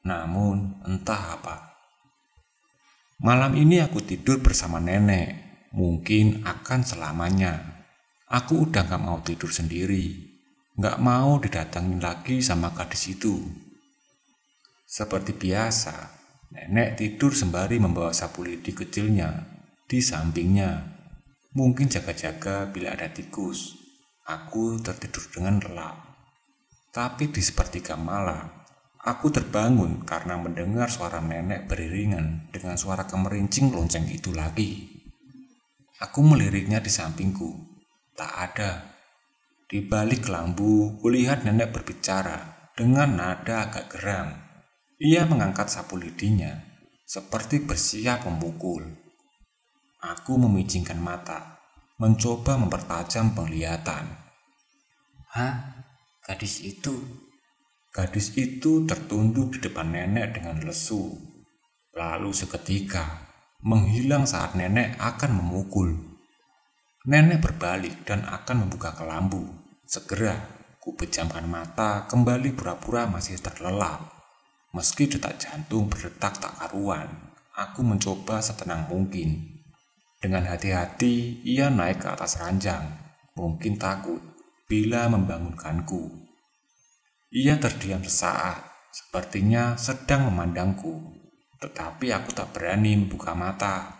namun 0.00 0.80
entah 0.88 1.36
apa. 1.36 1.76
Malam 3.20 3.52
ini 3.60 3.84
aku 3.84 4.00
tidur 4.00 4.40
bersama 4.40 4.80
nenek, 4.80 5.36
mungkin 5.76 6.40
akan 6.48 6.80
selamanya. 6.88 7.84
Aku 8.32 8.64
udah 8.64 8.88
gak 8.88 9.04
mau 9.04 9.20
tidur 9.20 9.52
sendiri, 9.52 10.16
gak 10.80 10.96
mau 11.04 11.36
didatangin 11.36 12.00
lagi 12.00 12.40
sama 12.40 12.72
gadis 12.72 13.12
itu. 13.12 13.44
Seperti 14.88 15.36
biasa, 15.36 15.96
nenek 16.56 16.96
tidur 16.96 17.36
sembari 17.36 17.76
membawa 17.76 18.16
sapu 18.16 18.40
lidi 18.40 18.72
kecilnya 18.72 19.44
di 19.84 20.00
sampingnya. 20.00 20.96
Mungkin 21.52 21.92
jaga-jaga 21.92 22.68
bila 22.68 22.92
ada 22.96 23.08
tikus. 23.12 23.77
Aku 24.28 24.76
tertidur 24.84 25.24
dengan 25.32 25.56
relap. 25.56 26.04
Tapi 26.92 27.32
di 27.32 27.40
sepertiga 27.40 27.96
malam, 27.96 28.44
aku 29.00 29.32
terbangun 29.32 30.04
karena 30.04 30.36
mendengar 30.36 30.92
suara 30.92 31.16
nenek 31.16 31.64
beriringan 31.64 32.52
dengan 32.52 32.76
suara 32.76 33.08
kemerincing 33.08 33.72
lonceng 33.72 34.04
itu 34.12 34.28
lagi. 34.36 34.84
Aku 36.04 36.20
meliriknya 36.20 36.76
di 36.84 36.92
sampingku. 36.92 37.56
Tak 38.12 38.32
ada. 38.36 39.00
Di 39.64 39.80
balik 39.80 40.28
lambu, 40.28 41.00
kulihat 41.00 41.48
nenek 41.48 41.72
berbicara 41.72 42.68
dengan 42.76 43.16
nada 43.16 43.64
agak 43.64 43.96
geram. 43.96 44.36
Ia 45.00 45.24
mengangkat 45.24 45.72
sapu 45.72 45.96
lidinya, 45.96 46.52
seperti 47.08 47.64
bersiap 47.64 48.28
memukul. 48.28 48.92
Aku 50.04 50.36
memicingkan 50.36 51.00
mata, 51.00 51.58
mencoba 51.98 52.54
mempertajam 52.54 53.34
penglihatan. 53.34 54.17
Hah? 55.38 55.54
Gadis 56.26 56.66
itu? 56.66 56.98
Gadis 57.94 58.34
itu 58.34 58.82
tertunduk 58.90 59.54
di 59.54 59.70
depan 59.70 59.86
nenek 59.86 60.34
dengan 60.34 60.58
lesu. 60.66 61.14
Lalu 61.94 62.34
seketika, 62.34 63.06
menghilang 63.62 64.26
saat 64.26 64.58
nenek 64.58 64.98
akan 64.98 65.38
memukul. 65.38 65.94
Nenek 67.06 67.38
berbalik 67.38 68.02
dan 68.02 68.26
akan 68.26 68.66
membuka 68.66 68.98
kelambu. 68.98 69.46
Segera, 69.86 70.34
ku 70.82 70.98
pejamkan 70.98 71.46
mata 71.46 72.10
kembali 72.10 72.58
pura-pura 72.58 73.06
masih 73.06 73.38
terlelap. 73.38 74.10
Meski 74.74 75.06
detak 75.06 75.38
jantung 75.38 75.86
berdetak 75.86 76.42
tak 76.42 76.58
karuan, 76.58 77.06
aku 77.54 77.86
mencoba 77.86 78.42
setenang 78.42 78.90
mungkin. 78.90 79.38
Dengan 80.18 80.50
hati-hati, 80.50 81.46
ia 81.46 81.70
naik 81.70 82.02
ke 82.02 82.10
atas 82.10 82.42
ranjang, 82.42 82.90
mungkin 83.38 83.78
takut 83.78 84.37
bila 84.68 85.08
membangunkanku. 85.08 86.28
Ia 87.32 87.56
terdiam 87.56 88.04
sesaat, 88.04 88.68
sepertinya 88.92 89.80
sedang 89.80 90.28
memandangku, 90.28 91.16
tetapi 91.56 92.12
aku 92.12 92.36
tak 92.36 92.52
berani 92.52 93.00
membuka 93.00 93.32
mata. 93.32 93.96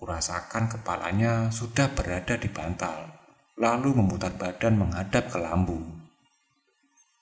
Kurasakan 0.00 0.72
kepalanya 0.72 1.52
sudah 1.52 1.92
berada 1.92 2.40
di 2.40 2.48
bantal, 2.48 3.12
lalu 3.60 3.92
memutar 4.00 4.32
badan 4.32 4.80
menghadap 4.80 5.28
ke 5.28 5.36
lambu. 5.36 5.84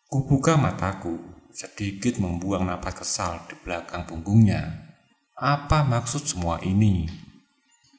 Kubuka 0.07 0.55
mataku, 0.55 1.19
sedikit 1.51 2.23
membuang 2.23 2.71
napas 2.71 3.03
kesal 3.03 3.43
di 3.51 3.59
belakang 3.59 4.07
punggungnya. 4.07 4.87
Apa 5.35 5.83
maksud 5.83 6.31
semua 6.31 6.63
ini? 6.63 7.11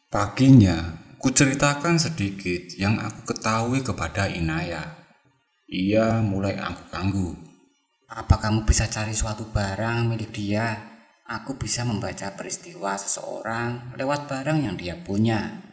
Paginya, 0.07 1.02
kuceritakan 1.23 1.95
sedikit 1.95 2.75
yang 2.75 2.99
aku 2.99 3.31
ketahui 3.31 3.79
kepada 3.79 4.27
Inaya. 4.27 5.07
Ia 5.71 6.19
mulai 6.19 6.59
angguk-angguk. 6.59 7.39
Apa 8.11 8.43
kamu 8.43 8.67
bisa 8.67 8.91
cari 8.91 9.15
suatu 9.15 9.47
barang 9.47 10.03
milik 10.11 10.35
dia? 10.35 10.91
Aku 11.23 11.55
bisa 11.55 11.87
membaca 11.87 12.27
peristiwa 12.35 12.99
seseorang 12.99 13.95
lewat 13.95 14.27
barang 14.27 14.67
yang 14.67 14.75
dia 14.75 14.99
punya. 14.99 15.63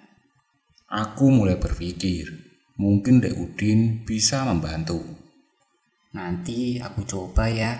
Aku 0.86 1.34
mulai 1.34 1.58
berpikir, 1.58 2.30
mungkin 2.78 3.18
Dek 3.18 3.34
Udin 3.34 4.06
bisa 4.06 4.46
membantu. 4.46 5.02
Nanti 6.14 6.78
aku 6.78 7.02
coba 7.02 7.50
ya. 7.50 7.74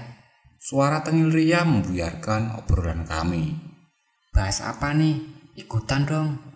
Suara 0.59 1.07
tengil 1.07 1.31
Ria 1.31 1.63
membuyarkan 1.63 2.59
obrolan 2.59 3.07
kami. 3.07 3.55
Bahas 4.35 4.59
apa 4.59 4.91
nih? 4.91 5.23
Ikutan 5.55 6.03
dong. 6.03 6.50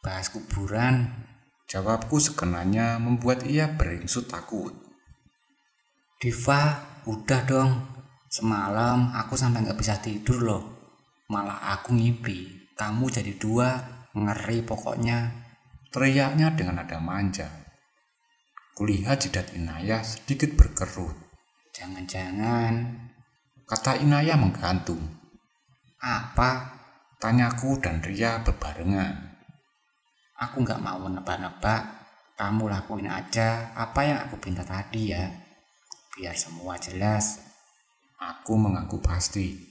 Bahas 0.00 0.32
kuburan. 0.32 1.28
Jawabku 1.70 2.18
sekenanya 2.18 2.98
membuat 2.98 3.46
ia 3.46 3.70
beringsut 3.70 4.26
takut. 4.26 4.74
Diva, 6.18 6.82
udah 7.06 7.42
dong. 7.46 7.70
Semalam 8.26 9.14
aku 9.14 9.38
sampai 9.38 9.62
nggak 9.62 9.78
bisa 9.78 10.02
tidur 10.02 10.42
loh. 10.42 10.64
Malah 11.30 11.78
aku 11.78 11.94
ngimpi. 11.94 12.68
Kamu 12.74 13.06
jadi 13.06 13.38
dua, 13.38 13.78
ngeri 14.18 14.66
pokoknya. 14.66 15.30
Teriaknya 15.94 16.52
dengan 16.58 16.82
nada 16.82 16.98
manja. 16.98 17.46
Kulihat 18.74 19.26
jidat 19.26 19.54
Inayah 19.54 20.02
sedikit 20.02 20.56
berkerut. 20.58 21.14
Jangan-jangan 21.70 23.06
Kata 23.70 23.94
Inayah 24.02 24.34
menggantung. 24.34 24.98
apa? 26.02 26.74
Tanyaku 27.22 27.78
dan 27.78 28.02
Ria 28.02 28.42
berbarengan. 28.42 29.29
Aku 30.40 30.64
nggak 30.64 30.80
mau 30.80 31.04
nebak-nebak. 31.04 32.00
Kamu 32.40 32.72
lakuin 32.72 33.04
aja 33.04 33.76
apa 33.76 34.00
yang 34.00 34.18
aku 34.24 34.40
minta 34.40 34.64
tadi 34.64 35.12
ya. 35.12 35.28
Biar 36.16 36.32
semua 36.32 36.80
jelas. 36.80 37.44
Aku 38.16 38.56
mengaku 38.56 38.96
pasti. 39.04 39.70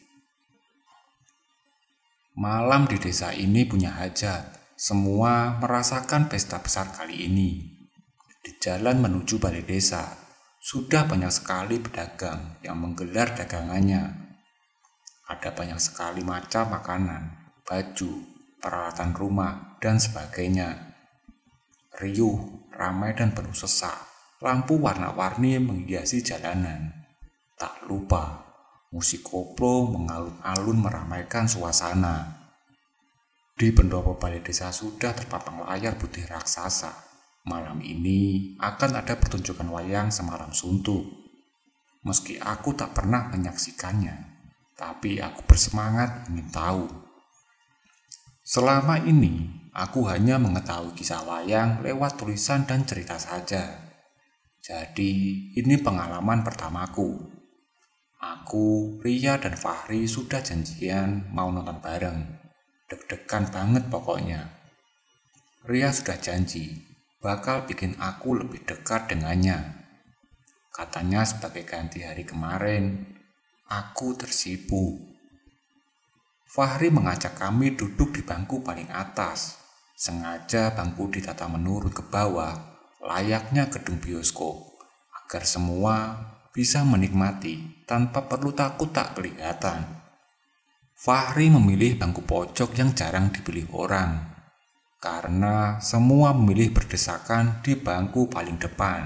Malam 2.38 2.86
di 2.86 3.02
desa 3.02 3.34
ini 3.34 3.66
punya 3.66 3.98
hajat. 3.98 4.62
Semua 4.78 5.58
merasakan 5.58 6.30
pesta 6.30 6.62
besar 6.62 6.94
kali 6.94 7.26
ini. 7.26 7.66
Di 8.40 8.56
jalan 8.64 9.04
menuju 9.04 9.42
balai 9.42 9.66
desa, 9.66 10.16
sudah 10.64 11.04
banyak 11.04 11.34
sekali 11.34 11.84
pedagang 11.84 12.62
yang 12.64 12.80
menggelar 12.80 13.36
dagangannya. 13.36 14.16
Ada 15.28 15.52
banyak 15.52 15.78
sekali 15.84 16.24
macam 16.24 16.72
makanan, 16.72 17.54
baju, 17.68 18.12
peralatan 18.64 19.12
rumah, 19.14 19.69
dan 19.80 19.98
sebagainya. 19.98 20.96
Riuh, 22.00 22.70
ramai 22.76 23.12
dan 23.16 23.36
penuh 23.36 23.56
sesak. 23.56 23.96
Lampu 24.40 24.80
warna-warni 24.80 25.60
menghiasi 25.60 26.24
jalanan. 26.24 26.96
Tak 27.60 27.92
lupa, 27.92 28.48
musik 28.96 29.28
koplo 29.28 29.92
mengalun-alun 29.92 30.80
meramaikan 30.80 31.44
suasana. 31.44 32.40
Di 33.60 33.76
pendopo 33.76 34.16
balai 34.16 34.40
desa 34.40 34.72
sudah 34.72 35.12
terpapang 35.12 35.68
layar 35.68 36.00
putih 36.00 36.24
raksasa. 36.24 36.96
Malam 37.44 37.84
ini 37.84 38.56
akan 38.64 39.04
ada 39.04 39.20
pertunjukan 39.20 39.68
wayang 39.68 40.08
semalam 40.08 40.56
suntuk. 40.56 41.04
Meski 42.08 42.40
aku 42.40 42.72
tak 42.80 42.96
pernah 42.96 43.28
menyaksikannya, 43.28 44.16
tapi 44.80 45.20
aku 45.20 45.44
bersemangat 45.44 46.32
ingin 46.32 46.48
tahu. 46.48 46.88
Selama 48.40 49.04
ini, 49.04 49.59
aku 49.80 50.04
hanya 50.12 50.36
mengetahui 50.36 50.92
kisah 50.92 51.24
wayang 51.24 51.80
lewat 51.80 52.20
tulisan 52.20 52.68
dan 52.68 52.84
cerita 52.84 53.16
saja. 53.16 53.80
Jadi, 54.60 55.56
ini 55.56 55.80
pengalaman 55.80 56.44
pertamaku. 56.44 57.16
Aku, 58.20 59.00
Ria, 59.00 59.40
dan 59.40 59.56
Fahri 59.56 60.04
sudah 60.04 60.44
janjian 60.44 61.32
mau 61.32 61.48
nonton 61.48 61.80
bareng. 61.80 62.20
Deg-degan 62.92 63.48
banget 63.48 63.88
pokoknya. 63.88 64.52
Ria 65.64 65.96
sudah 65.96 66.20
janji 66.20 66.90
bakal 67.20 67.68
bikin 67.68 68.00
aku 68.00 68.36
lebih 68.36 68.64
dekat 68.64 69.12
dengannya. 69.12 69.80
Katanya 70.72 71.28
sebagai 71.28 71.68
ganti 71.68 72.04
hari 72.04 72.24
kemarin, 72.24 73.04
aku 73.68 74.16
tersipu. 74.16 74.96
Fahri 76.48 76.90
mengajak 76.90 77.36
kami 77.36 77.76
duduk 77.76 78.16
di 78.16 78.24
bangku 78.24 78.64
paling 78.64 78.88
atas. 78.90 79.59
Sengaja 80.00 80.72
bangku 80.80 81.12
ditata 81.12 81.52
menurut 81.52 81.92
ke 81.92 82.00
bawah, 82.08 82.56
layaknya 83.04 83.68
gedung 83.68 84.00
bioskop, 84.00 84.80
agar 85.12 85.44
semua 85.44 86.16
bisa 86.56 86.88
menikmati 86.88 87.84
tanpa 87.84 88.24
perlu 88.24 88.56
takut 88.56 88.96
tak 88.96 89.20
kelihatan. 89.20 89.84
Fahri 90.96 91.52
memilih 91.52 92.00
bangku 92.00 92.24
pojok 92.24 92.80
yang 92.80 92.96
jarang 92.96 93.28
dipilih 93.36 93.68
orang, 93.76 94.40
karena 95.04 95.84
semua 95.84 96.32
memilih 96.32 96.72
berdesakan 96.72 97.60
di 97.60 97.76
bangku 97.76 98.32
paling 98.32 98.56
depan. 98.56 99.04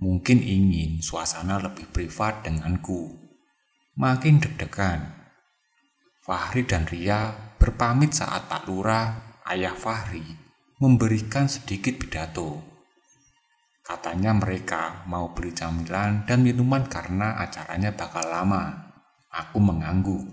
Mungkin 0.00 0.40
ingin 0.40 1.04
suasana 1.04 1.60
lebih 1.60 1.84
privat 1.92 2.48
denganku. 2.48 3.12
Makin 4.00 4.40
deg-degan. 4.40 5.04
Fahri 6.24 6.64
dan 6.64 6.88
Ria 6.88 7.52
berpamit 7.60 8.16
saat 8.16 8.48
Pak 8.48 8.64
Lurah, 8.64 9.33
ayah 9.44 9.76
Fahri, 9.76 10.24
memberikan 10.80 11.44
sedikit 11.52 12.00
pidato. 12.00 12.64
Katanya 13.84 14.32
mereka 14.32 15.04
mau 15.04 15.36
beli 15.36 15.52
camilan 15.52 16.24
dan 16.24 16.40
minuman 16.40 16.88
karena 16.88 17.36
acaranya 17.36 17.92
bakal 17.92 18.24
lama. 18.24 18.88
Aku 19.28 19.60
mengangguk 19.60 20.24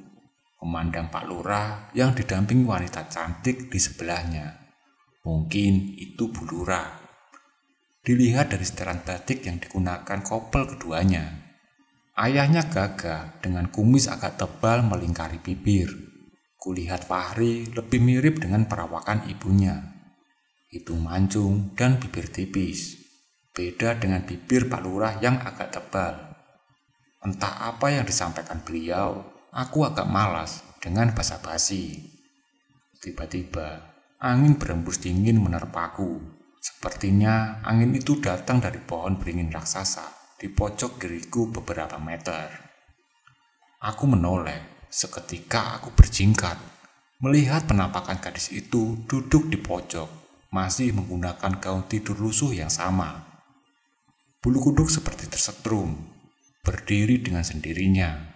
memandang 0.64 1.12
Pak 1.12 1.28
Lurah 1.28 1.92
yang 1.92 2.16
didampingi 2.16 2.64
wanita 2.64 3.12
cantik 3.12 3.68
di 3.68 3.80
sebelahnya. 3.82 4.62
Mungkin 5.28 6.00
itu 6.00 6.32
Bu 6.32 6.48
Lurah. 6.48 7.02
Dilihat 8.02 8.56
dari 8.56 8.64
seteran 8.64 9.04
batik 9.04 9.44
yang 9.44 9.60
digunakan 9.60 10.24
kopel 10.24 10.72
keduanya. 10.72 11.52
Ayahnya 12.16 12.64
gagah 12.70 13.44
dengan 13.44 13.68
kumis 13.68 14.08
agak 14.08 14.40
tebal 14.40 14.86
melingkari 14.88 15.38
bibir. 15.44 16.11
Kulihat 16.62 17.10
Fahri 17.10 17.66
lebih 17.74 17.98
mirip 17.98 18.38
dengan 18.38 18.70
perawakan 18.70 19.26
ibunya. 19.26 19.82
Itu 20.70 20.94
mancung 20.94 21.74
dan 21.74 21.98
bibir 21.98 22.30
tipis. 22.30 23.02
Beda 23.50 23.98
dengan 23.98 24.22
bibir 24.22 24.70
Pak 24.70 24.82
Lurah 24.86 25.18
yang 25.26 25.42
agak 25.42 25.74
tebal. 25.74 26.38
Entah 27.26 27.74
apa 27.74 27.90
yang 27.90 28.06
disampaikan 28.06 28.62
beliau, 28.62 29.26
Aku 29.52 29.84
agak 29.84 30.08
malas 30.08 30.64
dengan 30.80 31.12
basa-basi. 31.12 32.00
Tiba-tiba, 33.04 33.84
angin 34.24 34.56
berembus 34.56 35.04
dingin 35.04 35.44
menerpaku. 35.44 36.24
Sepertinya 36.64 37.60
angin 37.68 37.92
itu 37.92 38.24
datang 38.24 38.64
dari 38.64 38.80
pohon 38.80 39.20
beringin 39.20 39.52
raksasa 39.52 40.08
di 40.40 40.48
pojok 40.48 41.04
kiriku 41.04 41.52
beberapa 41.52 42.00
meter. 42.00 42.48
Aku 43.84 44.08
menoleh, 44.08 44.71
seketika 44.92 45.80
aku 45.80 45.96
berjingkat, 45.96 46.60
melihat 47.24 47.64
penampakan 47.66 48.20
gadis 48.20 48.52
itu 48.52 49.00
duduk 49.08 49.48
di 49.48 49.56
pojok, 49.56 50.12
masih 50.52 50.92
menggunakan 50.92 51.58
gaun 51.64 51.88
tidur 51.88 52.20
lusuh 52.20 52.52
yang 52.52 52.70
sama. 52.70 53.24
Bulu 54.44 54.60
kuduk 54.60 54.92
seperti 54.92 55.32
tersetrum, 55.32 55.96
berdiri 56.62 57.24
dengan 57.24 57.48
sendirinya, 57.48 58.32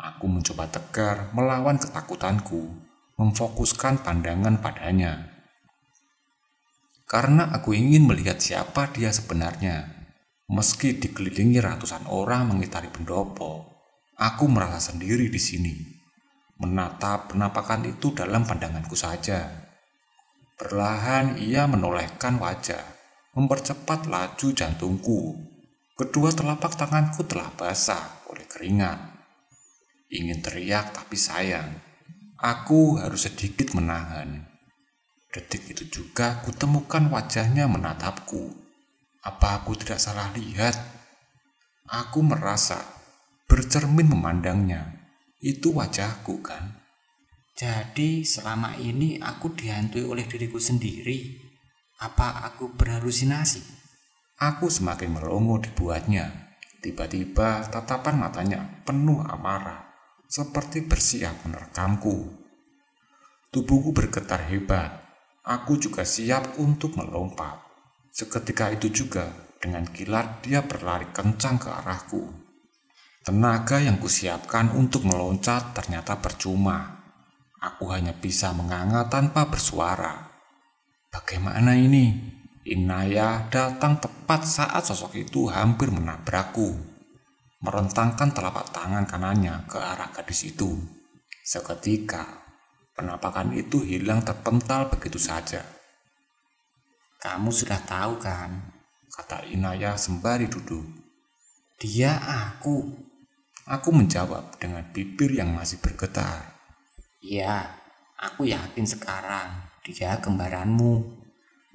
Aku 0.00 0.32
mencoba 0.32 0.64
tegar 0.72 1.28
melawan 1.36 1.76
ketakutanku, 1.76 2.72
memfokuskan 3.20 4.00
pandangan 4.00 4.56
padanya. 4.56 5.28
Karena 7.04 7.52
aku 7.52 7.76
ingin 7.76 8.08
melihat 8.08 8.40
siapa 8.40 8.88
dia 8.96 9.12
sebenarnya. 9.12 9.92
Meski 10.48 10.96
dikelilingi 10.96 11.60
ratusan 11.60 12.08
orang 12.08 12.48
mengitari 12.48 12.88
pendopo, 12.88 13.69
aku 14.20 14.44
merasa 14.52 14.92
sendiri 14.92 15.32
di 15.32 15.40
sini. 15.40 15.74
Menatap 16.60 17.32
penampakan 17.32 17.88
itu 17.88 18.12
dalam 18.12 18.44
pandanganku 18.44 18.92
saja. 18.92 19.48
Perlahan 20.60 21.40
ia 21.40 21.64
menolehkan 21.64 22.36
wajah, 22.36 22.84
mempercepat 23.32 24.04
laju 24.12 24.52
jantungku. 24.52 25.40
Kedua 25.96 26.28
telapak 26.36 26.76
tanganku 26.76 27.24
telah 27.24 27.48
basah 27.56 28.20
oleh 28.28 28.44
keringat. 28.44 29.00
Ingin 30.12 30.44
teriak 30.44 30.92
tapi 30.92 31.16
sayang. 31.16 31.80
Aku 32.36 33.00
harus 33.00 33.24
sedikit 33.24 33.72
menahan. 33.72 34.44
Detik 35.32 35.64
itu 35.72 35.88
juga 35.88 36.44
kutemukan 36.44 37.08
wajahnya 37.08 37.64
menatapku. 37.68 38.52
Apa 39.24 39.64
aku 39.64 39.76
tidak 39.80 40.00
salah 40.00 40.28
lihat? 40.36 40.76
Aku 41.88 42.20
merasa 42.20 42.99
bercermin 43.50 44.06
memandangnya. 44.06 45.10
Itu 45.42 45.74
wajahku 45.74 46.38
kan? 46.38 46.78
Jadi 47.58 48.22
selama 48.22 48.78
ini 48.78 49.18
aku 49.18 49.50
dihantui 49.58 50.06
oleh 50.06 50.22
diriku 50.30 50.62
sendiri. 50.62 51.34
Apa 51.98 52.46
aku 52.46 52.70
berhalusinasi? 52.78 53.60
Aku 54.38 54.70
semakin 54.70 55.18
melongo 55.18 55.58
dibuatnya. 55.58 56.54
Tiba-tiba 56.80 57.66
tatapan 57.68 58.22
matanya 58.22 58.86
penuh 58.86 59.20
amarah 59.20 59.90
seperti 60.30 60.86
bersiap 60.86 61.44
menerkamku. 61.44 62.30
Tubuhku 63.50 63.90
bergetar 63.90 64.46
hebat. 64.46 65.02
Aku 65.42 65.74
juga 65.74 66.06
siap 66.06 66.56
untuk 66.62 66.94
melompat. 66.94 67.58
Seketika 68.14 68.70
itu 68.70 68.88
juga, 68.88 69.26
dengan 69.58 69.82
kilat 69.84 70.46
dia 70.46 70.62
berlari 70.62 71.10
kencang 71.10 71.58
ke 71.58 71.68
arahku. 71.68 72.39
Tenaga 73.30 73.78
yang 73.78 74.02
kusiapkan 74.02 74.74
untuk 74.74 75.06
meloncat 75.06 75.70
ternyata 75.70 76.18
percuma. 76.18 76.98
Aku 77.62 77.86
hanya 77.94 78.10
bisa 78.10 78.50
menganga 78.50 79.06
tanpa 79.06 79.46
bersuara. 79.46 80.34
Bagaimana 81.14 81.78
ini? 81.78 82.10
Inaya 82.66 83.46
datang 83.46 84.02
tepat 84.02 84.42
saat 84.42 84.82
sosok 84.82 85.14
itu 85.14 85.46
hampir 85.46 85.94
menabrakku. 85.94 86.74
Merentangkan 87.62 88.34
telapak 88.34 88.74
tangan 88.74 89.06
kanannya 89.06 89.62
ke 89.70 89.78
arah 89.78 90.10
gadis 90.10 90.50
itu. 90.50 90.74
Seketika, 91.46 92.26
penampakan 92.98 93.54
itu 93.54 93.78
hilang 93.86 94.26
terpental 94.26 94.90
begitu 94.90 95.22
saja. 95.22 95.62
Kamu 97.22 97.54
sudah 97.54 97.78
tahu 97.86 98.18
kan? 98.18 98.74
Kata 99.06 99.46
Inaya 99.54 99.94
sembari 99.94 100.50
duduk. 100.50 100.82
Dia 101.78 102.18
aku. 102.26 103.06
Aku 103.68 103.92
menjawab 103.92 104.56
dengan 104.56 104.86
bibir 104.94 105.36
yang 105.36 105.52
masih 105.52 105.82
bergetar. 105.84 106.56
Iya, 107.20 107.76
aku 108.16 108.48
yakin 108.48 108.86
sekarang 108.88 109.68
dia 109.84 110.16
kembaranmu. 110.20 111.20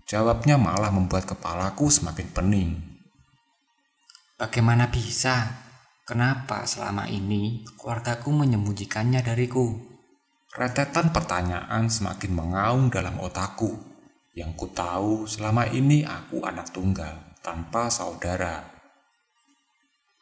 Jawabnya 0.06 0.58
malah 0.62 0.94
membuat 0.94 1.26
kepalaku 1.26 1.90
semakin 1.90 2.28
pening. 2.34 2.72
Bagaimana 4.38 4.90
bisa? 4.90 5.66
Kenapa 6.06 6.70
selama 6.70 7.10
ini 7.10 7.66
keluargaku 7.82 8.30
menyembunyikannya 8.30 9.26
dariku? 9.26 9.74
Rentetan 10.54 11.10
pertanyaan 11.10 11.90
semakin 11.90 12.32
mengaung 12.32 12.94
dalam 12.94 13.18
otakku. 13.18 13.74
Yang 14.36 14.52
ku 14.54 14.68
tahu 14.70 15.26
selama 15.26 15.66
ini 15.72 16.06
aku 16.06 16.46
anak 16.46 16.70
tunggal 16.70 17.34
tanpa 17.42 17.90
saudara. 17.90 18.75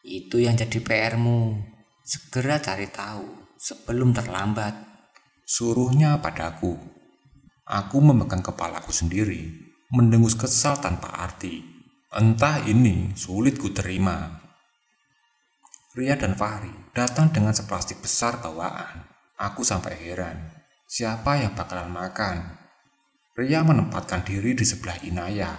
Itu 0.03 0.35
yang 0.35 0.59
jadi 0.59 0.83
PR-mu. 0.83 1.55
Segera 2.03 2.59
cari 2.59 2.91
tahu 2.91 3.55
sebelum 3.55 4.11
terlambat. 4.11 4.75
Suruhnya 5.47 6.19
padaku. 6.19 6.75
Aku 7.63 8.03
memegang 8.03 8.43
kepalaku 8.43 8.91
sendiri, 8.91 9.47
mendengus 9.95 10.35
kesal 10.35 10.75
tanpa 10.83 11.07
arti. 11.07 11.63
Entah 12.11 12.59
ini 12.67 13.15
sulit 13.15 13.55
ku 13.55 13.71
terima. 13.71 14.43
Ria 15.95 16.19
dan 16.19 16.35
Fahri 16.35 16.91
datang 16.91 17.31
dengan 17.31 17.55
seplastik 17.55 18.03
besar 18.03 18.43
bawaan. 18.43 19.07
Aku 19.39 19.63
sampai 19.63 19.95
heran. 20.03 20.51
Siapa 20.83 21.39
yang 21.39 21.55
bakalan 21.55 21.87
makan? 21.87 22.59
Ria 23.39 23.63
menempatkan 23.63 24.27
diri 24.27 24.51
di 24.51 24.67
sebelah 24.67 24.99
Inaya, 25.07 25.55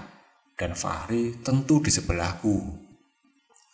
dan 0.53 0.77
Fahri 0.77 1.41
tentu 1.41 1.81
di 1.81 1.89
sebelahku. 1.89 2.84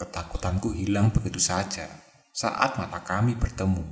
Ketakutanku 0.01 0.72
hilang 0.72 1.12
begitu 1.12 1.36
saja 1.36 1.84
saat 2.32 2.80
mata 2.80 3.05
kami 3.05 3.36
bertemu. 3.36 3.84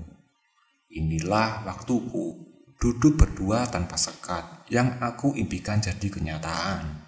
Inilah 0.89 1.69
waktuku 1.69 2.49
duduk 2.81 3.21
berdua 3.21 3.69
tanpa 3.69 4.01
sekat 4.01 4.65
yang 4.73 4.97
aku 5.05 5.37
impikan 5.37 5.85
jadi 5.85 6.09
kenyataan. 6.09 7.05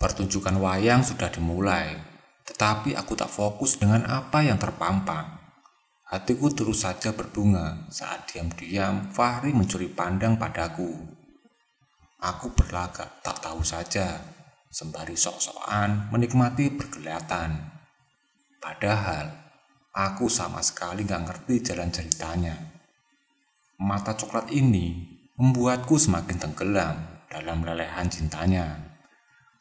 Pertunjukan 0.00 0.56
wayang 0.56 1.04
sudah 1.04 1.28
dimulai, 1.28 1.92
tetapi 2.48 2.96
aku 2.96 3.12
tak 3.20 3.28
fokus 3.28 3.76
dengan 3.76 4.08
apa 4.08 4.48
yang 4.48 4.56
terpampang. 4.56 5.36
Hatiku 6.08 6.48
terus 6.56 6.88
saja 6.88 7.12
berbunga 7.12 7.84
saat 7.92 8.32
diam-diam 8.32 9.12
Fahri 9.12 9.52
mencuri 9.52 9.92
pandang 9.92 10.40
padaku. 10.40 10.88
Aku 12.16 12.50
berlagak 12.56 13.20
tak 13.20 13.44
tahu 13.44 13.60
saja, 13.60 14.24
sembari 14.72 15.14
sok-sokan 15.14 16.08
menikmati 16.08 16.72
pergelatan. 16.72 17.69
Padahal 18.60 19.32
aku 19.96 20.28
sama 20.28 20.60
sekali 20.60 21.08
gak 21.08 21.24
ngerti 21.24 21.72
jalan 21.72 21.88
ceritanya. 21.88 22.60
Mata 23.80 24.12
coklat 24.12 24.52
ini 24.52 25.00
membuatku 25.40 25.96
semakin 25.96 26.36
tenggelam 26.36 27.24
dalam 27.32 27.64
lelehan 27.64 28.12
cintanya. 28.12 28.92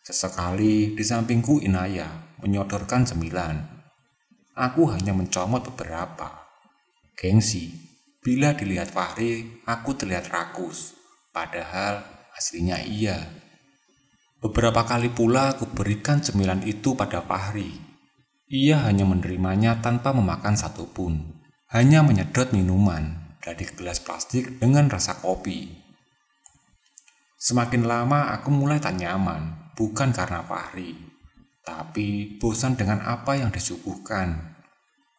Sesekali 0.03 0.99
di 0.99 1.03
sampingku 1.07 1.63
Inaya 1.63 2.35
menyodorkan 2.43 3.07
sembilan. 3.07 3.55
Aku 4.59 4.91
hanya 4.91 5.15
mencomot 5.15 5.63
beberapa. 5.71 6.43
Gengsi, 7.15 7.71
bila 8.19 8.51
dilihat 8.51 8.91
Fahri, 8.91 9.63
aku 9.63 9.95
terlihat 9.95 10.27
rakus. 10.27 10.91
Padahal 11.31 12.03
aslinya 12.35 12.83
iya. 12.83 13.15
Beberapa 14.43 14.83
kali 14.83 15.07
pula 15.07 15.55
aku 15.55 15.71
berikan 15.71 16.19
cemilan 16.19 16.67
itu 16.67 16.99
pada 16.99 17.23
Fahri 17.23 17.88
ia 18.49 18.81
hanya 18.81 19.05
menerimanya 19.05 19.77
tanpa 19.77 20.09
memakan 20.09 20.57
satupun, 20.57 21.37
hanya 21.69 22.01
menyedot 22.01 22.49
minuman 22.49 23.37
dari 23.37 23.69
gelas 23.77 24.01
plastik 24.01 24.57
dengan 24.57 24.89
rasa 24.89 25.21
kopi. 25.21 25.69
Semakin 27.37 27.85
lama 27.85 28.33
aku 28.33 28.49
mulai 28.49 28.81
tak 28.81 28.97
nyaman, 28.97 29.73
bukan 29.77 30.09
karena 30.09 30.41
Fahri, 30.41 30.97
tapi 31.61 32.41
bosan 32.41 32.73
dengan 32.73 33.05
apa 33.05 33.37
yang 33.37 33.53
disuguhkan. 33.53 34.57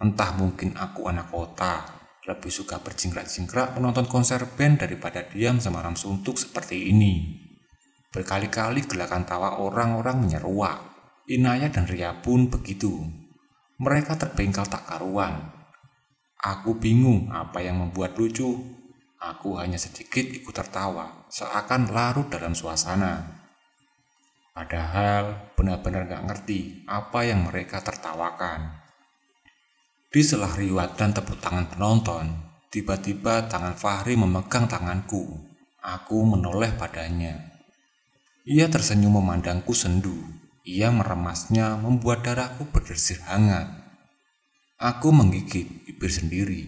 Entah 0.02 0.34
mungkin 0.34 0.74
aku 0.74 1.06
anak 1.06 1.30
kota, 1.30 1.86
lebih 2.26 2.50
suka 2.50 2.82
berjingkrak-jingkrak 2.82 3.78
menonton 3.78 4.10
konser 4.10 4.42
band 4.58 4.82
daripada 4.82 5.22
diam 5.22 5.62
semaram 5.62 5.94
suntuk 5.94 6.34
seperti 6.34 6.90
ini. 6.90 7.46
Berkali-kali 8.10 8.90
gelakan 8.90 9.22
tawa 9.22 9.62
orang-orang 9.62 10.18
menyeruak. 10.18 10.90
Inaya 11.30 11.70
dan 11.70 11.86
Ria 11.86 12.10
pun 12.18 12.50
begitu. 12.50 13.19
Mereka 13.80 14.20
terbengkel 14.20 14.68
tak 14.68 14.84
karuan. 14.84 15.40
Aku 16.36 16.76
bingung 16.76 17.32
apa 17.32 17.64
yang 17.64 17.80
membuat 17.80 18.12
lucu. 18.20 18.60
Aku 19.16 19.56
hanya 19.56 19.80
sedikit 19.80 20.24
ikut 20.24 20.52
tertawa, 20.52 21.24
seakan 21.32 21.88
larut 21.88 22.28
dalam 22.28 22.52
suasana. 22.52 23.40
Padahal 24.52 25.52
benar-benar 25.56 26.04
gak 26.04 26.24
ngerti 26.28 26.84
apa 26.84 27.24
yang 27.24 27.48
mereka 27.48 27.80
tertawakan. 27.80 28.84
Di 30.12 30.20
selah 30.20 30.52
riwat 30.52 31.00
dan 31.00 31.16
tepuk 31.16 31.40
tangan 31.40 31.72
penonton, 31.72 32.36
tiba-tiba 32.68 33.48
tangan 33.48 33.80
Fahri 33.80 34.12
memegang 34.12 34.68
tanganku. 34.68 35.24
Aku 35.80 36.20
menoleh 36.28 36.76
padanya. 36.76 37.56
Ia 38.44 38.68
tersenyum 38.68 39.24
memandangku 39.24 39.72
sendu. 39.72 40.20
Ia 40.70 40.94
meremasnya 40.94 41.74
membuat 41.74 42.22
darahku 42.22 42.70
berdesir 42.70 43.18
hangat. 43.26 43.66
Aku 44.78 45.10
menggigit 45.10 45.66
bibir 45.82 46.14
sendiri, 46.14 46.62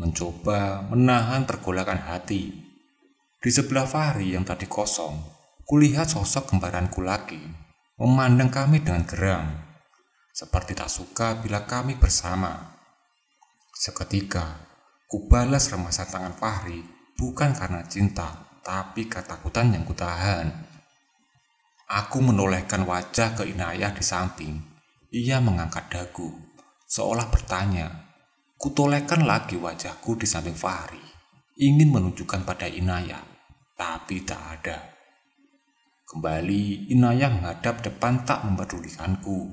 mencoba 0.00 0.88
menahan 0.88 1.44
pergolakan 1.44 2.00
hati. 2.00 2.48
Di 3.44 3.50
sebelah 3.52 3.84
Fahri 3.84 4.32
yang 4.32 4.48
tadi 4.48 4.64
kosong, 4.64 5.20
kulihat 5.68 6.08
sosok 6.08 6.48
kembaranku 6.48 7.04
lagi, 7.04 7.44
memandang 8.00 8.48
kami 8.48 8.80
dengan 8.80 9.04
geram, 9.04 9.52
seperti 10.32 10.72
tak 10.72 10.88
suka 10.88 11.36
bila 11.44 11.68
kami 11.68 12.00
bersama. 12.00 12.80
Seketika, 13.76 14.64
kubalas 15.12 15.68
remasan 15.68 16.08
tangan 16.08 16.34
Fahri 16.40 16.80
bukan 17.20 17.52
karena 17.52 17.84
cinta, 17.84 18.48
tapi 18.64 19.12
ketakutan 19.12 19.76
yang 19.76 19.84
kutahan. 19.84 20.71
Aku 21.92 22.24
menolehkan 22.24 22.88
wajah 22.88 23.36
ke 23.36 23.44
Inayah 23.52 23.92
di 23.92 24.00
samping. 24.00 24.56
Ia 25.12 25.44
mengangkat 25.44 25.92
dagu, 25.92 26.32
seolah 26.88 27.28
bertanya. 27.28 28.08
Kutolehkan 28.56 29.28
lagi 29.28 29.60
wajahku 29.60 30.16
di 30.16 30.24
samping 30.24 30.56
Fahri, 30.56 30.96
ingin 31.60 31.92
menunjukkan 31.92 32.48
pada 32.48 32.64
Inayah, 32.64 33.20
tapi 33.76 34.24
tak 34.24 34.40
ada. 34.40 34.88
Kembali, 36.08 36.88
Inayah 36.96 37.28
menghadap 37.28 37.84
depan 37.84 38.24
tak 38.24 38.40
mempedulikanku. 38.48 39.52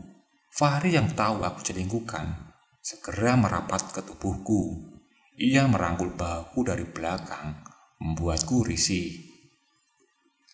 Fahri 0.56 0.96
yang 0.96 1.12
tahu 1.12 1.44
aku 1.44 1.60
selingkuhkan, 1.60 2.56
segera 2.80 3.36
merapat 3.36 3.84
ke 3.92 4.00
tubuhku. 4.00 4.96
Ia 5.36 5.68
merangkul 5.68 6.16
bahuku 6.16 6.64
dari 6.64 6.88
belakang, 6.88 7.68
membuatku 8.00 8.64
risih. 8.64 9.28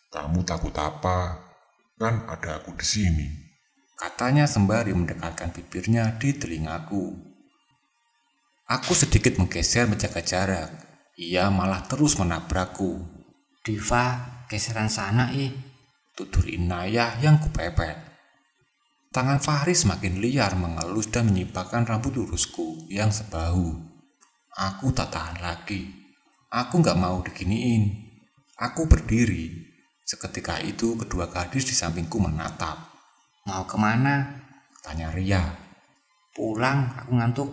Kamu 0.10 0.42
takut 0.42 0.74
apa? 0.82 1.45
Kan 1.96 2.28
ada 2.28 2.60
aku 2.60 2.76
di 2.76 2.84
sini. 2.84 3.28
Katanya 3.96 4.44
sembari 4.44 4.92
mendekatkan 4.92 5.56
bibirnya 5.56 6.20
di 6.20 6.36
telingaku. 6.36 7.16
Aku 8.68 8.92
sedikit 8.92 9.40
menggeser 9.40 9.88
menjaga 9.88 10.20
jarak. 10.20 10.70
Ia 11.16 11.48
malah 11.48 11.88
terus 11.88 12.20
menabrakku. 12.20 13.00
Diva, 13.64 14.20
geseran 14.52 14.92
sana 14.92 15.32
ih. 15.32 15.56
Tutur 16.12 16.44
Inayah 16.52 17.16
yang 17.24 17.40
kupepet. 17.40 17.96
Tangan 19.16 19.40
Fahri 19.40 19.72
semakin 19.72 20.20
liar 20.20 20.60
mengelus 20.60 21.08
dan 21.08 21.32
menyibakkan 21.32 21.88
rambut 21.88 22.20
lurusku 22.20 22.92
yang 22.92 23.16
sebahu. 23.16 23.72
Aku 24.52 24.92
tak 24.92 25.16
tahan 25.16 25.40
lagi. 25.40 25.88
Aku 26.52 26.84
gak 26.84 27.00
mau 27.00 27.24
diginiin. 27.24 28.12
Aku 28.60 28.92
berdiri, 28.92 29.65
Seketika 30.06 30.62
itu 30.62 30.94
kedua 30.94 31.34
gadis 31.34 31.66
di 31.66 31.74
sampingku 31.74 32.22
menatap. 32.22 32.78
Mau 33.50 33.66
ke 33.66 33.74
mana? 33.74 34.38
Tanya 34.86 35.10
Ria. 35.10 35.42
Pulang, 36.30 36.94
aku 36.94 37.12
ngantuk. 37.18 37.50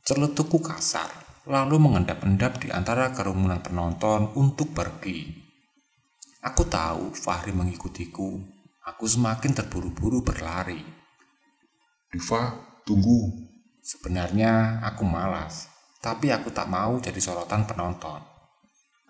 Celetukku 0.00 0.64
kasar, 0.64 1.12
lalu 1.44 1.76
mengendap-endap 1.76 2.56
di 2.56 2.72
antara 2.72 3.12
kerumunan 3.12 3.60
penonton 3.60 4.32
untuk 4.32 4.72
pergi. 4.72 5.28
Aku 6.40 6.64
tahu 6.64 7.12
Fahri 7.12 7.52
mengikutiku. 7.52 8.40
Aku 8.88 9.04
semakin 9.04 9.52
terburu-buru 9.52 10.24
berlari. 10.24 10.80
Diva, 12.08 12.56
tunggu. 12.88 13.28
Sebenarnya 13.84 14.80
aku 14.88 15.04
malas, 15.04 15.68
tapi 16.00 16.32
aku 16.32 16.48
tak 16.48 16.64
mau 16.64 16.96
jadi 16.96 17.20
sorotan 17.20 17.68
penonton. 17.68 18.24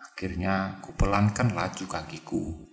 Akhirnya 0.02 0.82
aku 0.82 0.90
pelankan 0.98 1.54
laju 1.54 1.86
kakiku. 1.86 2.69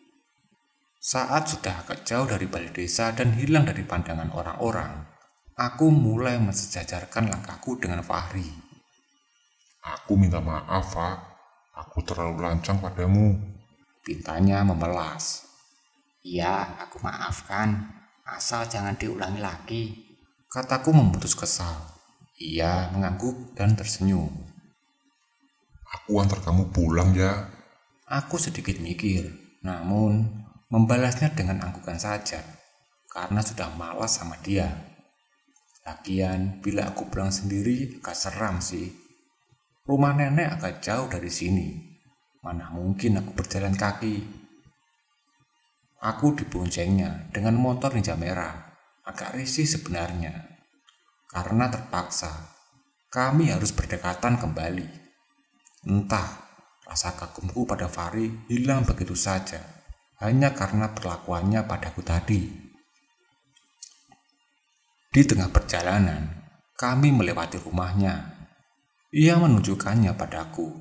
Saat 1.08 1.56
sudah 1.56 1.88
agak 1.88 2.04
jauh 2.04 2.28
dari 2.28 2.52
balai 2.52 2.68
desa 2.68 3.16
dan 3.16 3.32
hilang 3.40 3.64
dari 3.64 3.80
pandangan 3.88 4.28
orang-orang, 4.36 5.08
aku 5.56 5.88
mulai 5.88 6.36
mensejajarkan 6.36 7.32
langkahku 7.32 7.80
dengan 7.80 8.04
Fahri. 8.04 8.44
Aku 9.88 10.20
minta 10.20 10.44
maaf, 10.44 10.92
Pak. 10.92 11.18
Aku 11.80 12.04
terlalu 12.04 12.44
lancang 12.44 12.84
padamu. 12.84 13.40
Pintanya 14.04 14.68
memelas. 14.68 15.48
Iya, 16.28 16.76
aku 16.76 17.00
maafkan. 17.00 17.88
Asal 18.28 18.68
jangan 18.68 19.00
diulangi 19.00 19.40
lagi. 19.40 19.84
Kataku 20.52 20.92
memutus 20.92 21.40
kesal. 21.40 21.88
Ia 22.36 22.92
mengangguk 22.92 23.56
dan 23.56 23.80
tersenyum. 23.80 24.28
Aku 25.88 26.20
antar 26.20 26.44
kamu 26.44 26.68
pulang 26.76 27.16
ya. 27.16 27.48
Aku 28.12 28.36
sedikit 28.36 28.76
mikir, 28.84 29.32
namun 29.64 30.37
membalasnya 30.68 31.32
dengan 31.32 31.64
anggukan 31.64 31.96
saja, 31.96 32.44
karena 33.08 33.40
sudah 33.40 33.72
malas 33.80 34.20
sama 34.20 34.36
dia. 34.44 34.68
Lagian, 35.88 36.60
bila 36.60 36.92
aku 36.92 37.08
pulang 37.08 37.32
sendiri 37.32 38.04
agak 38.04 38.16
seram 38.16 38.60
sih. 38.60 38.92
Rumah 39.88 40.20
nenek 40.20 40.60
agak 40.60 40.84
jauh 40.84 41.08
dari 41.08 41.32
sini. 41.32 41.68
Mana 42.44 42.68
mungkin 42.76 43.24
aku 43.24 43.32
berjalan 43.32 43.72
kaki. 43.72 44.20
Aku 46.04 46.36
diboncengnya 46.36 47.32
dengan 47.32 47.56
motor 47.56 47.96
ninja 47.96 48.20
merah. 48.20 48.76
Agak 49.08 49.40
risih 49.40 49.64
sebenarnya. 49.64 50.60
Karena 51.32 51.72
terpaksa, 51.72 52.52
kami 53.08 53.48
harus 53.48 53.72
berdekatan 53.72 54.36
kembali. 54.36 54.88
Entah, 55.88 56.28
rasa 56.84 57.16
kagumku 57.16 57.64
pada 57.64 57.88
Fari 57.88 58.28
hilang 58.52 58.84
begitu 58.84 59.16
saja. 59.16 59.77
Hanya 60.18 60.50
karena 60.50 60.90
perlakuannya 60.98 61.62
padaku 61.70 62.02
tadi. 62.02 62.42
Di 65.14 65.22
tengah 65.22 65.54
perjalanan, 65.54 66.42
kami 66.74 67.14
melewati 67.14 67.62
rumahnya. 67.62 68.38
Ia 69.14 69.38
menunjukkannya 69.38 70.18
padaku. 70.18 70.74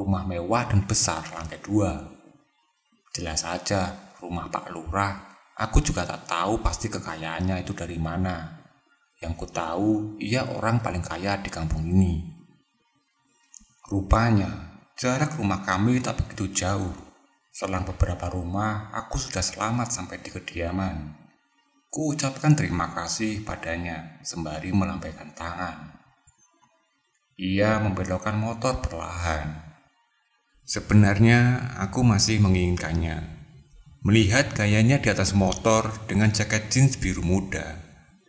Rumah 0.00 0.24
mewah 0.26 0.64
dan 0.68 0.88
besar 0.88 1.22
lantai 1.36 1.60
dua. 1.60 2.08
Jelas 3.12 3.44
saja, 3.44 4.12
rumah 4.18 4.48
Pak 4.48 4.72
Lurah. 4.72 5.36
Aku 5.54 5.78
juga 5.78 6.02
tak 6.02 6.26
tahu 6.26 6.58
pasti 6.64 6.90
kekayaannya 6.90 7.62
itu 7.62 7.76
dari 7.76 8.00
mana. 8.00 8.64
Yang 9.22 9.32
ku 9.38 9.46
tahu, 9.46 10.18
ia 10.18 10.42
orang 10.50 10.80
paling 10.80 11.04
kaya 11.04 11.38
di 11.38 11.52
kampung 11.52 11.84
ini. 11.84 12.20
Rupanya, 13.92 14.80
jarak 14.96 15.36
rumah 15.36 15.60
kami 15.62 16.00
tak 16.00 16.24
begitu 16.24 16.48
jauh. 16.50 17.03
Selang 17.54 17.86
beberapa 17.86 18.26
rumah, 18.34 18.90
aku 18.90 19.14
sudah 19.14 19.38
selamat 19.38 19.94
sampai 19.94 20.18
di 20.18 20.34
kediaman. 20.34 21.14
Ku 21.86 22.10
ucapkan 22.10 22.58
terima 22.58 22.90
kasih 22.90 23.46
padanya 23.46 24.18
sembari 24.26 24.74
melambaikan 24.74 25.30
tangan. 25.38 25.94
Ia 27.38 27.78
membelokkan 27.78 28.34
motor 28.34 28.82
perlahan. 28.82 29.54
Sebenarnya 30.66 31.70
aku 31.78 32.02
masih 32.02 32.42
menginginkannya. 32.42 33.22
Melihat 34.02 34.50
gayanya 34.50 34.98
di 34.98 35.14
atas 35.14 35.30
motor 35.30 35.94
dengan 36.10 36.34
jaket 36.34 36.74
jeans 36.74 36.98
biru 36.98 37.22
muda 37.22 37.78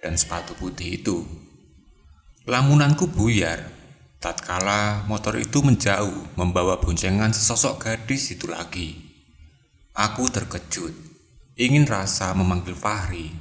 dan 0.06 0.22
sepatu 0.22 0.54
putih 0.54 1.02
itu. 1.02 1.26
Lamunanku 2.46 3.10
buyar 3.10 3.74
tatkala 4.22 5.10
motor 5.10 5.42
itu 5.42 5.66
menjauh 5.66 6.38
membawa 6.38 6.78
boncengan 6.78 7.34
sesosok 7.34 7.90
gadis 7.90 8.30
itu 8.30 8.46
lagi. 8.46 9.05
Aku 9.96 10.28
terkejut, 10.28 10.92
ingin 11.56 11.88
rasa 11.88 12.36
memanggil 12.36 12.76
Fahri, 12.76 13.32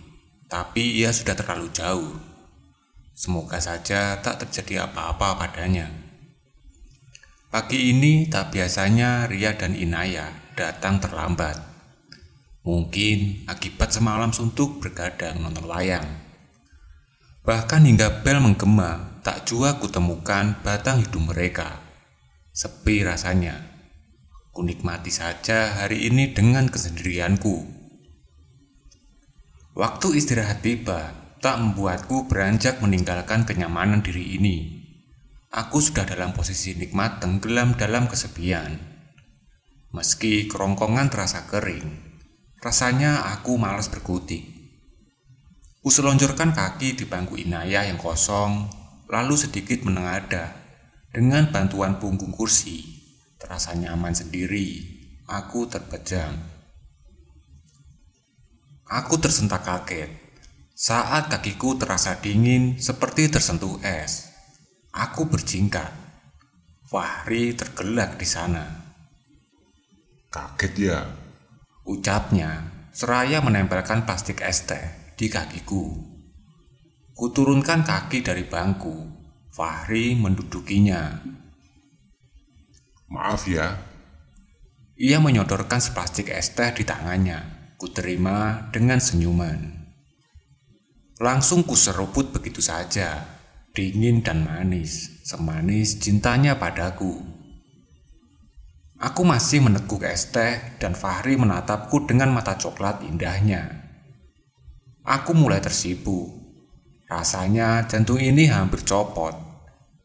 tapi 0.46 1.02
ia 1.02 1.10
sudah 1.10 1.34
terlalu 1.34 1.66
jauh. 1.74 2.14
Semoga 3.10 3.58
saja 3.58 4.22
tak 4.22 4.46
terjadi 4.46 4.86
apa-apa 4.86 5.34
padanya. 5.34 5.90
Pagi 7.50 7.90
ini 7.90 8.30
tak 8.30 8.54
biasanya 8.54 9.26
Ria 9.26 9.58
dan 9.58 9.74
Inaya 9.74 10.30
datang 10.54 11.02
terlambat. 11.02 11.58
Mungkin 12.62 13.50
akibat 13.50 13.90
semalam 13.90 14.30
suntuk 14.30 14.78
bergadang 14.78 15.42
nonton 15.42 15.66
wayang. 15.66 16.06
Bahkan 17.42 17.82
hingga 17.82 18.22
bel 18.22 18.38
menggema, 18.38 19.18
tak 19.26 19.42
jua 19.50 19.82
kutemukan 19.82 20.62
batang 20.62 21.02
hidung 21.02 21.26
mereka. 21.26 21.82
Sepi 22.54 23.02
rasanya. 23.02 23.73
Kunikmati 24.54 25.10
saja 25.10 25.82
hari 25.82 26.06
ini 26.06 26.30
dengan 26.30 26.70
kesendirianku. 26.70 27.66
Waktu 29.74 30.14
istirahat 30.14 30.62
tiba, 30.62 31.10
tak 31.42 31.58
membuatku 31.58 32.30
beranjak 32.30 32.78
meninggalkan 32.78 33.50
kenyamanan 33.50 34.06
diri 34.06 34.38
ini. 34.38 34.86
Aku 35.50 35.82
sudah 35.82 36.06
dalam 36.06 36.38
posisi 36.38 36.78
nikmat 36.78 37.18
tenggelam 37.18 37.74
dalam 37.74 38.06
kesepian. 38.06 38.78
Meski 39.90 40.46
kerongkongan 40.46 41.10
terasa 41.10 41.50
kering, 41.50 41.90
rasanya 42.62 43.26
aku 43.34 43.58
malas 43.58 43.90
berkutik. 43.90 44.46
Kuselonjorkan 45.82 46.54
kaki 46.54 46.94
di 46.94 47.10
bangku 47.10 47.34
Inaya 47.42 47.90
yang 47.90 47.98
kosong, 47.98 48.70
lalu 49.10 49.34
sedikit 49.34 49.82
menengadah 49.82 50.54
dengan 51.10 51.50
bantuan 51.50 51.98
punggung 51.98 52.30
kursi 52.30 52.93
Terasa 53.44 53.76
nyaman 53.76 54.16
sendiri, 54.16 54.80
aku 55.28 55.68
terpejam. 55.68 56.32
Aku 58.88 59.20
tersentak 59.20 59.68
kaget 59.68 60.08
saat 60.72 61.28
kakiku 61.28 61.76
terasa 61.76 62.16
dingin 62.24 62.80
seperti 62.80 63.28
tersentuh 63.28 63.76
es. 63.84 64.32
Aku 64.96 65.28
berjingkat. 65.28 65.92
Fahri 66.88 67.52
tergelak 67.52 68.16
di 68.16 68.24
sana. 68.24 68.64
Kaget 70.32 70.74
ya? 70.80 71.04
Ucapnya 71.84 72.72
seraya 72.96 73.44
menempelkan 73.44 74.08
plastik 74.08 74.40
es 74.40 74.64
teh 74.64 75.12
di 75.20 75.28
kakiku. 75.28 75.92
Kuturunkan 77.12 77.84
kaki 77.84 78.24
dari 78.24 78.48
bangku. 78.48 79.04
Fahri 79.52 80.16
mendudukinya. 80.16 81.43
Maaf 83.08 83.44
ya. 83.44 83.76
Ia 84.96 85.18
menyodorkan 85.20 85.82
seplastik 85.82 86.32
es 86.32 86.56
teh 86.56 86.72
di 86.72 86.86
tangannya. 86.86 87.72
Kuterima 87.76 88.70
dengan 88.72 89.02
senyuman. 89.02 89.84
Langsung 91.20 91.66
kuseruput 91.66 92.32
begitu 92.32 92.64
saja. 92.64 93.26
Dingin 93.74 94.22
dan 94.22 94.46
manis, 94.46 95.20
semanis 95.26 95.98
cintanya 95.98 96.56
padaku. 96.56 97.18
Aku 99.02 99.26
masih 99.26 99.60
meneguk 99.60 100.06
es 100.06 100.30
teh 100.30 100.78
dan 100.78 100.94
Fahri 100.94 101.34
menatapku 101.34 102.06
dengan 102.06 102.30
mata 102.32 102.54
coklat 102.54 103.02
indahnya. 103.02 103.84
Aku 105.04 105.36
mulai 105.36 105.60
tersipu. 105.60 106.32
Rasanya 107.10 107.84
jantung 107.84 108.16
ini 108.16 108.48
hampir 108.48 108.80
copot 108.86 109.43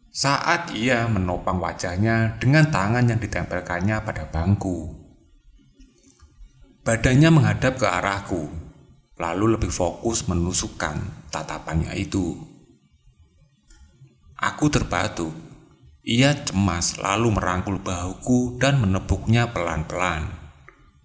saat 0.09 0.73
ia 0.73 1.05
menopang 1.05 1.61
wajahnya 1.61 2.41
dengan 2.41 2.73
tangan 2.73 3.05
yang 3.05 3.21
ditempelkannya 3.21 4.01
pada 4.01 4.25
bangku. 4.25 4.97
Badannya 6.81 7.29
menghadap 7.29 7.77
ke 7.77 7.85
arahku, 7.85 8.49
lalu 9.21 9.53
lebih 9.53 9.69
fokus 9.69 10.25
menusukkan 10.25 11.29
tatapannya 11.29 11.93
itu. 11.93 12.33
Aku 14.39 14.71
terbatuk. 14.73 15.35
Ia 15.99 16.33
cemas 16.33 16.97
lalu 16.97 17.29
merangkul 17.29 17.77
bahuku 17.77 18.57
dan 18.57 18.81
menepuknya 18.81 19.51
pelan-pelan. 19.53 20.31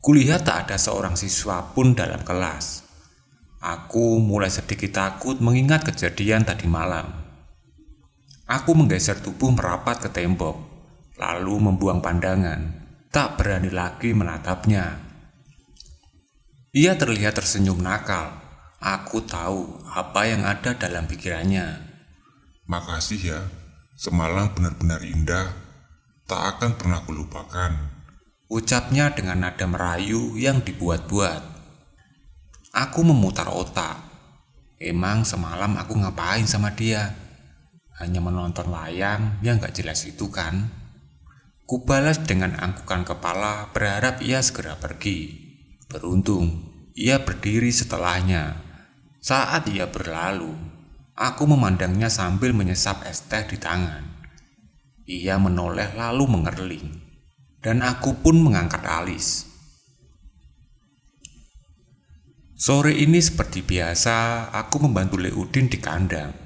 Kulihat 0.00 0.48
tak 0.48 0.68
ada 0.70 0.76
seorang 0.80 1.18
siswa 1.18 1.74
pun 1.74 1.92
dalam 1.92 2.22
kelas. 2.22 2.86
Aku 3.60 4.22
mulai 4.22 4.48
sedikit 4.48 4.96
takut 4.96 5.42
mengingat 5.42 5.84
kejadian 5.84 6.46
tadi 6.46 6.70
malam. 6.70 7.23
Aku 8.44 8.76
menggeser 8.76 9.24
tubuh 9.24 9.48
merapat 9.56 10.04
ke 10.04 10.08
tembok, 10.12 10.60
lalu 11.16 11.64
membuang 11.64 12.04
pandangan. 12.04 12.84
Tak 13.08 13.40
berani 13.40 13.72
lagi 13.72 14.12
menatapnya. 14.12 15.00
Ia 16.76 16.92
terlihat 16.98 17.40
tersenyum 17.40 17.80
nakal. 17.80 18.36
Aku 18.84 19.24
tahu 19.24 19.80
apa 19.88 20.28
yang 20.28 20.44
ada 20.44 20.76
dalam 20.76 21.08
pikirannya. 21.08 21.80
Makasih 22.68 23.20
ya. 23.22 23.40
Semalam 23.96 24.52
benar-benar 24.52 25.00
indah, 25.06 25.54
tak 26.28 26.58
akan 26.58 26.76
pernah 26.76 27.00
kulupakan. 27.06 27.72
Ucapnya 28.50 29.14
dengan 29.14 29.46
nada 29.46 29.64
merayu 29.64 30.36
yang 30.36 30.60
dibuat-buat. 30.60 31.40
Aku 32.74 33.00
memutar 33.06 33.48
otak. 33.48 34.02
Emang 34.76 35.22
semalam 35.24 35.78
aku 35.78 35.96
ngapain 35.96 36.44
sama 36.44 36.74
dia? 36.74 37.23
Hanya 38.02 38.18
menonton 38.18 38.74
layang 38.74 39.38
yang 39.44 39.62
gak 39.62 39.78
jelas 39.78 40.02
itu 40.02 40.26
kan? 40.26 40.70
Kubalas 41.64 42.20
dengan 42.26 42.58
angkukan 42.58 43.06
kepala 43.08 43.70
berharap 43.70 44.20
ia 44.20 44.42
segera 44.44 44.76
pergi. 44.76 45.32
Beruntung, 45.88 46.74
ia 46.92 47.22
berdiri 47.22 47.72
setelahnya. 47.72 48.60
Saat 49.24 49.72
ia 49.72 49.88
berlalu, 49.88 50.52
aku 51.16 51.48
memandangnya 51.48 52.12
sambil 52.12 52.52
menyesap 52.52 53.06
es 53.08 53.24
teh 53.24 53.46
di 53.48 53.56
tangan. 53.56 54.04
Ia 55.08 55.40
menoleh 55.40 55.96
lalu 55.96 56.28
mengerling, 56.28 56.86
dan 57.64 57.80
aku 57.80 58.20
pun 58.20 58.36
mengangkat 58.44 58.84
alis. 58.84 59.48
Sore 62.54 62.92
ini 62.92 63.24
seperti 63.24 63.64
biasa, 63.64 64.48
aku 64.52 64.84
membantu 64.84 65.16
Leudin 65.16 65.72
di 65.72 65.80
kandang. 65.80 66.43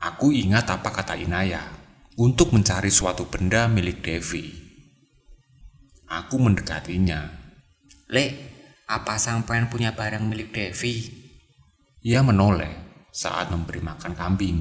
Aku 0.00 0.32
ingat 0.32 0.64
apa 0.72 0.88
kata 0.88 1.12
Inaya 1.20 1.60
untuk 2.16 2.56
mencari 2.56 2.88
suatu 2.88 3.28
benda 3.28 3.68
milik 3.68 4.00
Devi. 4.00 4.48
Aku 6.08 6.40
mendekatinya. 6.40 7.28
Le, 8.08 8.26
apa 8.88 9.20
sampean 9.20 9.68
punya 9.68 9.92
barang 9.92 10.24
milik 10.24 10.56
Devi? 10.56 11.04
Ia 12.00 12.24
menoleh 12.24 13.04
saat 13.12 13.52
memberi 13.52 13.84
makan 13.84 14.16
kambing. 14.16 14.58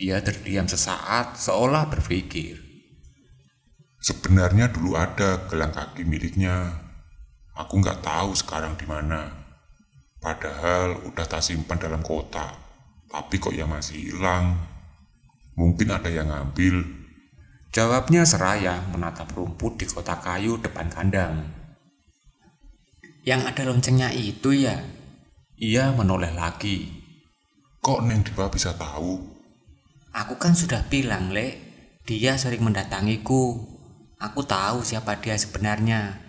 Ia 0.00 0.24
terdiam 0.24 0.64
sesaat 0.64 1.36
seolah 1.36 1.92
berpikir. 1.92 2.56
Sebenarnya 4.00 4.72
dulu 4.72 4.96
ada 4.96 5.44
gelang 5.52 5.76
kaki 5.76 6.08
miliknya. 6.08 6.80
Aku 7.52 7.76
nggak 7.76 8.00
tahu 8.00 8.32
sekarang 8.32 8.72
di 8.80 8.88
mana. 8.88 9.36
Padahal 10.16 10.96
udah 11.12 11.26
tak 11.28 11.44
simpan 11.44 11.76
dalam 11.76 12.00
kotak. 12.00 12.65
Tapi 13.16 13.40
kok 13.40 13.56
ya 13.56 13.64
masih 13.64 14.12
hilang. 14.12 14.60
Mungkin 15.56 15.88
ada 15.88 16.12
yang 16.12 16.28
ngambil. 16.28 16.84
Jawabnya 17.72 18.28
seraya 18.28 18.84
menatap 18.92 19.32
rumput 19.32 19.80
di 19.80 19.88
kotak 19.88 20.20
kayu 20.20 20.60
depan 20.60 20.92
kandang. 20.92 21.48
Yang 23.24 23.40
ada 23.48 23.62
loncengnya 23.72 24.12
itu 24.12 24.52
ya? 24.52 24.84
Ia 25.56 25.96
menoleh 25.96 26.36
lagi. 26.36 26.92
Kok 27.80 28.04
Neng 28.04 28.20
Diva 28.20 28.52
bisa 28.52 28.76
tahu? 28.76 29.16
Aku 30.12 30.36
kan 30.36 30.52
sudah 30.52 30.84
bilang, 30.84 31.32
Le. 31.32 31.56
Dia 32.04 32.36
sering 32.36 32.68
mendatangiku. 32.68 33.56
Aku 34.20 34.44
tahu 34.44 34.84
siapa 34.84 35.24
dia 35.24 35.40
sebenarnya. 35.40 36.20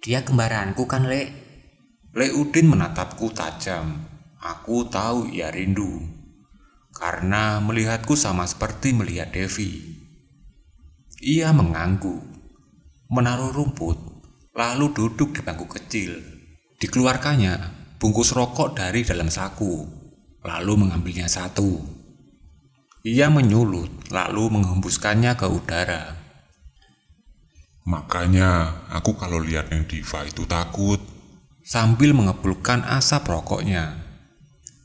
Dia 0.00 0.24
kembaranku 0.24 0.88
kan, 0.88 1.04
Le. 1.04 1.28
Le 2.16 2.32
Udin 2.32 2.72
menatapku 2.72 3.28
tajam. 3.36 4.08
Aku 4.40 4.88
tahu 4.88 5.28
ia 5.28 5.52
rindu. 5.52 6.19
Karena 7.00 7.64
melihatku 7.64 8.12
sama 8.12 8.44
seperti 8.44 8.92
melihat 8.92 9.32
Devi. 9.32 9.96
Ia 11.24 11.48
mengangguk, 11.56 12.20
menaruh 13.08 13.56
rumput, 13.56 13.96
lalu 14.52 14.92
duduk 14.92 15.32
di 15.32 15.40
bangku 15.40 15.64
kecil. 15.64 16.20
Dikeluarkannya 16.76 17.56
bungkus 17.96 18.36
rokok 18.36 18.76
dari 18.76 19.00
dalam 19.00 19.32
saku, 19.32 19.88
lalu 20.44 20.72
mengambilnya 20.76 21.24
satu. 21.24 21.80
Ia 23.00 23.32
menyulut, 23.32 24.12
lalu 24.12 24.60
menghembuskannya 24.60 25.32
ke 25.40 25.48
udara. 25.48 26.20
Makanya 27.88 28.84
aku 28.92 29.16
kalau 29.16 29.40
lihat 29.40 29.72
yang 29.72 29.88
Diva 29.88 30.28
itu 30.28 30.44
takut. 30.44 31.00
Sambil 31.64 32.12
mengepulkan 32.12 32.84
asap 32.84 33.32
rokoknya. 33.32 33.96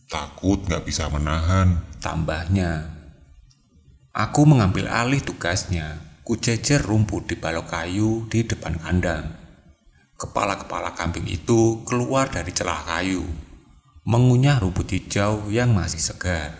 Takut 0.07 0.63
nggak 0.63 0.87
bisa 0.87 1.11
menahan. 1.11 1.83
Tambahnya. 2.05 2.85
Aku 4.13 4.45
mengambil 4.45 4.93
alih 4.93 5.25
tugasnya. 5.25 6.05
Kujejer 6.21 6.85
rumput 6.85 7.25
di 7.25 7.33
balok 7.33 7.73
kayu 7.73 8.29
di 8.29 8.45
depan 8.45 8.77
kandang. 8.77 9.33
Kepala-kepala 10.13 10.93
kambing 10.93 11.25
itu 11.25 11.81
keluar 11.81 12.29
dari 12.29 12.53
celah 12.53 12.85
kayu, 12.85 13.25
mengunyah 14.05 14.61
rumput 14.61 14.93
hijau 14.93 15.49
yang 15.49 15.73
masih 15.73 15.97
segar. 15.97 16.53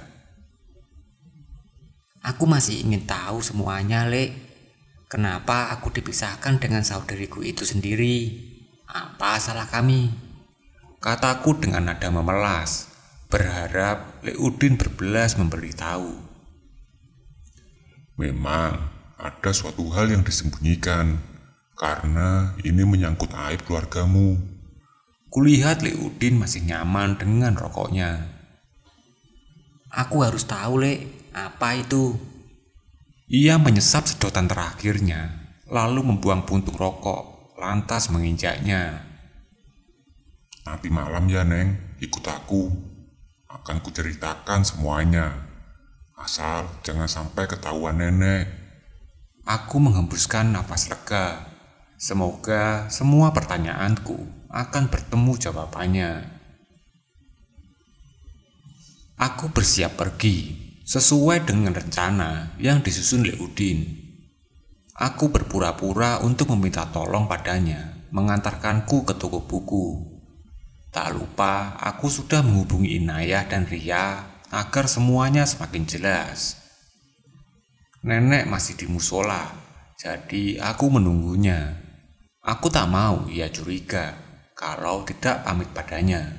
Aku 2.25 2.49
masih 2.49 2.81
ingin 2.81 3.05
tahu 3.05 3.37
semuanya, 3.45 4.09
Le. 4.09 4.33
Kenapa 5.05 5.69
aku 5.69 5.93
dipisahkan 5.93 6.57
dengan 6.57 6.81
saudariku 6.81 7.45
itu 7.45 7.69
sendiri? 7.69 8.33
Apa 8.89 9.37
salah 9.37 9.69
kami? 9.69 10.09
Kataku 10.97 11.61
dengan 11.61 11.93
nada 11.93 12.09
memelas, 12.09 12.94
berharap 13.29 14.21
Leudin 14.21 14.77
berbelas 14.77 15.37
memberitahu. 15.37 16.13
Memang 18.15 18.79
ada 19.19 19.51
suatu 19.51 19.91
hal 19.91 20.11
yang 20.11 20.23
disembunyikan 20.23 21.19
karena 21.75 22.55
ini 22.63 22.83
menyangkut 22.87 23.35
aib 23.35 23.67
keluargamu. 23.67 24.39
Kulihat 25.27 25.83
Leudin 25.83 26.39
masih 26.39 26.63
nyaman 26.63 27.19
dengan 27.19 27.59
rokoknya. 27.59 28.31
Aku 29.91 30.23
harus 30.23 30.47
tahu, 30.47 30.79
Le, 30.79 31.07
apa 31.35 31.75
itu? 31.75 32.15
Ia 33.27 33.59
menyesap 33.59 34.07
sedotan 34.07 34.47
terakhirnya, 34.47 35.51
lalu 35.67 36.03
membuang 36.07 36.47
puntung 36.47 36.75
rokok, 36.79 37.55
lantas 37.59 38.07
menginjaknya. 38.11 39.03
Nanti 40.63 40.87
malam 40.87 41.27
ya, 41.27 41.43
Neng, 41.43 41.99
ikut 41.99 42.23
aku. 42.23 42.94
Akan 43.55 43.79
kuceritakan 43.79 44.67
semuanya. 44.67 45.31
Asal 46.19 46.67
jangan 46.83 47.07
sampai 47.07 47.47
ketahuan 47.47 48.03
nenek. 48.03 48.51
Aku 49.47 49.79
menghembuskan 49.79 50.51
nafas 50.51 50.91
lega. 50.91 51.47
Semoga 51.95 52.91
semua 52.91 53.31
pertanyaanku 53.31 54.49
akan 54.51 54.83
bertemu 54.91 55.31
jawabannya. 55.39 56.11
Aku 59.15 59.47
bersiap 59.55 59.95
pergi 59.95 60.51
sesuai 60.83 61.47
dengan 61.47 61.71
rencana 61.71 62.59
yang 62.59 62.83
disusun 62.83 63.23
Leudin. 63.23 64.03
Aku 64.95 65.31
berpura-pura 65.31 66.19
untuk 66.19 66.51
meminta 66.51 66.83
tolong 66.91 67.27
padanya 67.31 67.95
mengantarkanku 68.11 69.07
ke 69.07 69.13
toko 69.15 69.43
buku. 69.43 70.14
Tak 70.95 71.11
lupa 71.11 71.75
aku 71.75 72.07
sudah 72.07 72.39
menghubungi 72.39 72.95
Inayah 73.03 73.43
dan 73.51 73.67
Ria 73.67 74.31
agar 74.47 74.87
semuanya 74.87 75.43
semakin 75.43 75.83
jelas. 75.83 76.55
Nenek 77.99 78.47
masih 78.47 78.79
di 78.79 78.87
musola, 78.87 79.43
jadi 79.99 80.55
aku 80.63 80.95
menunggunya. 80.95 81.83
Aku 82.39 82.71
tak 82.71 82.87
mau 82.87 83.27
ia 83.27 83.51
curiga 83.51 84.15
kalau 84.55 85.03
tidak 85.03 85.43
pamit 85.43 85.67
padanya. 85.75 86.31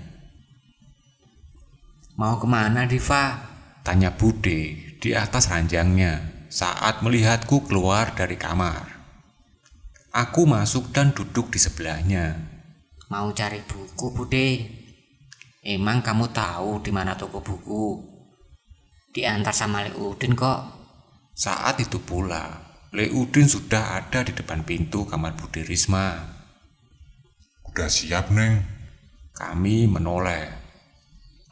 Mau 2.16 2.40
ke 2.40 2.48
mana, 2.48 2.88
Diva? 2.88 3.36
Tanya 3.84 4.16
Bude 4.16 4.96
di 4.96 5.10
atas 5.12 5.52
ranjangnya 5.52 6.48
saat 6.48 7.04
melihatku 7.04 7.68
keluar 7.68 8.16
dari 8.16 8.40
kamar. 8.40 8.88
Aku 10.16 10.48
masuk 10.48 10.96
dan 10.96 11.12
duduk 11.12 11.52
di 11.52 11.60
sebelahnya. 11.60 12.55
Mau 13.06 13.30
cari 13.30 13.62
buku, 13.62 14.10
Bude? 14.10 14.66
Emang 15.62 16.02
kamu 16.02 16.26
tahu 16.34 16.82
di 16.82 16.90
mana 16.90 17.14
toko 17.14 17.38
buku? 17.38 18.02
Diantar 19.14 19.54
sama 19.54 19.86
Leudin 19.86 20.34
kok. 20.34 20.60
Saat 21.30 21.78
itu 21.78 22.02
pula, 22.02 22.50
Leudin 22.90 23.46
sudah 23.46 24.02
ada 24.02 24.26
di 24.26 24.34
depan 24.34 24.66
pintu 24.66 25.06
kamar 25.06 25.38
Budi 25.38 25.62
Risma. 25.62 26.18
Udah 27.70 27.86
siap, 27.86 28.34
Neng? 28.34 28.66
Kami 29.38 29.86
menoleh. 29.86 30.50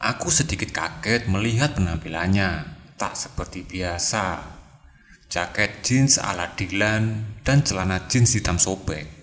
Aku 0.03 0.27
sedikit 0.27 0.75
kaget 0.75 1.31
melihat 1.31 1.71
penampilannya, 1.71 2.67
tak 2.99 3.15
seperti 3.15 3.63
biasa. 3.63 4.43
Jaket 5.31 5.87
jeans 5.87 6.19
ala 6.19 6.51
Dylan 6.51 7.39
dan 7.47 7.63
celana 7.63 8.11
jeans 8.11 8.35
hitam 8.35 8.59
sobek 8.59 9.14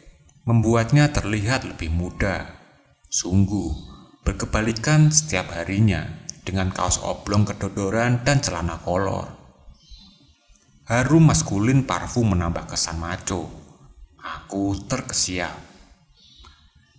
membuatnya 0.43 1.11
terlihat 1.15 1.63
lebih 1.67 1.95
muda. 1.95 2.59
Sungguh, 3.07 3.71
berkebalikan 4.27 5.15
setiap 5.15 5.55
harinya 5.55 6.27
dengan 6.43 6.75
kaos 6.75 6.99
oblong 7.03 7.47
kedodoran 7.47 8.27
dan 8.27 8.43
celana 8.43 8.79
kolor. 8.83 9.31
Harum 10.91 11.31
maskulin 11.31 11.87
parfum 11.87 12.35
menambah 12.35 12.67
kesan 12.67 12.99
maco. 12.99 13.47
Aku 14.19 14.75
terkesiap. 14.91 15.55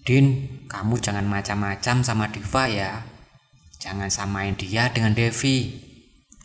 Din, 0.03 0.47
kamu 0.67 0.99
jangan 0.99 1.27
macam-macam 1.27 2.03
sama 2.03 2.27
Diva 2.31 2.67
ya. 2.67 3.03
Jangan 3.79 4.07
samain 4.11 4.55
dia 4.55 4.91
dengan 4.91 5.15
Devi. 5.15 5.79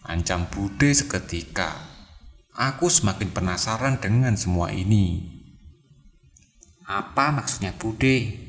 Ancam 0.06 0.46
Bude 0.50 0.90
seketika. 0.94 1.74
Aku 2.58 2.90
semakin 2.90 3.30
penasaran 3.30 4.02
dengan 4.02 4.34
semua 4.34 4.74
ini. 4.74 5.37
Apa 6.88 7.36
maksudnya 7.36 7.76
Bude? 7.76 8.48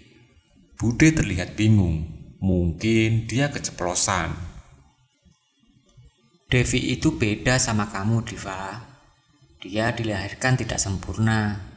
Bude 0.79 1.11
terlihat 1.11 1.59
bingung. 1.59 2.07
Mungkin 2.39 3.27
dia 3.27 3.51
keceplosan. 3.51 4.31
Devi 6.47 6.95
itu 6.95 7.19
beda 7.19 7.59
sama 7.59 7.91
kamu, 7.91 8.23
Diva. 8.23 8.79
Dia 9.59 9.91
dilahirkan 9.91 10.55
tidak 10.55 10.79
sempurna. 10.79 11.67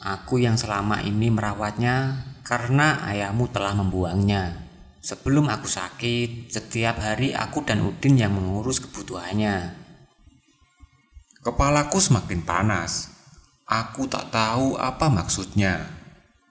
Aku 0.00 0.40
yang 0.40 0.56
selama 0.56 1.04
ini 1.04 1.28
merawatnya 1.28 2.24
karena 2.40 3.04
ayahmu 3.04 3.52
telah 3.52 3.76
membuangnya. 3.76 4.64
Sebelum 5.04 5.52
aku 5.52 5.68
sakit, 5.68 6.48
setiap 6.48 7.04
hari 7.04 7.36
aku 7.36 7.68
dan 7.68 7.84
Udin 7.84 8.16
yang 8.16 8.32
mengurus 8.32 8.80
kebutuhannya. 8.80 9.76
Kepalaku 11.44 12.00
semakin 12.00 12.40
panas. 12.48 13.12
Aku 13.68 14.08
tak 14.08 14.32
tahu 14.32 14.80
apa 14.80 15.12
maksudnya. 15.12 15.97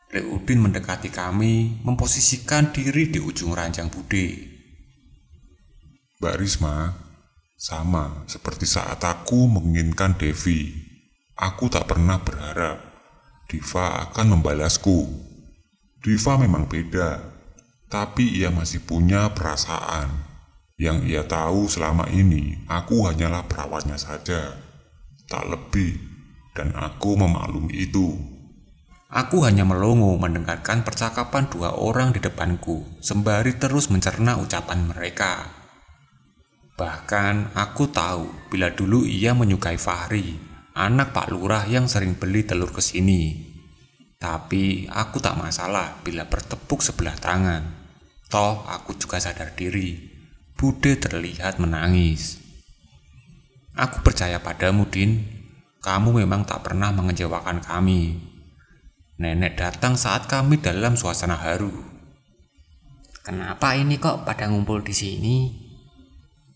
Leudin 0.07 0.63
mendekati 0.63 1.11
kami, 1.11 1.83
memposisikan 1.83 2.71
diri 2.71 3.11
di 3.11 3.19
ujung 3.19 3.51
ranjang 3.51 3.91
bude. 3.91 4.55
Mbak 6.23 6.35
Risma, 6.39 6.95
sama 7.57 8.23
seperti 8.29 8.63
saat 8.63 9.03
aku 9.03 9.51
menginginkan 9.51 10.15
Devi. 10.15 10.71
Aku 11.37 11.67
tak 11.67 11.91
pernah 11.91 12.21
berharap 12.21 12.79
Diva 13.47 14.07
akan 14.07 14.37
membalasku. 14.37 15.07
Diva 16.03 16.33
memang 16.35 16.67
beda, 16.67 17.19
tapi 17.87 18.39
ia 18.39 18.51
masih 18.51 18.83
punya 18.83 19.31
perasaan. 19.31 20.27
Yang 20.77 20.97
ia 21.09 21.23
tahu 21.25 21.65
selama 21.65 22.05
ini, 22.13 22.63
aku 22.69 23.09
hanyalah 23.09 23.49
perawatnya 23.49 23.97
saja, 23.97 24.55
tak 25.25 25.43
lebih, 25.49 25.97
dan 26.53 26.75
aku 26.77 27.17
memaklumi 27.17 27.73
itu. 27.89 28.36
Aku 29.07 29.47
hanya 29.47 29.63
melongo 29.63 30.19
mendengarkan 30.19 30.83
percakapan 30.83 31.47
dua 31.47 31.79
orang 31.79 32.11
di 32.11 32.19
depanku, 32.19 32.83
sembari 32.99 33.55
terus 33.55 33.87
mencerna 33.87 34.35
ucapan 34.35 34.83
mereka. 34.83 35.47
Bahkan 36.75 37.55
aku 37.55 37.87
tahu 37.87 38.51
bila 38.51 38.67
dulu 38.75 39.07
ia 39.07 39.31
menyukai 39.31 39.79
Fahri, 39.79 40.35
anak 40.75 41.15
Pak 41.15 41.31
Lurah 41.31 41.63
yang 41.71 41.87
sering 41.87 42.19
beli 42.19 42.43
telur 42.43 42.75
ke 42.75 42.83
sini. 42.83 43.47
Tapi 44.19 44.91
aku 44.91 45.23
tak 45.23 45.39
masalah 45.39 46.03
bila 46.03 46.27
bertepuk 46.27 46.83
sebelah 46.83 47.15
tangan. 47.15 47.63
Toh 48.27 48.67
aku 48.67 48.91
juga 48.99 49.23
sadar 49.23 49.55
diri. 49.55 50.03
Bude 50.59 50.99
terlihat 50.99 51.63
menangis. 51.63 52.43
Aku 53.77 54.03
percaya 54.03 54.43
padamu, 54.43 54.83
Din. 54.89 55.23
Kamu 55.79 56.11
memang 56.11 56.43
tak 56.43 56.65
pernah 56.67 56.91
mengecewakan 56.91 57.63
kami. 57.63 58.35
Nenek 59.17 59.57
datang 59.57 59.97
saat 59.97 60.29
kami 60.29 60.61
dalam 60.61 60.93
suasana 60.93 61.33
haru. 61.41 61.73
Kenapa 63.25 63.73
ini 63.73 63.97
kok 63.97 64.21
pada 64.21 64.45
ngumpul 64.45 64.85
di 64.85 64.93
sini? 64.93 65.37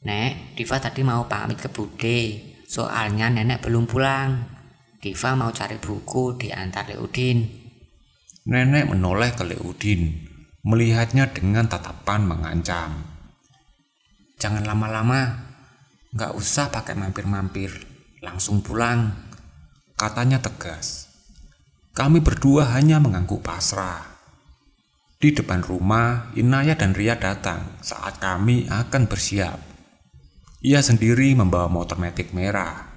Nek, 0.05 0.53
Diva 0.53 0.77
tadi 0.77 1.01
mau 1.01 1.25
pamit 1.25 1.57
ke 1.57 1.73
Bude. 1.73 2.37
Soalnya 2.69 3.33
nenek 3.33 3.65
belum 3.65 3.89
pulang. 3.89 4.45
Diva 5.01 5.33
mau 5.33 5.49
cari 5.49 5.81
buku 5.81 6.37
di 6.37 6.53
antar 6.53 6.85
Leudin. 6.93 7.41
Nenek 8.45 8.93
menoleh 8.93 9.33
ke 9.33 9.41
Leudin, 9.41 10.21
melihatnya 10.61 11.33
dengan 11.33 11.65
tatapan 11.65 12.29
mengancam. 12.29 13.09
Jangan 14.37 14.69
lama-lama, 14.69 15.49
nggak 16.13 16.37
usah 16.37 16.69
pakai 16.69 16.93
mampir-mampir, 16.93 17.73
langsung 18.21 18.61
pulang. 18.61 19.09
Katanya 19.97 20.37
tegas. 20.37 21.00
Kami 21.91 22.23
berdua 22.23 22.71
hanya 22.71 23.03
mengangguk 23.03 23.43
pasrah. 23.43 24.11
Di 25.21 25.35
depan 25.35 25.61
rumah, 25.61 26.33
Inaya 26.39 26.73
dan 26.73 26.97
Ria 26.97 27.19
datang 27.19 27.77
saat 27.83 28.17
kami 28.17 28.65
akan 28.71 29.05
bersiap. 29.11 29.59
Ia 30.65 30.81
sendiri 30.81 31.35
membawa 31.37 31.69
motor 31.69 32.01
metik 32.01 32.33
merah. 32.33 32.89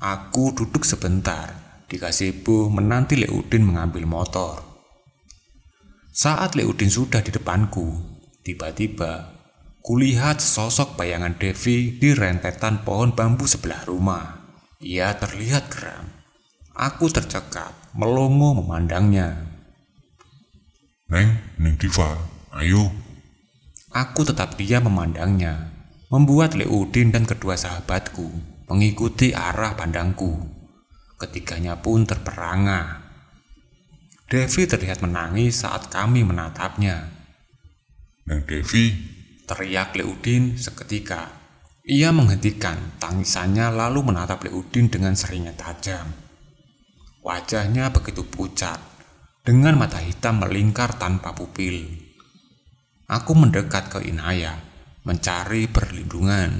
Aku 0.00 0.56
duduk 0.56 0.88
sebentar, 0.88 1.52
dikasih 1.90 2.46
bu 2.46 2.72
menanti 2.72 3.20
Leudin 3.20 3.66
mengambil 3.66 4.08
motor. 4.08 4.64
Saat 6.16 6.56
Leudin 6.56 6.88
sudah 6.88 7.20
di 7.20 7.28
depanku, 7.28 7.92
tiba-tiba 8.40 9.36
kulihat 9.84 10.40
sesosok 10.40 10.96
bayangan 10.96 11.36
Devi 11.36 12.00
di 12.00 12.16
rentetan 12.16 12.88
pohon 12.88 13.12
bambu 13.12 13.44
sebelah 13.44 13.84
rumah. 13.84 14.48
Ia 14.80 15.12
terlihat 15.20 15.68
geram. 15.68 16.15
Aku 16.76 17.08
tercekat, 17.08 17.72
melongo 17.96 18.60
memandangnya. 18.60 19.48
Neng, 21.08 21.40
Neng 21.56 21.80
Diva, 21.80 22.20
ayo. 22.52 22.92
Aku 23.96 24.28
tetap 24.28 24.60
dia 24.60 24.76
memandangnya, 24.84 25.72
membuat 26.12 26.52
Leudin 26.52 27.16
dan 27.16 27.24
kedua 27.24 27.56
sahabatku 27.56 28.28
mengikuti 28.68 29.32
arah 29.32 29.72
pandangku. 29.72 30.36
Ketiganya 31.16 31.80
pun 31.80 32.04
terperangah. 32.04 33.08
Devi 34.28 34.68
terlihat 34.68 35.00
menangis 35.00 35.64
saat 35.64 35.88
kami 35.88 36.28
menatapnya. 36.28 37.08
Neng 38.28 38.44
Devi, 38.44 38.92
teriak 39.48 39.96
Leudin 39.96 40.60
seketika. 40.60 41.40
Ia 41.88 42.12
menghentikan 42.12 43.00
tangisannya 43.00 43.72
lalu 43.72 44.12
menatap 44.12 44.44
Leudin 44.44 44.92
dengan 44.92 45.16
seringnya 45.16 45.56
tajam. 45.56 46.25
Wajahnya 47.26 47.90
begitu 47.90 48.22
pucat, 48.22 48.78
dengan 49.42 49.74
mata 49.74 49.98
hitam 49.98 50.46
melingkar 50.46 50.94
tanpa 50.94 51.34
pupil. 51.34 51.82
Aku 53.10 53.34
mendekat 53.34 53.90
ke 53.90 53.98
Inaya, 54.06 54.62
mencari 55.02 55.66
perlindungan. 55.66 56.54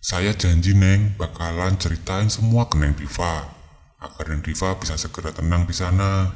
Saya 0.00 0.32
janji 0.32 0.72
Neng 0.72 1.20
bakalan 1.20 1.76
ceritain 1.76 2.32
semua 2.32 2.64
ke 2.72 2.80
Neng 2.80 2.96
Diva, 2.96 3.44
agar 4.00 4.32
Neng 4.32 4.40
Diva 4.40 4.72
bisa 4.80 4.96
segera 4.96 5.36
tenang 5.36 5.68
di 5.68 5.76
sana. 5.76 6.32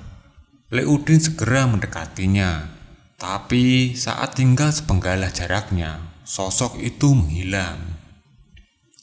Leudin 0.69 1.17
segera 1.17 1.65
mendekatinya, 1.65 2.69
tapi 3.17 3.97
saat 3.97 4.37
tinggal 4.37 4.77
sepenggalah 4.77 5.33
jaraknya, 5.33 6.21
sosok 6.29 6.77
itu 6.85 7.17
menghilang. 7.17 7.81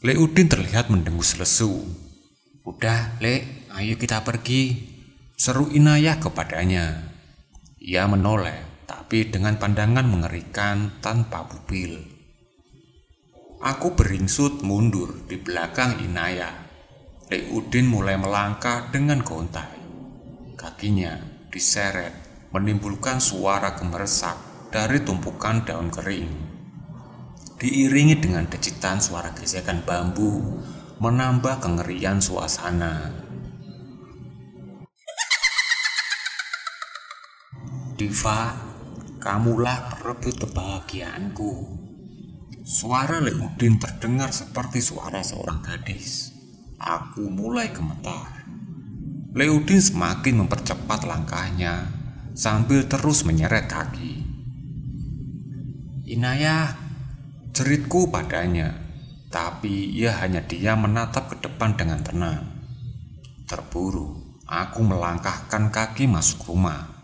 Leudin 0.06 0.46
terlihat 0.46 0.94
mendengus 0.94 1.34
lesu. 1.42 1.82
Udah, 2.62 3.18
Le, 3.18 3.59
ayo 3.80 3.96
kita 3.96 4.28
pergi, 4.28 4.76
seru 5.40 5.72
Inayah 5.72 6.20
kepadanya. 6.20 7.16
Ia 7.80 8.12
menoleh, 8.12 8.84
tapi 8.84 9.32
dengan 9.32 9.56
pandangan 9.56 10.04
mengerikan 10.04 11.00
tanpa 11.00 11.48
pupil. 11.48 11.96
Aku 13.64 13.96
beringsut 13.96 14.68
mundur 14.68 15.24
di 15.32 15.40
belakang 15.40 15.96
Inayah. 16.04 16.68
Leudin 17.32 17.88
mulai 17.88 18.20
melangkah 18.20 18.92
dengan 18.92 19.24
gontai. 19.24 19.80
Kakinya 20.60 21.16
diseret, 21.48 22.12
menimbulkan 22.52 23.24
suara 23.24 23.80
gemeresak 23.80 24.36
dari 24.76 25.00
tumpukan 25.08 25.64
daun 25.64 25.88
kering. 25.88 26.28
Diiringi 27.56 28.20
dengan 28.20 28.44
decitan 28.44 29.00
suara 29.00 29.32
gesekan 29.32 29.88
bambu, 29.88 30.60
menambah 31.00 31.64
kengerian 31.64 32.20
suasana. 32.20 33.29
Diva, 38.00 38.56
kamulah 39.20 39.92
perebut 39.92 40.48
kebahagiaanku. 40.48 41.52
Suara 42.64 43.20
Leudin 43.20 43.76
terdengar 43.76 44.32
seperti 44.32 44.80
suara 44.80 45.20
seorang 45.20 45.60
gadis. 45.60 46.32
Aku 46.80 47.28
mulai 47.28 47.76
gemetar. 47.76 48.48
Leudin 49.36 49.84
semakin 49.84 50.48
mempercepat 50.48 51.04
langkahnya 51.04 51.92
sambil 52.40 52.88
terus 52.88 53.28
menyeret 53.28 53.68
kaki. 53.68 54.24
Inaya, 56.08 56.80
ceritku 57.52 58.08
padanya, 58.08 58.80
tapi 59.28 59.92
ia 59.92 60.16
hanya 60.24 60.40
diam 60.48 60.88
menatap 60.88 61.36
ke 61.36 61.44
depan 61.44 61.76
dengan 61.76 62.00
tenang. 62.00 62.48
Terburu, 63.44 64.40
aku 64.48 64.88
melangkahkan 64.88 65.68
kaki 65.68 66.08
masuk 66.08 66.48
rumah 66.48 66.99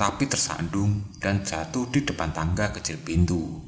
tapi 0.00 0.24
tersandung 0.24 1.12
dan 1.20 1.44
jatuh 1.44 1.84
di 1.92 2.00
depan 2.08 2.32
tangga 2.32 2.72
kecil 2.72 2.96
pintu. 3.04 3.60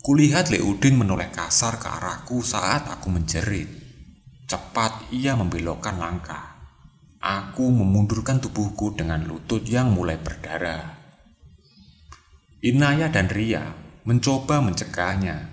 Kulihat 0.00 0.48
Leudin 0.48 0.96
menoleh 0.96 1.28
kasar 1.28 1.76
ke 1.76 1.84
arahku 1.84 2.40
saat 2.40 2.88
aku 2.88 3.12
menjerit. 3.12 3.68
Cepat 4.48 5.12
ia 5.12 5.36
membelokkan 5.36 6.00
langkah. 6.00 6.56
Aku 7.20 7.68
memundurkan 7.68 8.40
tubuhku 8.40 8.96
dengan 8.96 9.28
lutut 9.28 9.68
yang 9.68 9.92
mulai 9.92 10.16
berdarah. 10.16 10.96
Inaya 12.64 13.12
dan 13.12 13.28
Ria 13.28 13.68
mencoba 14.08 14.64
mencegahnya, 14.64 15.44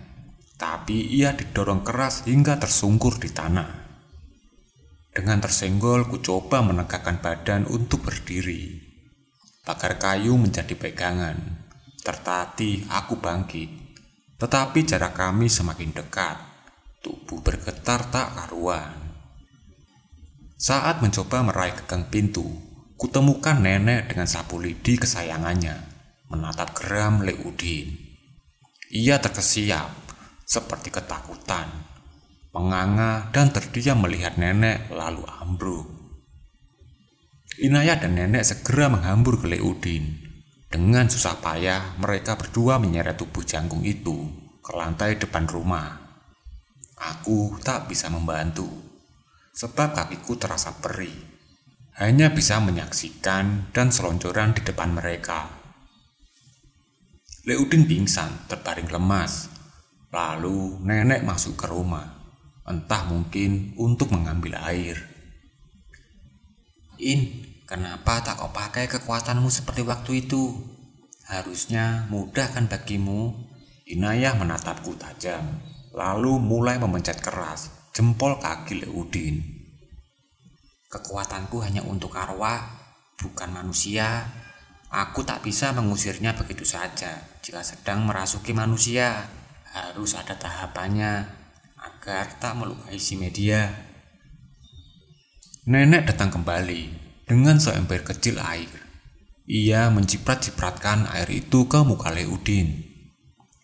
tapi 0.55 1.11
ia 1.15 1.35
didorong 1.35 1.83
keras 1.83 2.23
hingga 2.27 2.55
tersungkur 2.59 3.19
di 3.19 3.27
tanah. 3.27 3.71
Dengan 5.11 5.43
tersenggol, 5.43 6.07
ku 6.07 6.23
coba 6.23 6.63
menegakkan 6.63 7.19
badan 7.19 7.67
untuk 7.67 8.07
berdiri. 8.07 8.90
Pagar 9.61 10.01
kayu 10.01 10.37
menjadi 10.37 10.73
pegangan. 10.73 11.37
Tertati, 12.01 12.85
aku 12.89 13.21
bangkit. 13.21 13.69
Tetapi 14.41 14.79
jarak 14.85 15.13
kami 15.13 15.45
semakin 15.45 15.93
dekat. 15.93 16.37
Tubuh 17.01 17.41
bergetar 17.45 18.09
tak 18.09 18.33
karuan. 18.33 18.93
Saat 20.57 21.01
mencoba 21.01 21.41
meraih 21.45 21.73
gagang 21.73 22.09
pintu, 22.09 22.45
kutemukan 22.97 23.57
nenek 23.57 24.09
dengan 24.09 24.29
sapu 24.29 24.61
lidi 24.61 24.97
kesayangannya 24.97 25.77
menatap 26.29 26.77
geram 26.77 27.25
Leudin. 27.25 27.97
Ia 28.93 29.17
terkesiap, 29.17 29.89
seperti 30.45 30.93
ketakutan 30.93 31.91
menganga 32.51 33.31
dan 33.31 33.47
terdiam 33.55 34.03
melihat 34.03 34.35
nenek 34.35 34.91
lalu 34.91 35.23
ambruk. 35.39 36.00
Inayah 37.61 38.01
dan 38.01 38.17
nenek 38.17 38.41
segera 38.41 38.89
menghambur 38.89 39.37
ke 39.37 39.53
Leudin. 39.53 40.17
Dengan 40.65 41.05
susah 41.05 41.37
payah, 41.37 41.93
mereka 42.01 42.33
berdua 42.33 42.81
menyeret 42.81 43.21
tubuh 43.21 43.45
jangkung 43.45 43.85
itu 43.85 44.17
ke 44.65 44.71
lantai 44.73 45.21
depan 45.21 45.45
rumah. 45.45 46.01
Aku 46.97 47.61
tak 47.61 47.85
bisa 47.85 48.09
membantu, 48.09 48.65
sebab 49.53 49.93
kakiku 49.93 50.41
terasa 50.41 50.73
perih. 50.81 51.13
Hanya 52.01 52.33
bisa 52.33 52.57
menyaksikan 52.57 53.69
dan 53.69 53.93
selonjoran 53.93 54.57
di 54.57 54.65
depan 54.65 54.97
mereka. 54.97 55.53
Leudin 57.45 57.85
pingsan, 57.85 58.49
terbaring 58.49 58.89
lemas. 58.89 59.53
Lalu 60.09 60.81
nenek 60.81 61.21
masuk 61.21 61.61
ke 61.61 61.69
rumah 61.69 62.21
entah 62.71 63.03
mungkin 63.09 63.73
untuk 63.75 64.13
mengambil 64.13 64.61
air. 64.61 64.97
In, 67.01 67.40
kenapa 67.71 68.19
tak 68.19 68.35
kau 68.43 68.51
pakai 68.51 68.91
kekuatanmu 68.91 69.47
seperti 69.47 69.87
waktu 69.87 70.27
itu? 70.27 70.59
Harusnya 71.31 72.03
mudah 72.11 72.51
kan 72.51 72.67
bagimu? 72.67 73.31
Inayah 73.87 74.35
menatapku 74.35 74.99
tajam, 74.99 75.63
lalu 75.95 76.35
mulai 76.35 76.75
memencet 76.75 77.23
keras 77.23 77.71
jempol 77.95 78.35
kaki 78.43 78.83
Leudin. 78.83 79.39
Kekuatanku 80.91 81.63
hanya 81.63 81.87
untuk 81.87 82.11
arwah, 82.19 82.59
bukan 83.15 83.55
manusia. 83.55 84.27
Aku 84.91 85.23
tak 85.23 85.39
bisa 85.47 85.71
mengusirnya 85.71 86.35
begitu 86.35 86.67
saja 86.67 87.23
jika 87.39 87.63
sedang 87.63 88.03
merasuki 88.03 88.51
manusia. 88.51 89.31
Harus 89.71 90.19
ada 90.19 90.35
tahapannya 90.35 91.23
agar 91.79 92.35
tak 92.43 92.59
melukai 92.59 92.99
si 92.99 93.15
media. 93.15 93.71
Nenek 95.63 96.11
datang 96.11 96.27
kembali 96.35 97.00
dengan 97.31 97.63
seember 97.63 98.03
kecil 98.03 98.43
air. 98.43 98.67
Ia 99.47 99.87
menciprat-cipratkan 99.87 101.07
air 101.15 101.31
itu 101.31 101.63
ke 101.71 101.79
muka 101.79 102.11
Leudin. 102.11 102.83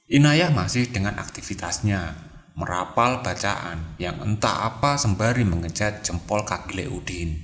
Inayah 0.08 0.56
masih 0.56 0.88
dengan 0.88 1.20
aktivitasnya, 1.20 2.16
merapal 2.56 3.20
bacaan 3.20 4.00
yang 4.00 4.24
entah 4.24 4.72
apa 4.72 4.96
sembari 4.96 5.44
mengecat 5.44 6.00
jempol 6.00 6.48
kaki 6.48 6.80
Leudin. 6.80 7.36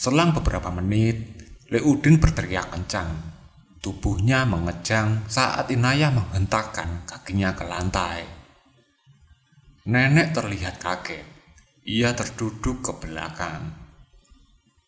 Selang 0.00 0.32
beberapa 0.32 0.72
menit, 0.72 1.20
Leudin 1.68 2.16
berteriak 2.16 2.72
kencang. 2.72 3.12
Tubuhnya 3.84 4.48
mengejang 4.48 5.28
saat 5.28 5.68
Inayah 5.68 6.16
menghentakkan 6.16 7.04
kakinya 7.04 7.52
ke 7.52 7.68
lantai. 7.68 8.24
Nenek 9.84 10.32
terlihat 10.32 10.80
kaget. 10.80 11.28
Ia 11.84 12.16
terduduk 12.16 12.80
ke 12.80 12.92
belakang. 13.04 13.89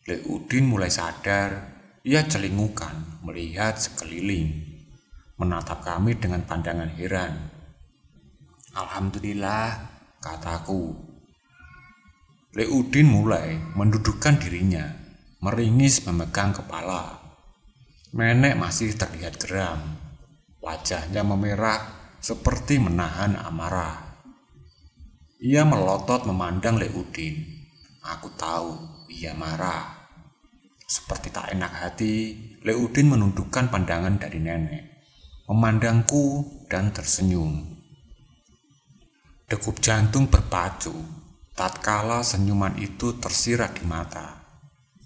Leudin 0.03 0.67
mulai 0.67 0.91
sadar. 0.91 1.71
Ia 2.03 2.27
celingukan 2.27 3.23
melihat 3.23 3.79
sekeliling. 3.79 4.75
Menatap 5.39 5.79
kami 5.79 6.19
dengan 6.19 6.43
pandangan 6.43 6.91
heran. 6.99 7.47
Alhamdulillah, 8.75 9.79
kataku. 10.19 10.91
Leudin 12.51 13.07
mulai 13.07 13.55
mendudukkan 13.79 14.43
dirinya, 14.43 14.91
meringis 15.39 16.03
memegang 16.03 16.51
kepala. 16.51 17.23
Nenek 18.11 18.59
masih 18.59 18.91
terlihat 18.99 19.39
geram. 19.39 19.79
Wajahnya 20.59 21.23
memerah 21.23 21.79
seperti 22.19 22.75
menahan 22.75 23.39
amarah. 23.39 24.19
Ia 25.39 25.63
melotot 25.63 26.27
memandang 26.27 26.75
Leudin. 26.75 27.39
Aku 28.03 28.27
tahu 28.35 28.92
ia 29.23 29.31
marah. 29.31 30.11
Seperti 30.83 31.31
tak 31.31 31.55
enak 31.55 31.71
hati, 31.71 32.35
Leudin 32.67 33.07
menundukkan 33.07 33.71
pandangan 33.71 34.19
dari 34.19 34.43
nenek, 34.43 35.07
memandangku 35.47 36.43
dan 36.67 36.91
tersenyum. 36.91 37.63
Degup 39.47 39.79
jantung 39.79 40.27
berpacu, 40.27 40.91
tatkala 41.55 42.19
senyuman 42.19 42.75
itu 42.75 43.15
tersirat 43.15 43.79
di 43.79 43.87
mata. 43.87 44.43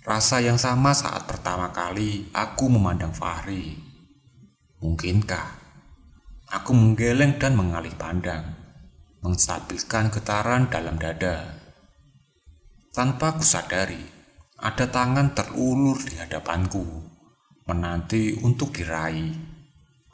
Rasa 0.02 0.42
yang 0.42 0.58
sama 0.58 0.98
saat 0.98 1.30
pertama 1.30 1.70
kali 1.70 2.34
aku 2.34 2.66
memandang 2.74 3.14
Fahri. 3.14 3.78
Mungkinkah 4.82 5.48
aku 6.50 6.74
menggeleng 6.74 7.38
dan 7.38 7.54
mengalih 7.54 7.94
pandang? 7.94 8.58
menstabilkan 9.28 10.14
getaran 10.14 10.70
dalam 10.70 10.96
dada. 11.02 11.57
Tanpa 12.98 13.38
kusadari, 13.38 14.02
ada 14.58 14.90
tangan 14.90 15.38
terulur 15.38 16.02
di 16.02 16.18
hadapanku, 16.18 16.82
menanti 17.70 18.34
untuk 18.42 18.74
diraih. 18.74 19.38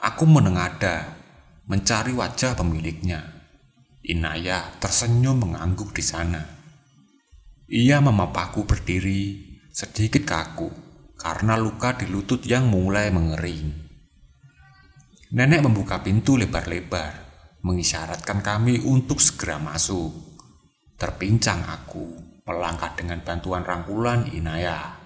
Aku 0.04 0.28
menengada, 0.28 1.16
mencari 1.64 2.12
wajah 2.12 2.52
pemiliknya. 2.52 3.24
Inayah 4.04 4.76
tersenyum 4.84 5.32
mengangguk 5.48 5.96
di 5.96 6.04
sana. 6.04 6.44
Ia 7.72 8.04
memapaku 8.04 8.68
berdiri, 8.68 9.40
sedikit 9.72 10.28
kaku, 10.28 10.68
karena 11.16 11.56
luka 11.56 11.96
di 11.96 12.04
lutut 12.04 12.44
yang 12.44 12.68
mulai 12.68 13.08
mengering. 13.08 13.64
Nenek 15.32 15.64
membuka 15.64 16.04
pintu 16.04 16.36
lebar-lebar 16.36 17.16
mengisyaratkan 17.64 18.44
kami 18.44 18.84
untuk 18.84 19.24
segera 19.24 19.56
masuk. 19.56 20.12
Terpincang 21.00 21.64
aku 21.64 22.23
melangkah 22.44 22.92
dengan 22.96 23.20
bantuan 23.24 23.64
rangkulan 23.64 24.28
Inayah. 24.28 25.00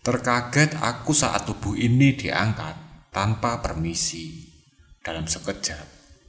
Terkaget 0.00 0.80
aku 0.80 1.12
saat 1.12 1.44
tubuh 1.44 1.76
ini 1.76 2.16
diangkat 2.16 3.08
tanpa 3.12 3.60
permisi. 3.60 4.48
Dalam 5.00 5.28
sekejap, 5.28 5.84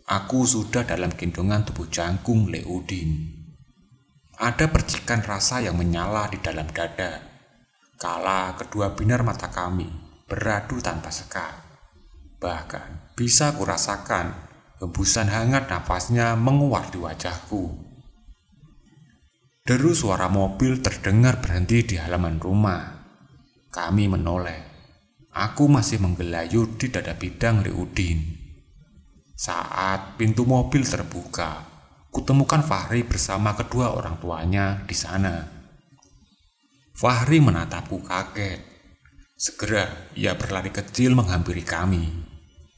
aku 0.07 0.48
sudah 0.48 0.88
dalam 0.88 1.11
gendongan 1.15 1.64
tubuh 1.68 1.88
jangkung 1.88 2.52
Leudin. 2.52 3.40
Ada 4.40 4.72
percikan 4.72 5.23
rasa 5.23 5.61
yang 5.61 5.76
menyala 5.76 6.32
di 6.32 6.40
dalam 6.40 6.68
dada. 6.72 7.19
Kala 7.99 8.57
kedua 8.57 8.98
binar 8.98 9.22
mata 9.22 9.52
kami 9.53 9.88
beradu 10.26 10.82
tanpa 10.82 11.14
sekat. 11.14 11.53
Bahkan 12.41 13.14
bisa 13.14 13.53
kurasakan 13.53 14.52
Hembusan 14.82 15.30
hangat 15.30 15.69
nafasnya 15.69 16.34
menguat 16.34 16.90
di 16.90 16.98
wajahku. 16.98 17.91
Deru 19.62 19.94
suara 19.94 20.26
mobil 20.26 20.82
terdengar 20.82 21.38
berhenti 21.38 21.86
di 21.86 21.94
halaman 21.94 22.42
rumah. 22.42 22.82
Kami 23.70 24.10
menoleh. 24.10 24.62
Aku 25.38 25.70
masih 25.70 26.02
menggelayut 26.02 26.82
di 26.82 26.90
dada 26.90 27.14
bidang 27.14 27.62
Leudin. 27.62 28.26
Saat 29.38 30.18
pintu 30.18 30.50
mobil 30.50 30.82
terbuka, 30.82 31.62
kutemukan 32.10 32.66
Fahri 32.66 33.06
bersama 33.06 33.54
kedua 33.54 33.94
orang 33.94 34.18
tuanya 34.18 34.82
di 34.90 34.98
sana. 34.98 35.46
Fahri 36.98 37.38
menatapku 37.38 38.02
kaget. 38.02 38.66
Segera 39.38 39.86
ia 40.18 40.34
berlari 40.34 40.74
kecil 40.74 41.14
menghampiri 41.14 41.62
kami. 41.62 42.10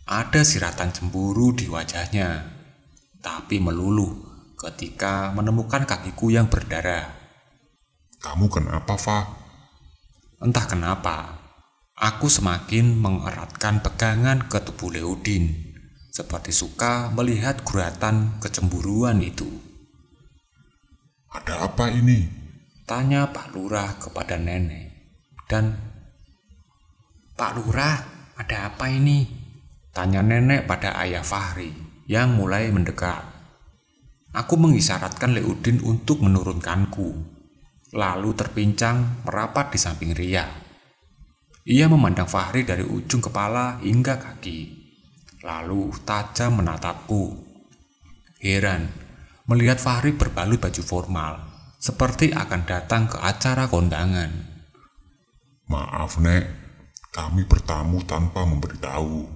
Ada 0.03 0.43
siratan 0.43 0.91
cemburu 0.91 1.55
di 1.55 1.71
wajahnya, 1.71 2.43
tapi 3.23 3.63
meluluh 3.63 4.22
ketika 4.63 5.35
menemukan 5.35 5.83
kakiku 5.83 6.31
yang 6.31 6.47
berdarah. 6.47 7.11
Kamu 8.23 8.47
kenapa, 8.47 8.95
Fa? 8.95 9.19
Entah 10.39 10.63
kenapa, 10.63 11.43
aku 11.99 12.31
semakin 12.31 12.95
mengeratkan 12.95 13.83
pegangan 13.83 14.47
ke 14.47 14.63
tubuh 14.63 14.95
Leudin, 14.95 15.51
seperti 16.15 16.55
suka 16.55 17.11
melihat 17.11 17.67
guratan 17.67 18.39
kecemburuan 18.39 19.19
itu. 19.19 19.47
Ada 21.27 21.67
apa 21.67 21.91
ini? 21.91 22.23
Tanya 22.87 23.31
Pak 23.31 23.51
Lurah 23.51 23.99
kepada 23.99 24.39
nenek. 24.39 24.91
Dan, 25.47 25.75
Pak 27.35 27.51
Lurah, 27.59 27.97
ada 28.39 28.71
apa 28.71 28.87
ini? 28.87 29.27
Tanya 29.91 30.23
nenek 30.23 30.63
pada 30.67 30.95
ayah 31.03 31.23
Fahri. 31.25 31.91
yang 32.03 32.35
mulai 32.35 32.67
mendekat. 32.67 33.32
Aku 34.33 34.57
mengisyaratkan 34.57 35.37
Leudin 35.37 35.77
untuk 35.85 36.25
menurunkanku, 36.25 37.09
lalu 37.93 38.29
terpincang 38.33 39.21
merapat 39.29 39.69
di 39.69 39.77
samping 39.77 40.17
Ria. 40.17 40.49
Ia 41.69 41.85
memandang 41.85 42.25
Fahri 42.25 42.65
dari 42.65 42.81
ujung 42.81 43.21
kepala 43.21 43.77
hingga 43.85 44.17
kaki, 44.17 44.59
lalu 45.45 45.93
tajam 46.01 46.57
menatapku. 46.57 47.45
Heran 48.41 48.89
melihat 49.45 49.77
Fahri 49.77 50.17
berbalut 50.17 50.57
baju 50.57 50.81
formal, 50.81 51.33
seperti 51.77 52.33
akan 52.33 52.65
datang 52.65 53.05
ke 53.05 53.21
acara 53.21 53.69
kondangan. 53.69 54.33
Maaf, 55.69 56.17
Nek. 56.17 56.65
Kami 57.13 57.45
bertamu 57.45 58.01
tanpa 58.09 58.41
memberitahu. 58.49 59.29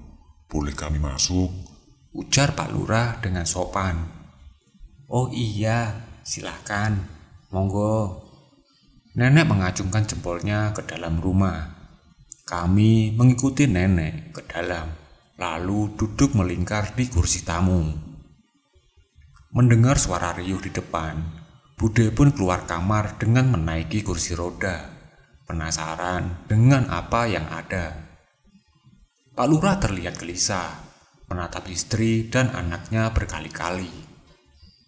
Boleh 0.49 0.73
kami 0.73 0.97
masuk? 0.97 1.53
Ujar 2.17 2.57
Pak 2.57 2.73
Lurah 2.73 3.21
dengan 3.21 3.45
sopan. 3.45 4.16
Oh 5.07 5.31
iya, 5.31 6.03
silahkan. 6.27 6.99
Monggo. 7.51 8.27
Nenek 9.15 9.47
mengacungkan 9.47 10.03
jempolnya 10.03 10.75
ke 10.75 10.83
dalam 10.83 11.23
rumah. 11.23 11.73
Kami 12.43 13.15
mengikuti 13.15 13.67
nenek 13.67 14.35
ke 14.35 14.41
dalam, 14.47 14.91
lalu 15.39 15.95
duduk 15.95 16.35
melingkar 16.35 16.95
di 16.95 17.07
kursi 17.07 17.47
tamu. 17.47 17.87
Mendengar 19.51 19.95
suara 19.95 20.35
riuh 20.35 20.59
di 20.59 20.71
depan, 20.71 21.37
Bude 21.77 22.09
pun 22.09 22.33
keluar 22.33 22.65
kamar 22.65 23.21
dengan 23.21 23.53
menaiki 23.53 24.01
kursi 24.01 24.33
roda, 24.33 24.89
penasaran 25.45 26.49
dengan 26.49 26.89
apa 26.89 27.29
yang 27.29 27.45
ada. 27.53 27.93
Pak 29.37 29.45
Lurah 29.45 29.77
terlihat 29.77 30.17
gelisah, 30.17 30.73
menatap 31.29 31.69
istri 31.69 32.33
dan 32.33 32.49
anaknya 32.49 33.13
berkali-kali. 33.13 34.06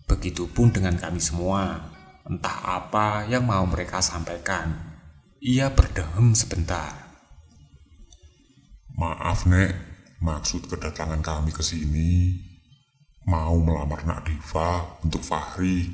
Begitupun 0.10 0.74
dengan 0.74 0.98
kami 0.98 1.22
semua, 1.22 1.94
entah 2.26 2.82
apa 2.82 3.30
yang 3.30 3.46
mau 3.46 3.62
mereka 3.70 4.02
sampaikan. 4.02 4.74
Ia 5.38 5.70
berdehem 5.70 6.34
sebentar. 6.34 7.14
Maaf, 8.98 9.46
Nek. 9.46 9.88
Maksud 10.20 10.68
kedatangan 10.68 11.24
kami 11.24 11.56
ke 11.56 11.64
sini 11.64 12.36
mau 13.30 13.56
melamar 13.62 14.04
Nak 14.10 14.26
Diva 14.26 15.00
untuk 15.06 15.22
Fahri. 15.22 15.86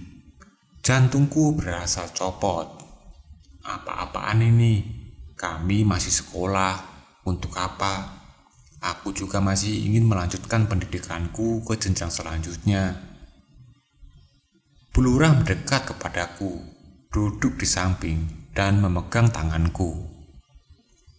Jantungku 0.80 1.60
berasa 1.60 2.08
copot. 2.16 2.80
Apa-apaan 3.66 4.40
ini? 4.46 4.86
Kami 5.36 5.84
masih 5.84 6.14
sekolah. 6.14 6.96
Untuk 7.26 7.58
apa? 7.58 8.22
Aku 8.80 9.10
juga 9.10 9.42
masih 9.42 9.90
ingin 9.90 10.06
melanjutkan 10.06 10.70
pendidikanku 10.70 11.66
ke 11.66 11.74
jenjang 11.76 12.14
selanjutnya. 12.14 13.15
Bulurah 14.96 15.36
mendekat 15.36 15.92
kepadaku, 15.92 16.56
duduk 17.12 17.60
di 17.60 17.68
samping, 17.68 18.48
dan 18.56 18.80
memegang 18.80 19.28
tanganku. 19.28 19.92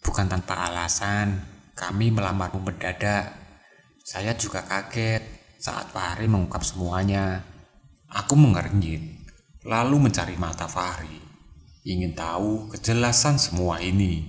Bukan 0.01 0.33
tanpa 0.33 0.65
alasan, 0.65 1.45
kami 1.77 2.09
melamarmu 2.09 2.65
mendadak. 2.65 3.37
Saya 4.01 4.33
juga 4.33 4.65
kaget 4.65 5.21
saat 5.61 5.93
Fahri 5.93 6.25
mengungkap 6.25 6.65
semuanya, 6.65 7.45
aku 8.09 8.33
mengernyit, 8.41 9.29
lalu 9.69 10.09
mencari 10.09 10.41
mata 10.41 10.65
Fahri, 10.65 11.21
ingin 11.85 12.17
tahu 12.17 12.73
kejelasan 12.73 13.37
semua 13.37 13.85
ini. 13.85 14.25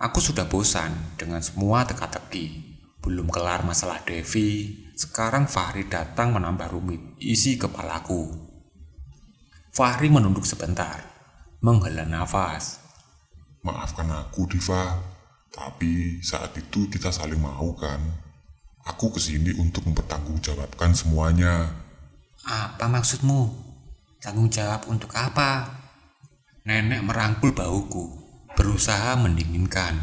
Aku 0.00 0.24
sudah 0.24 0.48
bosan 0.48 0.96
dengan 1.20 1.44
semua 1.44 1.84
teka-teki. 1.84 2.72
Belum 3.04 3.28
kelar 3.28 3.68
masalah 3.68 4.00
Devi, 4.00 4.80
sekarang 4.96 5.44
Fahri 5.44 5.84
datang 5.92 6.32
menambah 6.32 6.72
rumit 6.72 7.13
isi 7.32 7.56
kepalaku. 7.56 8.28
Fahri 9.72 10.12
menunduk 10.12 10.44
sebentar, 10.44 11.00
menghela 11.64 12.04
nafas. 12.04 12.84
Maafkan 13.64 14.12
aku, 14.12 14.44
Diva. 14.44 15.00
Tapi 15.54 16.18
saat 16.20 16.52
itu 16.58 16.90
kita 16.90 17.14
saling 17.14 17.38
mau 17.38 17.72
kan? 17.78 18.02
Aku 18.84 19.08
ke 19.14 19.22
sini 19.22 19.54
untuk 19.56 19.86
mempertanggungjawabkan 19.88 20.92
semuanya. 20.92 21.72
Apa 22.44 22.90
maksudmu? 22.90 23.48
Tanggung 24.20 24.52
jawab 24.52 24.84
untuk 24.92 25.14
apa? 25.16 25.80
Nenek 26.68 27.00
merangkul 27.06 27.56
bauku, 27.56 28.12
berusaha 28.52 29.16
mendinginkan. 29.16 29.96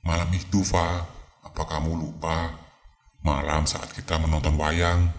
Malam 0.00 0.32
itu, 0.32 0.64
Fa, 0.64 1.04
apa 1.44 1.62
kamu 1.68 2.00
lupa? 2.00 2.56
Malam 3.20 3.68
saat 3.68 3.92
kita 3.92 4.16
menonton 4.16 4.56
wayang, 4.56 5.12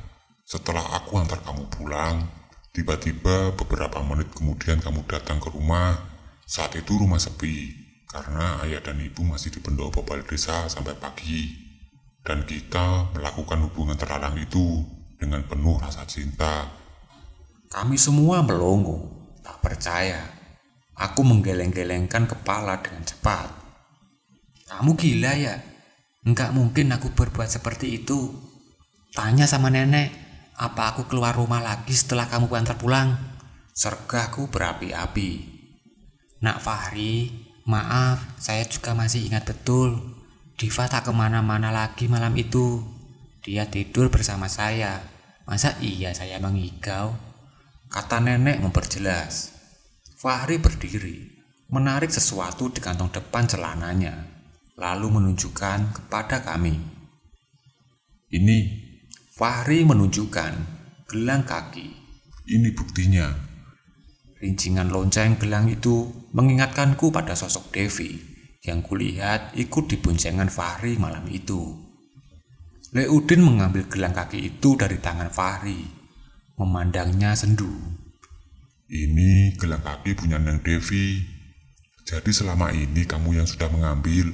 setelah 0.51 0.83
aku 0.99 1.15
antar 1.15 1.39
kamu 1.47 1.63
pulang, 1.71 2.27
tiba-tiba 2.75 3.55
beberapa 3.55 4.03
menit 4.03 4.35
kemudian 4.35 4.83
kamu 4.83 5.07
datang 5.07 5.39
ke 5.39 5.47
rumah. 5.47 5.95
Saat 6.43 6.75
itu 6.75 6.99
rumah 6.99 7.23
sepi, 7.23 7.71
karena 8.11 8.59
ayah 8.67 8.83
dan 8.83 8.99
ibu 8.99 9.23
masih 9.23 9.47
di 9.47 9.63
pendopo 9.63 10.03
balai 10.03 10.27
desa 10.27 10.67
sampai 10.67 10.99
pagi 10.99 11.47
dan 12.27 12.43
kita 12.43 13.15
melakukan 13.15 13.63
hubungan 13.63 13.95
terlarang 13.95 14.35
itu 14.43 14.83
dengan 15.15 15.39
penuh 15.47 15.79
rasa 15.79 16.03
cinta. 16.03 16.67
Kami 17.71 17.95
semua 17.95 18.43
melongo, 18.43 19.07
tak 19.39 19.63
percaya. 19.63 20.19
Aku 20.99 21.23
menggeleng-gelengkan 21.23 22.27
kepala 22.27 22.83
dengan 22.83 23.07
cepat. 23.07 23.47
Kamu 24.67 24.99
gila 24.99 25.31
ya? 25.31 25.55
Enggak 26.27 26.51
mungkin 26.51 26.91
aku 26.91 27.15
berbuat 27.15 27.47
seperti 27.47 28.03
itu. 28.03 28.35
Tanya 29.15 29.47
sama 29.47 29.71
nenek, 29.71 30.30
apa 30.61 30.93
aku 30.93 31.09
keluar 31.09 31.33
rumah 31.33 31.57
lagi 31.57 31.97
setelah 31.97 32.29
kamu 32.29 32.45
antar 32.53 32.77
pulang? 32.77 33.17
Sergahku 33.73 34.45
berapi-api. 34.53 35.49
Nak 36.45 36.61
Fahri, 36.61 37.33
maaf, 37.65 38.37
saya 38.37 38.61
juga 38.69 38.93
masih 38.93 39.25
ingat 39.25 39.49
betul 39.49 40.21
Diva 40.61 40.85
tak 40.85 41.09
ke 41.09 41.11
mana-mana 41.15 41.73
lagi 41.73 42.05
malam 42.05 42.37
itu. 42.37 42.85
Dia 43.41 43.65
tidur 43.65 44.13
bersama 44.13 44.45
saya. 44.45 45.01
Masa 45.49 45.73
iya 45.81 46.13
saya 46.13 46.37
mengigau? 46.37 47.17
Kata 47.89 48.21
nenek 48.21 48.61
memperjelas. 48.61 49.57
Fahri 50.21 50.61
berdiri, 50.61 51.33
menarik 51.73 52.13
sesuatu 52.13 52.69
di 52.69 52.77
kantong 52.77 53.09
depan 53.09 53.49
celananya, 53.49 54.13
lalu 54.77 55.17
menunjukkan 55.17 55.97
kepada 55.97 56.45
kami. 56.45 56.77
Ini, 58.29 58.59
Fahri 59.41 59.81
menunjukkan 59.81 60.53
gelang 61.09 61.41
kaki. 61.41 61.89
Ini 62.45 62.77
buktinya. 62.77 63.25
Rincingan 64.37 64.93
lonceng 64.93 65.41
gelang 65.41 65.65
itu 65.65 66.29
mengingatkanku 66.29 67.09
pada 67.09 67.33
sosok 67.33 67.73
Devi 67.73 68.21
yang 68.61 68.85
kulihat 68.85 69.57
ikut 69.57 69.89
di 69.89 69.97
boncengan 69.97 70.45
Fahri 70.45 70.93
malam 71.01 71.25
itu. 71.25 71.73
Leudin 72.93 73.41
mengambil 73.41 73.89
gelang 73.89 74.13
kaki 74.13 74.45
itu 74.45 74.77
dari 74.77 75.01
tangan 75.01 75.33
Fahri, 75.33 75.89
memandangnya 76.61 77.33
sendu. 77.33 77.73
Ini 78.93 79.57
gelang 79.57 79.81
kaki 79.81 80.21
punya 80.21 80.37
Neng 80.37 80.61
Devi. 80.61 81.17
Jadi 82.05 82.29
selama 82.29 82.69
ini 82.69 83.09
kamu 83.09 83.41
yang 83.41 83.49
sudah 83.49 83.73
mengambil? 83.73 84.29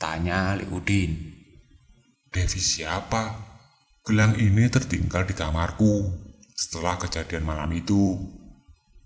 Tanya 0.00 0.56
Leudin. 0.56 1.12
Devi 2.32 2.56
siapa? 2.56 3.49
Gelang 4.10 4.34
ini 4.42 4.66
tertinggal 4.66 5.22
di 5.22 5.38
kamarku 5.38 6.02
setelah 6.50 6.98
kejadian 6.98 7.46
malam 7.46 7.70
itu. 7.70 8.18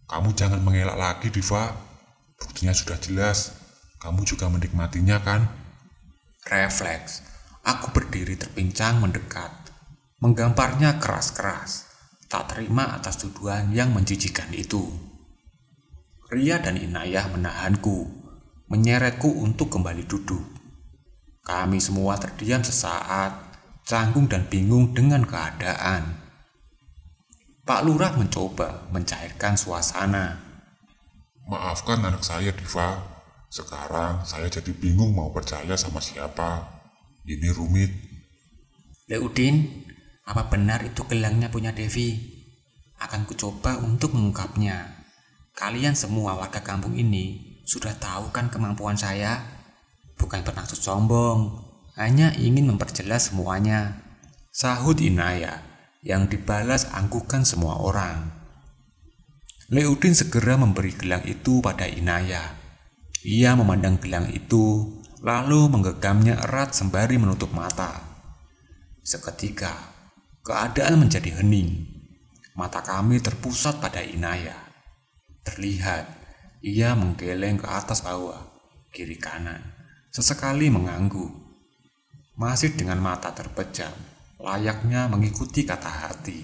Kamu 0.09 0.33
jangan 0.33 0.65
mengelak 0.65 0.97
lagi, 0.97 1.29
Diva. 1.29 1.77
Buktinya 2.41 2.73
sudah 2.73 2.97
jelas. 2.97 3.53
Kamu 4.01 4.25
juga 4.25 4.49
menikmatinya 4.49 5.21
kan? 5.21 5.45
Refleks. 6.49 7.21
Aku 7.69 7.93
berdiri 7.93 8.41
terpincang 8.41 8.97
mendekat. 9.05 9.53
Menggamparnya 10.25 10.97
keras-keras. 10.97 11.85
Tak 12.33 12.57
terima 12.57 12.97
atas 12.97 13.21
tuduhan 13.21 13.77
yang 13.77 13.93
menjijikan 13.93 14.49
itu. 14.57 14.89
Ria 16.33 16.65
dan 16.65 16.81
Inayah 16.81 17.29
menahanku, 17.29 18.09
menyeretku 18.73 19.29
untuk 19.29 19.69
kembali 19.69 20.09
duduk. 20.09 20.49
Kami 21.45 21.77
semua 21.77 22.17
terdiam 22.17 22.65
sesaat, 22.65 23.44
canggung 23.85 24.27
dan 24.27 24.49
bingung 24.49 24.97
dengan 24.97 25.29
keadaan. 25.29 26.25
Pak 27.65 27.81
Lurah 27.85 28.17
mencoba 28.17 28.89
mencairkan 28.93 29.57
suasana. 29.57 30.41
Maafkan 31.49 32.01
anak 32.01 32.25
saya, 32.25 32.53
Diva. 32.53 33.01
Sekarang 33.53 34.25
saya 34.25 34.49
jadi 34.51 34.73
bingung 34.73 35.15
mau 35.15 35.31
percaya 35.31 35.77
sama 35.77 36.01
siapa. 36.01 36.65
Ini 37.25 37.53
rumit. 37.57 37.93
Leudin, 39.09 39.85
apa 40.29 40.49
benar 40.49 40.85
itu 40.85 41.05
gelangnya 41.09 41.49
punya 41.53 41.73
Devi? 41.73 42.21
Akan 43.01 43.29
kucoba 43.29 43.81
untuk 43.81 44.17
mengungkapnya. 44.17 45.05
Kalian 45.55 45.93
semua 45.97 46.37
warga 46.37 46.65
kampung 46.65 46.97
ini 46.97 47.61
sudah 47.65 47.97
tahu 47.97 48.33
kan 48.33 48.53
kemampuan 48.53 48.97
saya? 48.97 49.41
Bukan 50.21 50.45
bermaksud 50.45 50.81
sombong, 50.81 51.64
hanya 51.95 52.35
ingin 52.35 52.75
memperjelas 52.75 53.31
semuanya. 53.31 54.03
Sahut 54.55 54.99
Inaya 55.03 55.63
yang 56.05 56.31
dibalas 56.31 56.91
angkukan 56.95 57.43
semua 57.43 57.83
orang. 57.83 58.31
Leudin 59.73 60.15
segera 60.15 60.55
memberi 60.55 60.95
gelang 60.95 61.25
itu 61.27 61.59
pada 61.59 61.89
Inaya. 61.89 62.55
Ia 63.25 63.57
memandang 63.57 63.99
gelang 63.99 64.29
itu, 64.31 65.01
lalu 65.25 65.73
menggegamnya 65.73 66.39
erat 66.45 66.77
sembari 66.77 67.17
menutup 67.17 67.51
mata. 67.57 68.05
Seketika, 69.01 69.73
keadaan 70.45 71.01
menjadi 71.01 71.41
hening. 71.41 71.89
Mata 72.55 72.85
kami 72.85 73.19
terpusat 73.19 73.81
pada 73.81 74.05
Inaya. 74.05 74.55
Terlihat, 75.43 76.07
ia 76.61 76.93
menggeleng 76.95 77.59
ke 77.59 77.67
atas 77.67 78.05
bawah, 78.05 78.41
kiri 78.93 79.17
kanan, 79.19 79.61
sesekali 80.13 80.69
mengangguk. 80.69 81.44
Masih 82.35 82.75
dengan 82.75 82.99
mata 82.99 83.31
terpejam, 83.31 83.95
layaknya 84.43 85.07
mengikuti 85.07 85.63
kata 85.63 85.87
hati. 85.87 86.43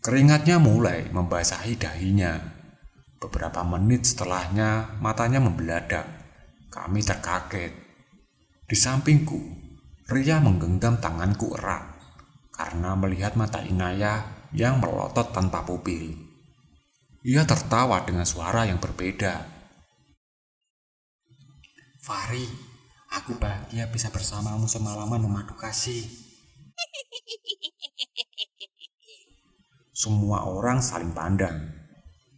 Keringatnya 0.00 0.56
mulai 0.56 1.12
membasahi 1.12 1.76
dahinya. 1.76 2.40
Beberapa 3.20 3.60
menit 3.64 4.08
setelahnya, 4.08 5.00
matanya 5.00 5.40
membeladak. 5.40 6.08
Kami 6.72 7.00
terkaget. 7.04 7.72
Di 8.64 8.76
sampingku, 8.76 9.40
Ria 10.08 10.40
menggenggam 10.40 11.00
tanganku 11.00 11.56
erat 11.56 11.84
karena 12.52 12.92
melihat 12.96 13.36
mata 13.36 13.64
Inaya 13.64 14.48
yang 14.52 14.80
melotot 14.80 15.32
tanpa 15.32 15.64
pupil. 15.64 16.12
Ia 17.24 17.48
tertawa 17.48 18.04
dengan 18.04 18.28
suara 18.28 18.68
yang 18.68 18.76
berbeda. 18.76 19.48
Fahri, 22.04 22.44
aku 23.14 23.38
bahagia 23.38 23.86
bisa 23.94 24.10
bersamamu 24.10 24.66
semalaman 24.66 25.22
memadu 25.22 25.54
kasih. 25.54 26.02
Semua 29.94 30.50
orang 30.50 30.82
saling 30.82 31.14
pandang, 31.14 31.70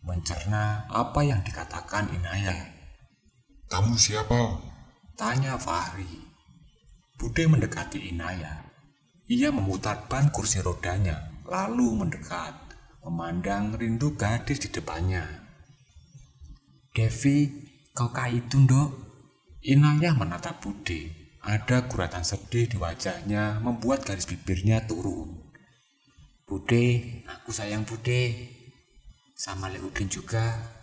mencerna 0.05 0.85
apa 0.93 1.25
yang 1.25 1.41
dikatakan 1.41 2.13
Inaya. 2.13 2.53
Kamu 3.73 3.97
siapa? 3.97 4.61
Tanya 5.17 5.57
Fahri. 5.57 6.07
Bude 7.17 7.49
mendekati 7.49 8.13
Inaya. 8.13 8.61
Ia 9.27 9.49
memutar 9.51 10.07
ban 10.07 10.29
kursi 10.29 10.61
rodanya, 10.61 11.33
lalu 11.49 12.05
mendekat 12.05 12.55
memandang 13.03 13.75
rindu 13.75 14.15
gadis 14.15 14.61
di 14.61 14.69
depannya. 14.69 15.25
Devi, 16.93 17.49
kau 17.97 18.13
kah 18.13 18.29
itu, 18.31 18.61
Ndok? 18.61 19.06
Inayah 19.65 20.13
menatap 20.13 20.61
Bude. 20.61 21.13
Ada 21.47 21.87
guratan 21.87 22.27
sedih 22.27 22.67
di 22.67 22.77
wajahnya 22.77 23.63
membuat 23.63 24.03
garis 24.03 24.27
bibirnya 24.27 24.83
turun. 24.83 25.47
Bude, 26.43 27.23
aku 27.31 27.55
sayang 27.55 27.87
Bude. 27.87 28.51
Sama 29.39 29.71
Leudin 29.71 30.11
juga. 30.11 30.75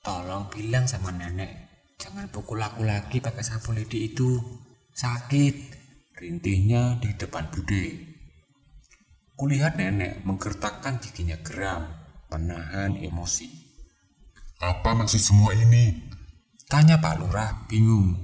Tolong 0.00 0.48
bilang 0.48 0.88
sama 0.88 1.12
nenek, 1.12 1.52
jangan 2.00 2.24
pukul 2.32 2.56
aku 2.64 2.88
lagi 2.88 3.20
pakai 3.20 3.44
sapu 3.44 3.76
lidi 3.76 4.12
itu. 4.12 4.40
Sakit. 4.96 5.76
Rintihnya 6.16 7.00
di 7.00 7.16
depan 7.16 7.48
Bude. 7.48 8.10
Kulihat 9.36 9.80
nenek 9.80 10.20
menggertakkan 10.24 11.00
giginya 11.00 11.40
geram, 11.40 11.88
menahan 12.28 12.96
emosi. 12.96 13.48
Apa 14.60 14.92
maksud 14.92 15.20
semua 15.20 15.56
ini? 15.56 16.09
Tanya 16.70 17.02
Pak 17.02 17.18
Lurah 17.18 17.66
bingung. 17.66 18.14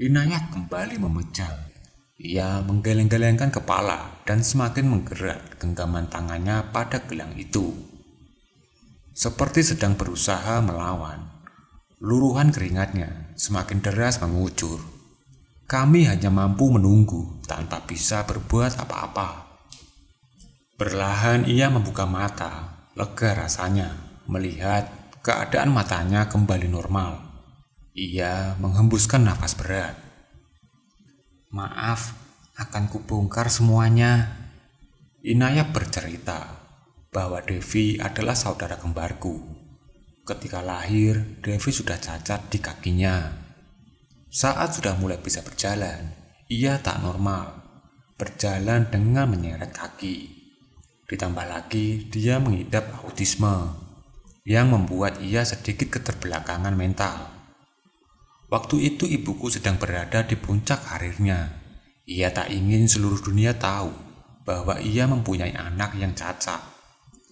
Inayat 0.00 0.56
kembali 0.56 0.96
memejam. 0.96 1.52
Ia 2.16 2.64
menggeleng-gelengkan 2.64 3.52
kepala 3.52 4.24
dan 4.24 4.40
semakin 4.40 4.88
menggerak 4.88 5.60
genggaman 5.60 6.08
tangannya 6.08 6.72
pada 6.72 7.04
gelang 7.04 7.36
itu. 7.36 7.76
Seperti 9.12 9.60
sedang 9.60 10.00
berusaha 10.00 10.64
melawan. 10.64 11.44
Luruhan 12.00 12.56
keringatnya 12.56 13.36
semakin 13.36 13.84
deras 13.84 14.16
mengucur. 14.24 14.80
Kami 15.68 16.08
hanya 16.08 16.32
mampu 16.32 16.72
menunggu 16.72 17.44
tanpa 17.44 17.84
bisa 17.84 18.24
berbuat 18.24 18.80
apa-apa. 18.80 19.60
Perlahan 20.80 21.44
ia 21.44 21.68
membuka 21.68 22.08
mata, 22.08 22.88
lega 22.96 23.44
rasanya 23.44 23.92
melihat 24.24 24.99
keadaan 25.20 25.68
matanya 25.68 26.32
kembali 26.32 26.68
normal. 26.68 27.20
Ia 27.92 28.56
menghembuskan 28.56 29.28
nafas 29.28 29.52
berat. 29.52 29.96
Maaf, 31.52 32.16
akan 32.56 32.88
kubongkar 32.88 33.52
semuanya. 33.52 34.40
Inaya 35.20 35.68
bercerita 35.68 36.64
bahwa 37.12 37.44
Devi 37.44 38.00
adalah 38.00 38.32
saudara 38.32 38.80
kembarku. 38.80 39.60
Ketika 40.24 40.64
lahir, 40.64 41.40
Devi 41.44 41.68
sudah 41.68 42.00
cacat 42.00 42.48
di 42.48 42.56
kakinya. 42.62 43.28
Saat 44.30 44.78
sudah 44.78 44.96
mulai 44.96 45.18
bisa 45.20 45.42
berjalan, 45.44 46.16
ia 46.48 46.78
tak 46.80 47.02
normal, 47.02 47.60
berjalan 48.16 48.88
dengan 48.88 49.28
menyeret 49.28 49.74
kaki. 49.74 50.38
Ditambah 51.10 51.44
lagi, 51.50 52.06
dia 52.08 52.38
mengidap 52.38 53.02
autisme 53.02 53.79
yang 54.50 54.74
membuat 54.74 55.22
ia 55.22 55.46
sedikit 55.46 55.94
keterbelakangan 55.94 56.74
mental. 56.74 57.30
Waktu 58.50 58.82
itu 58.82 59.06
ibuku 59.06 59.46
sedang 59.46 59.78
berada 59.78 60.26
di 60.26 60.34
puncak 60.34 60.90
karirnya. 60.90 61.54
Ia 62.10 62.34
tak 62.34 62.50
ingin 62.50 62.90
seluruh 62.90 63.22
dunia 63.22 63.54
tahu 63.54 63.94
bahwa 64.42 64.82
ia 64.82 65.06
mempunyai 65.06 65.54
anak 65.54 65.94
yang 65.94 66.18
cacat, 66.18 66.58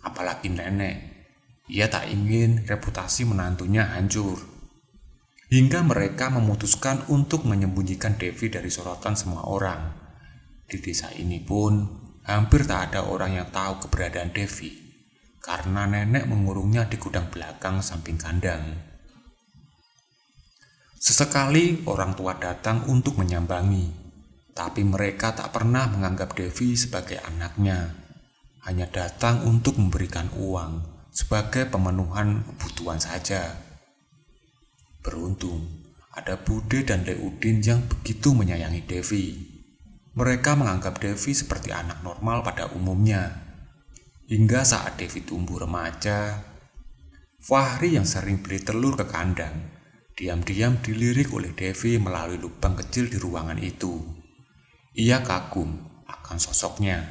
apalagi 0.06 0.46
nenek. 0.46 1.26
Ia 1.66 1.90
tak 1.90 2.06
ingin 2.06 2.62
reputasi 2.70 3.26
menantunya 3.26 3.98
hancur. 3.98 4.38
Hingga 5.50 5.82
mereka 5.82 6.30
memutuskan 6.30 7.02
untuk 7.10 7.42
menyembunyikan 7.50 8.14
Devi 8.14 8.46
dari 8.46 8.70
sorotan 8.70 9.18
semua 9.18 9.50
orang. 9.50 9.90
Di 10.70 10.78
desa 10.78 11.10
ini 11.18 11.42
pun 11.42 12.06
Hampir 12.28 12.68
tak 12.68 12.92
ada 12.92 13.08
orang 13.08 13.40
yang 13.40 13.48
tahu 13.48 13.88
keberadaan 13.88 14.36
Devi 14.36 14.87
karena 15.48 15.88
nenek 15.88 16.28
mengurungnya 16.28 16.84
di 16.84 17.00
gudang 17.00 17.32
belakang 17.32 17.80
samping 17.80 18.20
kandang. 18.20 18.84
Sesekali 21.00 21.88
orang 21.88 22.12
tua 22.12 22.36
datang 22.36 22.84
untuk 22.84 23.16
menyambangi, 23.16 23.88
tapi 24.52 24.84
mereka 24.84 25.32
tak 25.32 25.56
pernah 25.56 25.88
menganggap 25.88 26.36
Devi 26.36 26.76
sebagai 26.76 27.16
anaknya. 27.24 27.96
Hanya 28.68 28.92
datang 28.92 29.48
untuk 29.48 29.80
memberikan 29.80 30.28
uang 30.36 30.84
sebagai 31.08 31.64
pemenuhan 31.64 32.44
kebutuhan 32.44 33.00
saja. 33.00 33.56
Beruntung, 35.00 35.64
ada 36.12 36.36
Bude 36.36 36.84
dan 36.84 37.08
Leudin 37.08 37.64
yang 37.64 37.80
begitu 37.88 38.36
menyayangi 38.36 38.84
Devi. 38.84 39.32
Mereka 40.12 40.60
menganggap 40.60 41.00
Devi 41.00 41.32
seperti 41.32 41.72
anak 41.72 42.04
normal 42.04 42.44
pada 42.44 42.68
umumnya. 42.76 43.47
Hingga 44.28 44.60
saat 44.60 45.00
Devi 45.00 45.24
tumbuh 45.24 45.64
remaja, 45.64 46.36
Fahri 47.40 47.96
yang 47.96 48.04
sering 48.04 48.44
beli 48.44 48.60
telur 48.60 48.92
ke 48.92 49.08
kandang, 49.08 49.72
diam-diam 50.12 50.76
dilirik 50.84 51.32
oleh 51.32 51.56
Devi 51.56 51.96
melalui 51.96 52.36
lubang 52.36 52.76
kecil 52.76 53.08
di 53.08 53.16
ruangan 53.16 53.56
itu. 53.56 53.96
Ia 55.00 55.24
kagum 55.24 56.04
akan 56.04 56.36
sosoknya. 56.36 57.08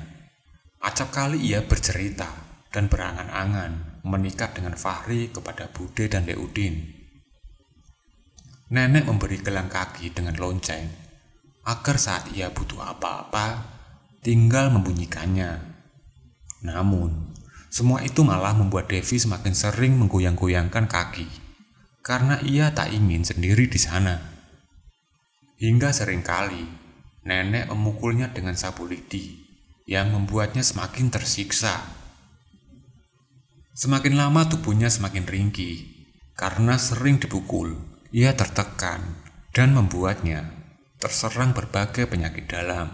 Acap 0.77 1.10
kali 1.10 1.41
ia 1.41 1.65
bercerita 1.65 2.30
dan 2.69 2.85
berangan-angan 2.85 4.03
menikah 4.06 4.53
dengan 4.53 4.77
Fahri 4.77 5.34
kepada 5.34 5.73
Bude 5.73 6.06
dan 6.06 6.30
Leudin. 6.30 6.85
Nenek 8.69 9.10
memberi 9.10 9.41
gelang 9.41 9.73
kaki 9.73 10.14
dengan 10.14 10.38
lonceng 10.38 10.85
agar 11.65 11.98
saat 11.98 12.30
ia 12.38 12.53
butuh 12.53 12.84
apa-apa, 12.84 13.65
tinggal 14.22 14.69
membunyikannya. 14.69 15.77
Namun, 16.66 17.36
semua 17.68 18.02
itu 18.02 18.24
malah 18.24 18.56
membuat 18.58 18.90
Devi 18.90 19.20
semakin 19.20 19.54
sering 19.54 20.00
menggoyang-goyangkan 20.00 20.90
kaki, 20.90 21.28
karena 22.02 22.40
ia 22.42 22.72
tak 22.72 22.96
ingin 22.96 23.28
sendiri 23.28 23.68
di 23.68 23.78
sana. 23.78 24.18
Hingga 25.58 25.90
sering 25.92 26.24
kali, 26.24 26.66
nenek 27.26 27.68
memukulnya 27.70 28.32
dengan 28.32 28.56
sapu 28.56 28.88
lidi, 28.88 29.46
yang 29.86 30.14
membuatnya 30.14 30.64
semakin 30.64 31.10
tersiksa. 31.10 31.82
Semakin 33.78 34.18
lama 34.18 34.46
tubuhnya 34.50 34.90
semakin 34.90 35.26
ringkih, 35.26 35.86
karena 36.38 36.78
sering 36.78 37.18
dipukul, 37.18 37.78
ia 38.10 38.34
tertekan 38.34 39.02
dan 39.54 39.74
membuatnya 39.74 40.50
terserang 40.98 41.54
berbagai 41.54 42.10
penyakit 42.10 42.50
dalam. 42.50 42.90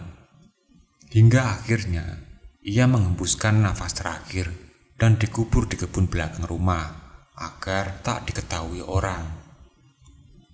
Hingga 1.11 1.59
akhirnya 1.59 2.22
ia 2.63 2.87
menghembuskan 2.87 3.59
nafas 3.59 3.91
terakhir 3.91 4.47
dan 4.95 5.19
dikubur 5.19 5.67
di 5.67 5.75
kebun 5.75 6.07
belakang 6.07 6.47
rumah 6.47 6.95
agar 7.35 7.99
tak 7.99 8.23
diketahui 8.23 8.79
orang. 8.79 9.27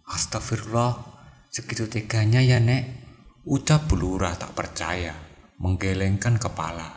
Astagfirullah, 0.09 0.97
segitu 1.53 1.85
teganya 1.85 2.41
ya 2.41 2.57
nek. 2.57 3.05
Ucap 3.45 3.85
Bulurah 3.85 4.33
tak 4.35 4.57
percaya. 4.57 5.29
menggelengkan 5.59 6.39
kepala. 6.39 6.87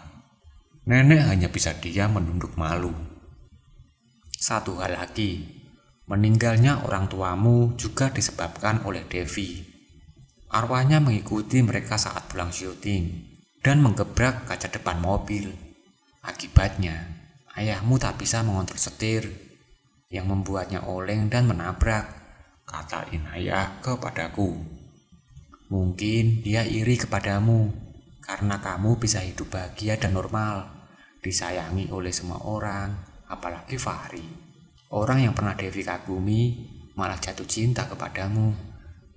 Nenek 0.86 1.26
hanya 1.26 1.50
bisa 1.50 1.74
diam 1.82 2.14
menunduk 2.14 2.54
malu. 2.54 2.94
Satu 4.38 4.78
hal 4.78 4.94
lagi, 4.94 5.50
meninggalnya 6.06 6.86
orang 6.86 7.10
tuamu 7.10 7.74
juga 7.74 8.14
disebabkan 8.14 8.86
oleh 8.86 9.02
Devi. 9.10 9.66
Arwahnya 10.46 11.02
mengikuti 11.02 11.58
mereka 11.58 11.98
saat 11.98 12.30
pulang 12.30 12.54
syuting 12.54 13.31
dan 13.62 13.78
menggebrak 13.78 14.44
kaca 14.50 14.68
depan 14.68 14.98
mobil. 14.98 15.54
Akibatnya, 16.22 17.06
ayahmu 17.54 17.98
tak 17.98 18.18
bisa 18.18 18.42
mengontrol 18.42 18.78
setir 18.78 19.30
yang 20.10 20.28
membuatnya 20.28 20.84
oleng 20.84 21.30
dan 21.30 21.46
menabrak, 21.46 22.04
kata 22.66 23.08
Inayah 23.14 23.80
kepadaku. 23.80 24.54
Mungkin 25.72 26.44
dia 26.44 26.68
iri 26.68 27.00
kepadamu 27.00 27.72
karena 28.20 28.60
kamu 28.60 29.00
bisa 29.00 29.24
hidup 29.24 29.56
bahagia 29.56 29.96
dan 29.96 30.14
normal, 30.14 30.68
disayangi 31.24 31.88
oleh 31.88 32.12
semua 32.12 32.44
orang, 32.44 32.92
apalagi 33.30 33.80
Fahri. 33.80 34.26
Orang 34.92 35.24
yang 35.24 35.32
pernah 35.32 35.56
Devi 35.56 35.80
kagumi 35.80 36.68
malah 36.92 37.16
jatuh 37.16 37.48
cinta 37.48 37.88
kepadamu. 37.88 38.52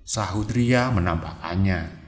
Sahut 0.06 0.48
Ria 0.48 0.88
menambahkannya. 0.88 2.05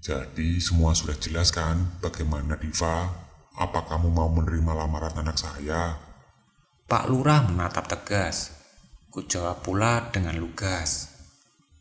Jadi 0.00 0.56
semua 0.64 0.96
sudah 0.96 1.12
jelas 1.20 1.52
kan 1.52 2.00
bagaimana 2.00 2.56
Diva? 2.56 3.28
Apa 3.60 3.84
kamu 3.84 4.08
mau 4.08 4.32
menerima 4.32 4.72
lamaran 4.72 5.20
anak 5.20 5.36
saya? 5.36 6.00
Pak 6.88 7.04
Lurah 7.12 7.44
menatap 7.44 7.84
tegas. 7.84 8.56
Ku 9.12 9.28
jawab 9.28 9.60
pula 9.60 10.08
dengan 10.08 10.40
lugas. 10.40 11.12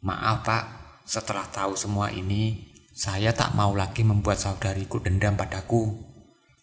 Maaf 0.04 0.44
pak, 0.44 0.64
setelah 1.08 1.48
tahu 1.48 1.80
semua 1.80 2.12
ini, 2.12 2.70
saya 2.92 3.32
tak 3.32 3.56
mau 3.56 3.72
lagi 3.72 4.04
membuat 4.04 4.44
saudariku 4.44 5.00
dendam 5.00 5.40
padaku. 5.40 5.96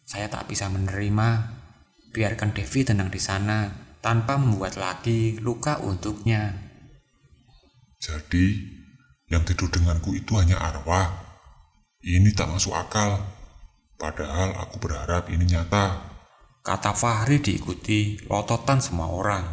Saya 0.05 0.29
tak 0.29 0.53
bisa 0.53 0.69
menerima. 0.69 1.57
Biarkan 2.13 2.53
Devi 2.53 2.85
tenang 2.85 3.09
di 3.09 3.19
sana, 3.19 3.73
tanpa 4.05 4.37
membuat 4.37 4.77
lagi 4.77 5.41
luka 5.41 5.81
untuknya. 5.81 6.53
Jadi, 7.99 8.55
yang 9.33 9.43
tidur 9.43 9.73
denganku 9.73 10.15
itu 10.15 10.37
hanya 10.39 10.61
arwah. 10.61 11.26
Ini 12.05 12.33
tak 12.37 12.53
masuk 12.53 12.77
akal. 12.77 13.23
Padahal 13.97 14.53
aku 14.61 14.77
berharap 14.77 15.33
ini 15.33 15.49
nyata. 15.49 16.13
Kata 16.61 16.93
Fahri 16.93 17.41
diikuti 17.41 18.21
lototan 18.29 18.83
semua 18.83 19.09
orang. 19.09 19.47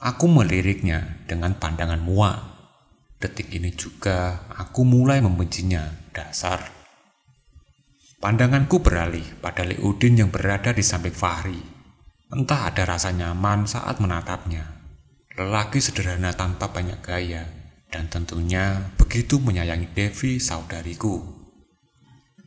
Aku 0.00 0.28
meliriknya 0.28 1.24
dengan 1.24 1.56
pandangan 1.56 2.00
muak. 2.00 2.38
Detik 3.20 3.52
ini 3.52 3.72
juga 3.76 4.48
aku 4.52 4.84
mulai 4.84 5.20
membencinya, 5.20 6.08
dasar. 6.12 6.60
Pandanganku 8.20 8.80
beralih 8.84 9.24
pada 9.40 9.64
Leudin 9.64 10.20
yang 10.20 10.28
berada 10.32 10.72
di 10.72 10.84
samping 10.84 11.12
Fahri. 11.12 11.60
Entah 12.32 12.68
ada 12.68 12.84
rasa 12.84 13.12
nyaman 13.12 13.64
saat 13.64 14.00
menatapnya. 14.00 14.64
Lelaki 15.36 15.80
sederhana 15.80 16.36
tanpa 16.36 16.68
banyak 16.68 17.00
gaya, 17.00 17.48
dan 17.90 18.06
tentunya 18.06 18.94
begitu 18.94 19.42
menyayangi 19.42 19.90
Devi 19.90 20.38
saudariku. 20.38 21.20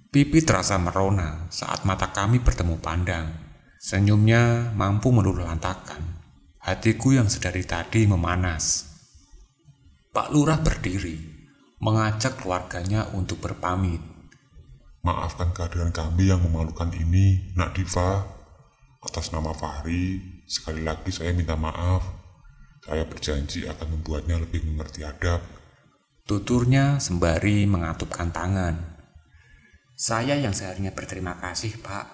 Pipi 0.10 0.40
terasa 0.42 0.80
merona 0.80 1.52
saat 1.52 1.84
mata 1.84 2.16
kami 2.16 2.40
bertemu 2.40 2.80
pandang. 2.80 3.28
Senyumnya 3.84 4.72
mampu 4.72 5.12
meluluhlantakan. 5.12 6.00
Hatiku 6.64 7.12
yang 7.12 7.28
sedari 7.28 7.68
tadi 7.68 8.08
memanas. 8.08 8.88
Pak 10.16 10.32
Lurah 10.32 10.64
berdiri, 10.64 11.20
mengajak 11.84 12.40
keluarganya 12.40 13.12
untuk 13.12 13.44
berpamit. 13.44 14.00
Maafkan 15.04 15.52
kehadiran 15.52 15.92
kami 15.92 16.32
yang 16.32 16.40
memalukan 16.40 16.88
ini, 16.96 17.52
Nak 17.60 17.76
Diva. 17.76 18.24
Atas 19.04 19.36
nama 19.36 19.52
Fahri, 19.52 20.24
sekali 20.48 20.80
lagi 20.80 21.12
saya 21.12 21.36
minta 21.36 21.60
maaf. 21.60 22.23
Saya 22.84 23.08
berjanji 23.08 23.64
akan 23.64 23.96
membuatnya 23.96 24.36
lebih 24.44 24.68
mengerti 24.68 25.08
adab. 25.08 25.40
Tuturnya 26.28 27.00
sembari 27.00 27.64
mengatupkan 27.64 28.36
tangan. 28.36 28.76
Saya 29.96 30.36
yang 30.36 30.52
seharusnya 30.52 30.92
berterima 30.92 31.40
kasih, 31.40 31.80
Pak, 31.80 32.06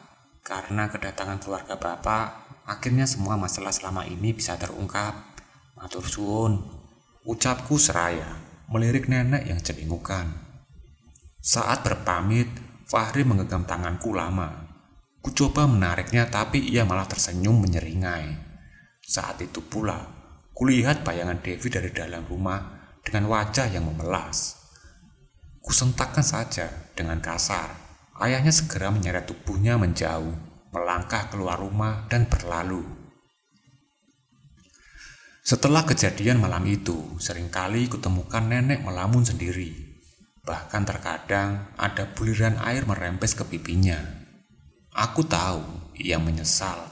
karena 0.45 0.85
kedatangan 0.85 1.41
keluarga 1.41 1.73
Bapak, 1.73 2.25
akhirnya 2.69 3.09
semua 3.09 3.33
masalah 3.33 3.73
selama 3.73 4.05
ini 4.05 4.29
bisa 4.29 4.61
terungkap. 4.61 5.17
Matur 5.73 6.05
suun, 6.05 6.61
ucapku 7.25 7.81
seraya, 7.81 8.37
melirik 8.69 9.09
nenek 9.09 9.49
yang 9.49 9.57
cengingukan. 9.57 10.29
Saat 11.41 11.81
berpamit, 11.81 12.45
Fahri 12.85 13.25
menggenggam 13.25 13.65
tanganku 13.65 14.13
lama. 14.13 14.69
Ku 15.21 15.33
coba 15.33 15.65
menariknya 15.65 16.29
tapi 16.29 16.61
ia 16.61 16.85
malah 16.85 17.09
tersenyum 17.09 17.57
menyeringai. 17.57 18.37
Saat 19.05 19.45
itu 19.45 19.61
pula, 19.61 20.18
kulihat 20.59 21.07
bayangan 21.07 21.39
Devi 21.39 21.71
dari 21.71 21.87
dalam 21.95 22.27
rumah 22.27 22.59
dengan 22.99 23.31
wajah 23.31 23.71
yang 23.71 23.87
memelas. 23.87 24.59
Kusentakkan 25.63 26.19
saja 26.19 26.67
dengan 26.99 27.23
kasar. 27.23 27.71
Ayahnya 28.19 28.51
segera 28.51 28.91
menyeret 28.91 29.23
tubuhnya 29.23 29.79
menjauh, 29.79 30.35
melangkah 30.75 31.31
keluar 31.31 31.63
rumah 31.63 32.03
dan 32.11 32.27
berlalu. 32.27 32.83
Setelah 35.47 35.87
kejadian 35.87 36.43
malam 36.43 36.67
itu, 36.67 37.15
sering 37.23 37.47
kali 37.47 37.87
kutemukan 37.87 38.43
nenek 38.43 38.83
melamun 38.83 39.23
sendiri. 39.23 39.71
Bahkan 40.43 40.83
terkadang 40.83 41.71
ada 41.79 42.03
buliran 42.11 42.59
air 42.67 42.83
merempes 42.83 43.31
ke 43.31 43.47
pipinya. 43.47 43.95
Aku 44.91 45.23
tahu 45.23 45.95
ia 45.95 46.19
menyesal, 46.19 46.83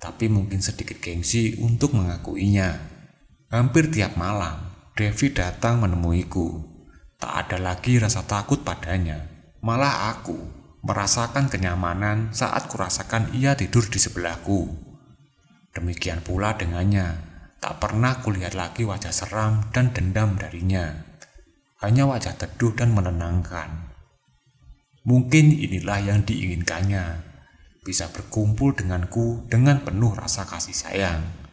tapi 0.00 0.32
mungkin 0.32 0.64
sedikit 0.64 0.96
gengsi 1.04 1.60
untuk 1.60 1.92
mengakuinya. 1.92 2.93
Hampir 3.54 3.86
tiap 3.86 4.18
malam, 4.18 4.66
Devi 4.98 5.30
datang 5.30 5.78
menemuiku 5.78 6.58
Tak 7.22 7.46
ada 7.46 7.62
lagi 7.62 8.02
rasa 8.02 8.26
takut 8.26 8.66
padanya. 8.66 9.30
Malah 9.62 10.10
aku 10.10 10.34
merasakan 10.82 11.46
kenyamanan 11.46 12.34
saat 12.34 12.66
kurasakan 12.66 13.30
ia 13.30 13.54
tidur 13.54 13.86
di 13.86 14.02
sebelahku. 14.02 14.74
Demikian 15.70 16.26
pula 16.26 16.58
dengannya. 16.58 17.14
Tak 17.62 17.78
pernah 17.78 18.18
kulihat 18.26 18.58
lagi 18.58 18.82
wajah 18.82 19.14
seram 19.14 19.70
dan 19.70 19.94
dendam 19.94 20.34
darinya. 20.34 21.06
Hanya 21.78 22.10
wajah 22.10 22.34
teduh 22.34 22.74
dan 22.74 22.90
menenangkan. 22.90 23.94
Mungkin 25.06 25.54
inilah 25.54 26.02
yang 26.02 26.26
diinginkannya. 26.26 27.22
Bisa 27.86 28.10
berkumpul 28.10 28.74
denganku 28.74 29.46
dengan 29.46 29.78
penuh 29.86 30.10
rasa 30.10 30.42
kasih 30.42 30.74
sayang. 30.74 31.43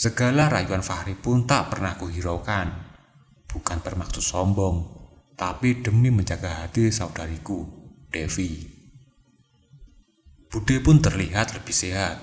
Segala 0.00 0.48
rayuan 0.48 0.80
Fahri 0.80 1.12
pun 1.12 1.44
tak 1.44 1.76
pernah 1.76 1.92
kuhiraukan 2.00 2.72
bukan 3.44 3.84
bermaksud 3.84 4.24
sombong, 4.24 4.88
tapi 5.36 5.84
demi 5.84 6.08
menjaga 6.08 6.64
hati 6.64 6.88
saudariku, 6.88 7.68
Devi. 8.08 8.64
Bude 10.48 10.80
pun 10.80 11.04
terlihat 11.04 11.52
lebih 11.52 11.76
sehat. 11.76 12.16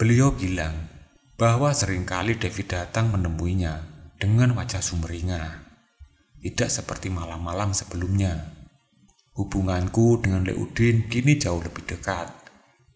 Beliau 0.00 0.32
bilang 0.32 0.88
bahwa 1.36 1.76
sering 1.76 2.08
kali 2.08 2.40
Devi 2.40 2.64
datang 2.64 3.12
menemuinya 3.12 3.84
dengan 4.16 4.56
wajah 4.56 4.80
sumringah. 4.80 5.60
Tidak 6.40 6.72
seperti 6.72 7.12
malam-malam 7.12 7.76
sebelumnya. 7.76 8.48
Hubunganku 9.36 10.24
dengan 10.24 10.40
Leudin 10.40 11.04
kini 11.12 11.36
jauh 11.36 11.60
lebih 11.60 11.84
dekat. 11.84 12.32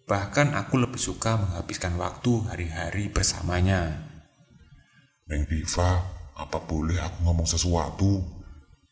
Bahkan 0.09 0.57
aku 0.57 0.81
lebih 0.81 0.97
suka 0.97 1.37
menghabiskan 1.37 2.01
waktu 2.01 2.49
hari-hari 2.49 3.13
bersamanya. 3.13 4.09
Neng 5.29 5.45
Diva, 5.45 6.01
apa 6.33 6.59
boleh 6.65 6.97
aku 6.97 7.29
ngomong 7.29 7.45
sesuatu? 7.45 8.25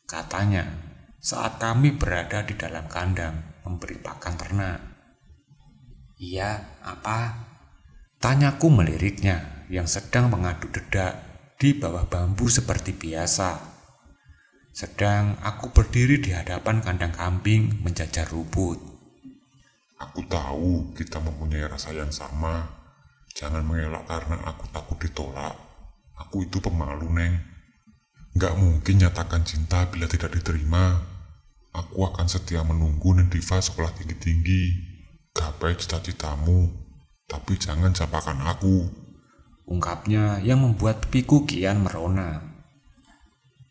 Katanya 0.04 0.68
saat 1.16 1.56
kami 1.56 1.96
berada 1.96 2.44
di 2.44 2.52
dalam 2.60 2.84
kandang 2.92 3.64
memberi 3.64 3.96
pakan 3.96 4.34
ternak. 4.36 4.78
Iya, 6.20 6.80
apa? 6.84 7.48
Tanyaku 8.20 8.68
meliriknya 8.68 9.66
yang 9.72 9.88
sedang 9.88 10.28
mengaduk 10.28 10.68
dedak 10.72 11.16
di 11.56 11.72
bawah 11.72 12.04
bambu 12.12 12.46
seperti 12.52 12.92
biasa. 12.92 13.56
Sedang 14.76 15.40
aku 15.40 15.72
berdiri 15.72 16.20
di 16.20 16.36
hadapan 16.36 16.84
kandang 16.84 17.16
kambing 17.16 17.80
menjajar 17.80 18.28
rumput. 18.28 18.95
Aku 19.96 20.20
tahu 20.28 20.92
kita 20.92 21.16
mempunyai 21.24 21.64
rasa 21.64 21.96
yang 21.96 22.12
sama. 22.12 22.68
Jangan 23.32 23.64
mengelak 23.64 24.04
karena 24.04 24.36
aku 24.44 24.68
takut 24.68 25.00
ditolak. 25.00 25.56
Aku 26.20 26.44
itu 26.44 26.60
pemalu, 26.60 27.08
Neng. 27.12 27.34
Gak 28.36 28.52
mungkin 28.60 29.00
nyatakan 29.00 29.48
cinta 29.48 29.88
bila 29.88 30.04
tidak 30.04 30.36
diterima. 30.36 31.00
Aku 31.72 32.04
akan 32.04 32.28
setia 32.28 32.60
menunggu 32.60 33.16
Nendiva 33.16 33.56
sekolah 33.56 33.92
tinggi-tinggi. 33.96 34.92
Gapai 35.32 35.76
cita-citamu, 35.76 36.68
tapi 37.28 37.56
jangan 37.56 37.92
capakan 37.92 38.40
aku. 38.48 38.88
Ungkapnya 39.68 40.40
yang 40.40 40.64
membuat 40.64 41.04
pipiku 41.04 41.44
kian 41.44 41.84
merona. 41.84 42.40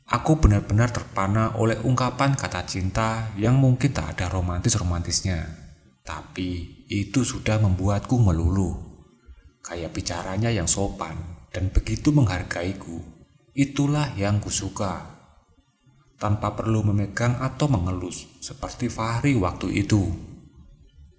Aku 0.06 0.38
benar-benar 0.38 0.94
terpana 0.94 1.58
oleh 1.58 1.82
ungkapan 1.82 2.38
kata 2.38 2.62
cinta 2.70 3.34
yang 3.42 3.58
mungkin 3.58 3.90
tak 3.90 4.18
ada 4.18 4.30
romantis-romantisnya. 4.30 5.65
Tapi 6.06 6.86
itu 6.86 7.26
sudah 7.26 7.58
membuatku 7.58 8.22
meluluh. 8.22 8.78
Kayak 9.66 9.98
bicaranya 9.98 10.54
yang 10.54 10.70
sopan 10.70 11.18
dan 11.50 11.74
begitu 11.74 12.14
menghargaiku. 12.14 13.02
Itulah 13.58 14.14
yang 14.14 14.38
kusuka. 14.38 15.18
Tanpa 16.22 16.54
perlu 16.54 16.86
memegang 16.86 17.42
atau 17.42 17.66
mengelus 17.66 18.30
seperti 18.38 18.88
Fahri 18.88 19.34
waktu 19.34 19.82
itu. 19.82 20.06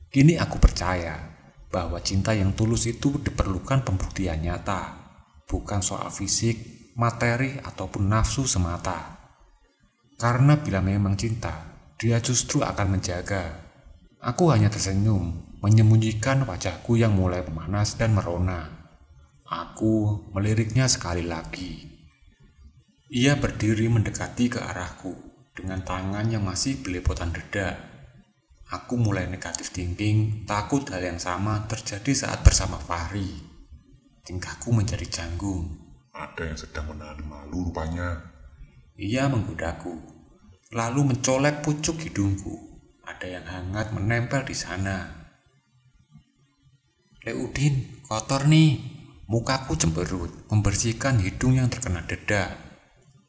Kini 0.08 0.38
aku 0.38 0.62
percaya 0.62 1.18
bahwa 1.68 1.98
cinta 2.00 2.32
yang 2.32 2.54
tulus 2.54 2.86
itu 2.86 3.18
diperlukan 3.18 3.82
pembuktian 3.82 4.40
nyata, 4.40 4.94
bukan 5.50 5.82
soal 5.82 6.08
fisik 6.14 6.76
materi, 6.96 7.58
ataupun 7.60 8.08
nafsu 8.08 8.48
semata. 8.48 9.18
Karena 10.16 10.56
bila 10.56 10.80
memang 10.80 11.18
cinta, 11.18 11.76
dia 12.00 12.16
justru 12.24 12.64
akan 12.64 12.96
menjaga. 12.96 13.65
Aku 14.26 14.50
hanya 14.50 14.66
tersenyum, 14.66 15.38
menyembunyikan 15.62 16.42
wajahku 16.50 16.98
yang 16.98 17.14
mulai 17.14 17.46
memanas 17.46 17.94
dan 17.94 18.10
merona. 18.10 18.66
Aku 19.46 20.26
meliriknya 20.34 20.90
sekali 20.90 21.22
lagi. 21.22 21.86
Ia 23.06 23.38
berdiri 23.38 23.86
mendekati 23.86 24.50
ke 24.50 24.58
arahku 24.58 25.14
dengan 25.54 25.86
tangan 25.86 26.26
yang 26.26 26.42
masih 26.42 26.82
belepotan 26.82 27.30
dedak. 27.30 27.78
Aku 28.66 28.98
mulai 28.98 29.30
negatif 29.30 29.70
thinking, 29.70 30.42
takut 30.42 30.82
hal 30.90 31.06
yang 31.06 31.22
sama 31.22 31.62
terjadi 31.70 32.26
saat 32.26 32.42
bersama 32.42 32.82
Fahri. 32.82 33.30
Tingkahku 34.26 34.74
menjadi 34.74 35.06
canggung. 35.06 35.70
Ada 36.10 36.50
yang 36.50 36.58
sedang 36.58 36.90
menahan 36.90 37.22
malu 37.22 37.70
rupanya. 37.70 38.26
Ia 38.98 39.30
menggodaku, 39.30 39.94
lalu 40.74 41.14
mencolek 41.14 41.62
pucuk 41.62 42.02
hidungku. 42.02 42.65
Ada 43.06 43.38
yang 43.38 43.46
hangat 43.46 43.94
menempel 43.94 44.42
di 44.42 44.56
sana. 44.58 45.06
Leudin, 47.22 48.02
kotor 48.02 48.50
nih. 48.50 48.82
Mukaku 49.30 49.78
cemberut, 49.78 50.30
membersihkan 50.50 51.22
hidung 51.22 51.58
yang 51.58 51.70
terkena 51.70 52.02
dedak. 52.02 52.58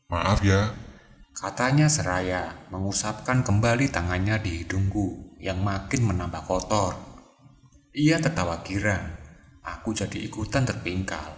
Maaf 0.10 0.42
ya. 0.42 0.74
Katanya 1.34 1.86
seraya, 1.90 2.66
mengusapkan 2.74 3.46
kembali 3.46 3.94
tangannya 3.94 4.42
di 4.42 4.66
hidungku 4.66 5.38
yang 5.38 5.62
makin 5.62 6.10
menambah 6.10 6.42
kotor. 6.50 6.98
Ia 7.94 8.18
tertawa 8.18 8.66
girang. 8.66 9.14
Aku 9.62 9.94
jadi 9.94 10.18
ikutan 10.26 10.66
terpingkal. 10.66 11.38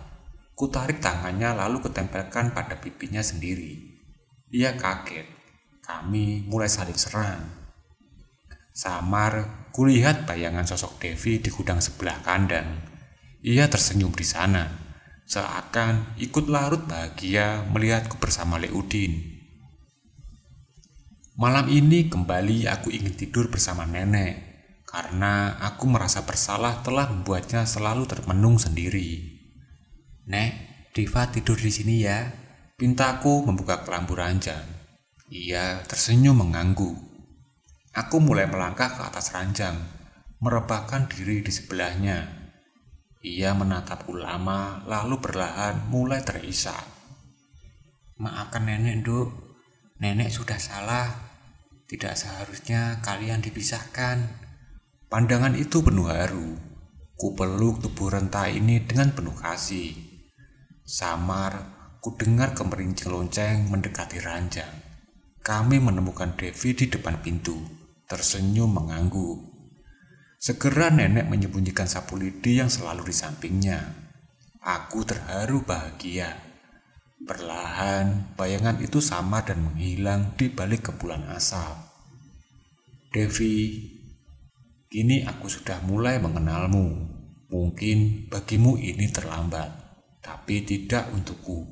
Ku 0.55 0.71
tarik 0.71 1.03
tangannya 1.03 1.55
lalu 1.55 1.83
kutempelkan 1.83 2.55
pada 2.55 2.79
pipinya 2.79 3.19
sendiri. 3.19 3.99
Dia 4.47 4.79
kaget. 4.79 5.27
Kami 5.83 6.47
mulai 6.47 6.71
saling 6.71 6.95
serang. 6.95 7.58
Samar, 8.79 9.67
kulihat 9.75 10.23
bayangan 10.23 10.63
sosok 10.63 11.03
Devi 11.03 11.43
di 11.43 11.51
gudang 11.51 11.83
sebelah 11.83 12.23
kandang. 12.23 12.79
Ia 13.43 13.67
tersenyum 13.67 14.15
di 14.15 14.23
sana, 14.23 14.71
seakan 15.27 16.15
ikut 16.15 16.47
larut 16.47 16.87
bahagia 16.87 17.67
melihatku 17.75 18.15
bersama 18.23 18.55
Leudin. 18.55 19.35
Malam 21.35 21.67
ini 21.67 22.07
kembali 22.07 22.71
aku 22.71 22.87
ingin 22.95 23.19
tidur 23.19 23.51
bersama 23.51 23.83
nenek, 23.83 24.39
karena 24.87 25.59
aku 25.59 25.83
merasa 25.91 26.23
bersalah 26.23 26.79
telah 26.79 27.11
membuatnya 27.11 27.67
selalu 27.67 28.07
termenung 28.07 28.63
sendiri. 28.63 29.27
Nek, 30.31 30.51
Diva 30.95 31.27
tidur 31.27 31.59
di 31.59 31.67
sini 31.67 32.07
ya. 32.07 32.31
Pintaku 32.79 33.43
membuka 33.43 33.83
kelambu 33.83 34.15
ranjang. 34.15 34.63
Ia 35.27 35.83
tersenyum 35.83 36.47
mengganggu. 36.47 37.08
Aku 37.97 38.21
mulai 38.21 38.45
melangkah 38.45 38.93
ke 38.93 39.01
atas 39.01 39.33
ranjang, 39.33 39.73
merebahkan 40.37 41.09
diri 41.09 41.41
di 41.41 41.49
sebelahnya. 41.49 42.29
Ia 43.25 43.51
menatapku 43.57 44.13
lama, 44.13 44.85
lalu 44.85 45.17
perlahan 45.17 45.89
mulai 45.89 46.21
terisak. 46.21 46.85
Maafkan 48.21 48.69
nenek, 48.69 49.01
Duk. 49.01 49.29
Nenek 49.99 50.31
sudah 50.31 50.55
salah. 50.55 51.07
Tidak 51.89 52.13
seharusnya 52.13 53.01
kalian 53.01 53.41
dipisahkan. 53.41 54.23
Pandangan 55.09 55.57
itu 55.57 55.81
penuh 55.81 56.07
haru. 56.07 56.55
Ku 57.17 57.35
peluk 57.35 57.83
tubuh 57.83 58.13
renta 58.13 58.47
ini 58.47 58.79
dengan 58.85 59.11
penuh 59.11 59.35
kasih. 59.35 59.91
Samar, 60.85 61.75
ku 61.99 62.15
dengar 62.15 62.55
kemerincing 62.55 63.11
lonceng 63.11 63.67
mendekati 63.67 64.21
ranjang. 64.23 64.71
Kami 65.43 65.81
menemukan 65.81 66.37
Devi 66.37 66.75
di 66.75 66.85
depan 66.87 67.19
pintu, 67.19 67.57
tersenyum 68.09 68.73
mengangguk. 68.73 69.45
Segera 70.41 70.89
nenek 70.89 71.29
menyembunyikan 71.29 71.85
sapu 71.85 72.17
lidi 72.17 72.57
yang 72.57 72.73
selalu 72.73 73.13
di 73.13 73.15
sampingnya. 73.15 73.79
Aku 74.65 75.05
terharu 75.05 75.61
bahagia. 75.61 76.33
Perlahan, 77.21 78.33
bayangan 78.33 78.81
itu 78.81 78.97
sama 78.97 79.45
dan 79.45 79.61
menghilang 79.61 80.33
di 80.33 80.49
balik 80.49 80.89
kepulan 80.89 81.29
asap. 81.37 81.77
Devi, 83.13 83.85
kini 84.89 85.29
aku 85.29 85.45
sudah 85.45 85.77
mulai 85.85 86.17
mengenalmu. 86.17 87.15
Mungkin 87.53 88.29
bagimu 88.33 88.81
ini 88.81 89.05
terlambat 89.13 89.69
tapi 90.19 90.65
tidak 90.65 91.09
untukku. 91.13 91.65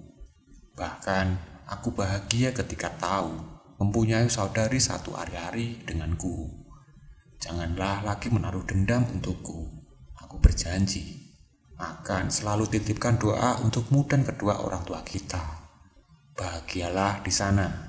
Bahkan 0.77 1.25
aku 1.65 1.93
bahagia 1.97 2.53
ketika 2.53 2.93
tahu 2.97 3.56
mempunyai 3.77 4.29
saudari 4.29 4.81
satu 4.81 5.13
hari-hari 5.13 5.81
denganku. 5.85 6.49
Janganlah 7.37 8.01
lagi 8.01 8.33
menaruh 8.33 8.65
dendam 8.65 9.05
untukku. 9.05 9.69
Aku 10.17 10.41
berjanji 10.41 11.27
akan 11.77 12.33
selalu 12.33 12.67
titipkan 12.73 13.21
doa 13.21 13.61
untukmu 13.61 14.09
dan 14.09 14.25
kedua 14.25 14.65
orang 14.65 14.81
tua 14.81 15.05
kita. 15.05 15.39
Bahagialah 16.33 17.21
di 17.21 17.29
sana. 17.29 17.86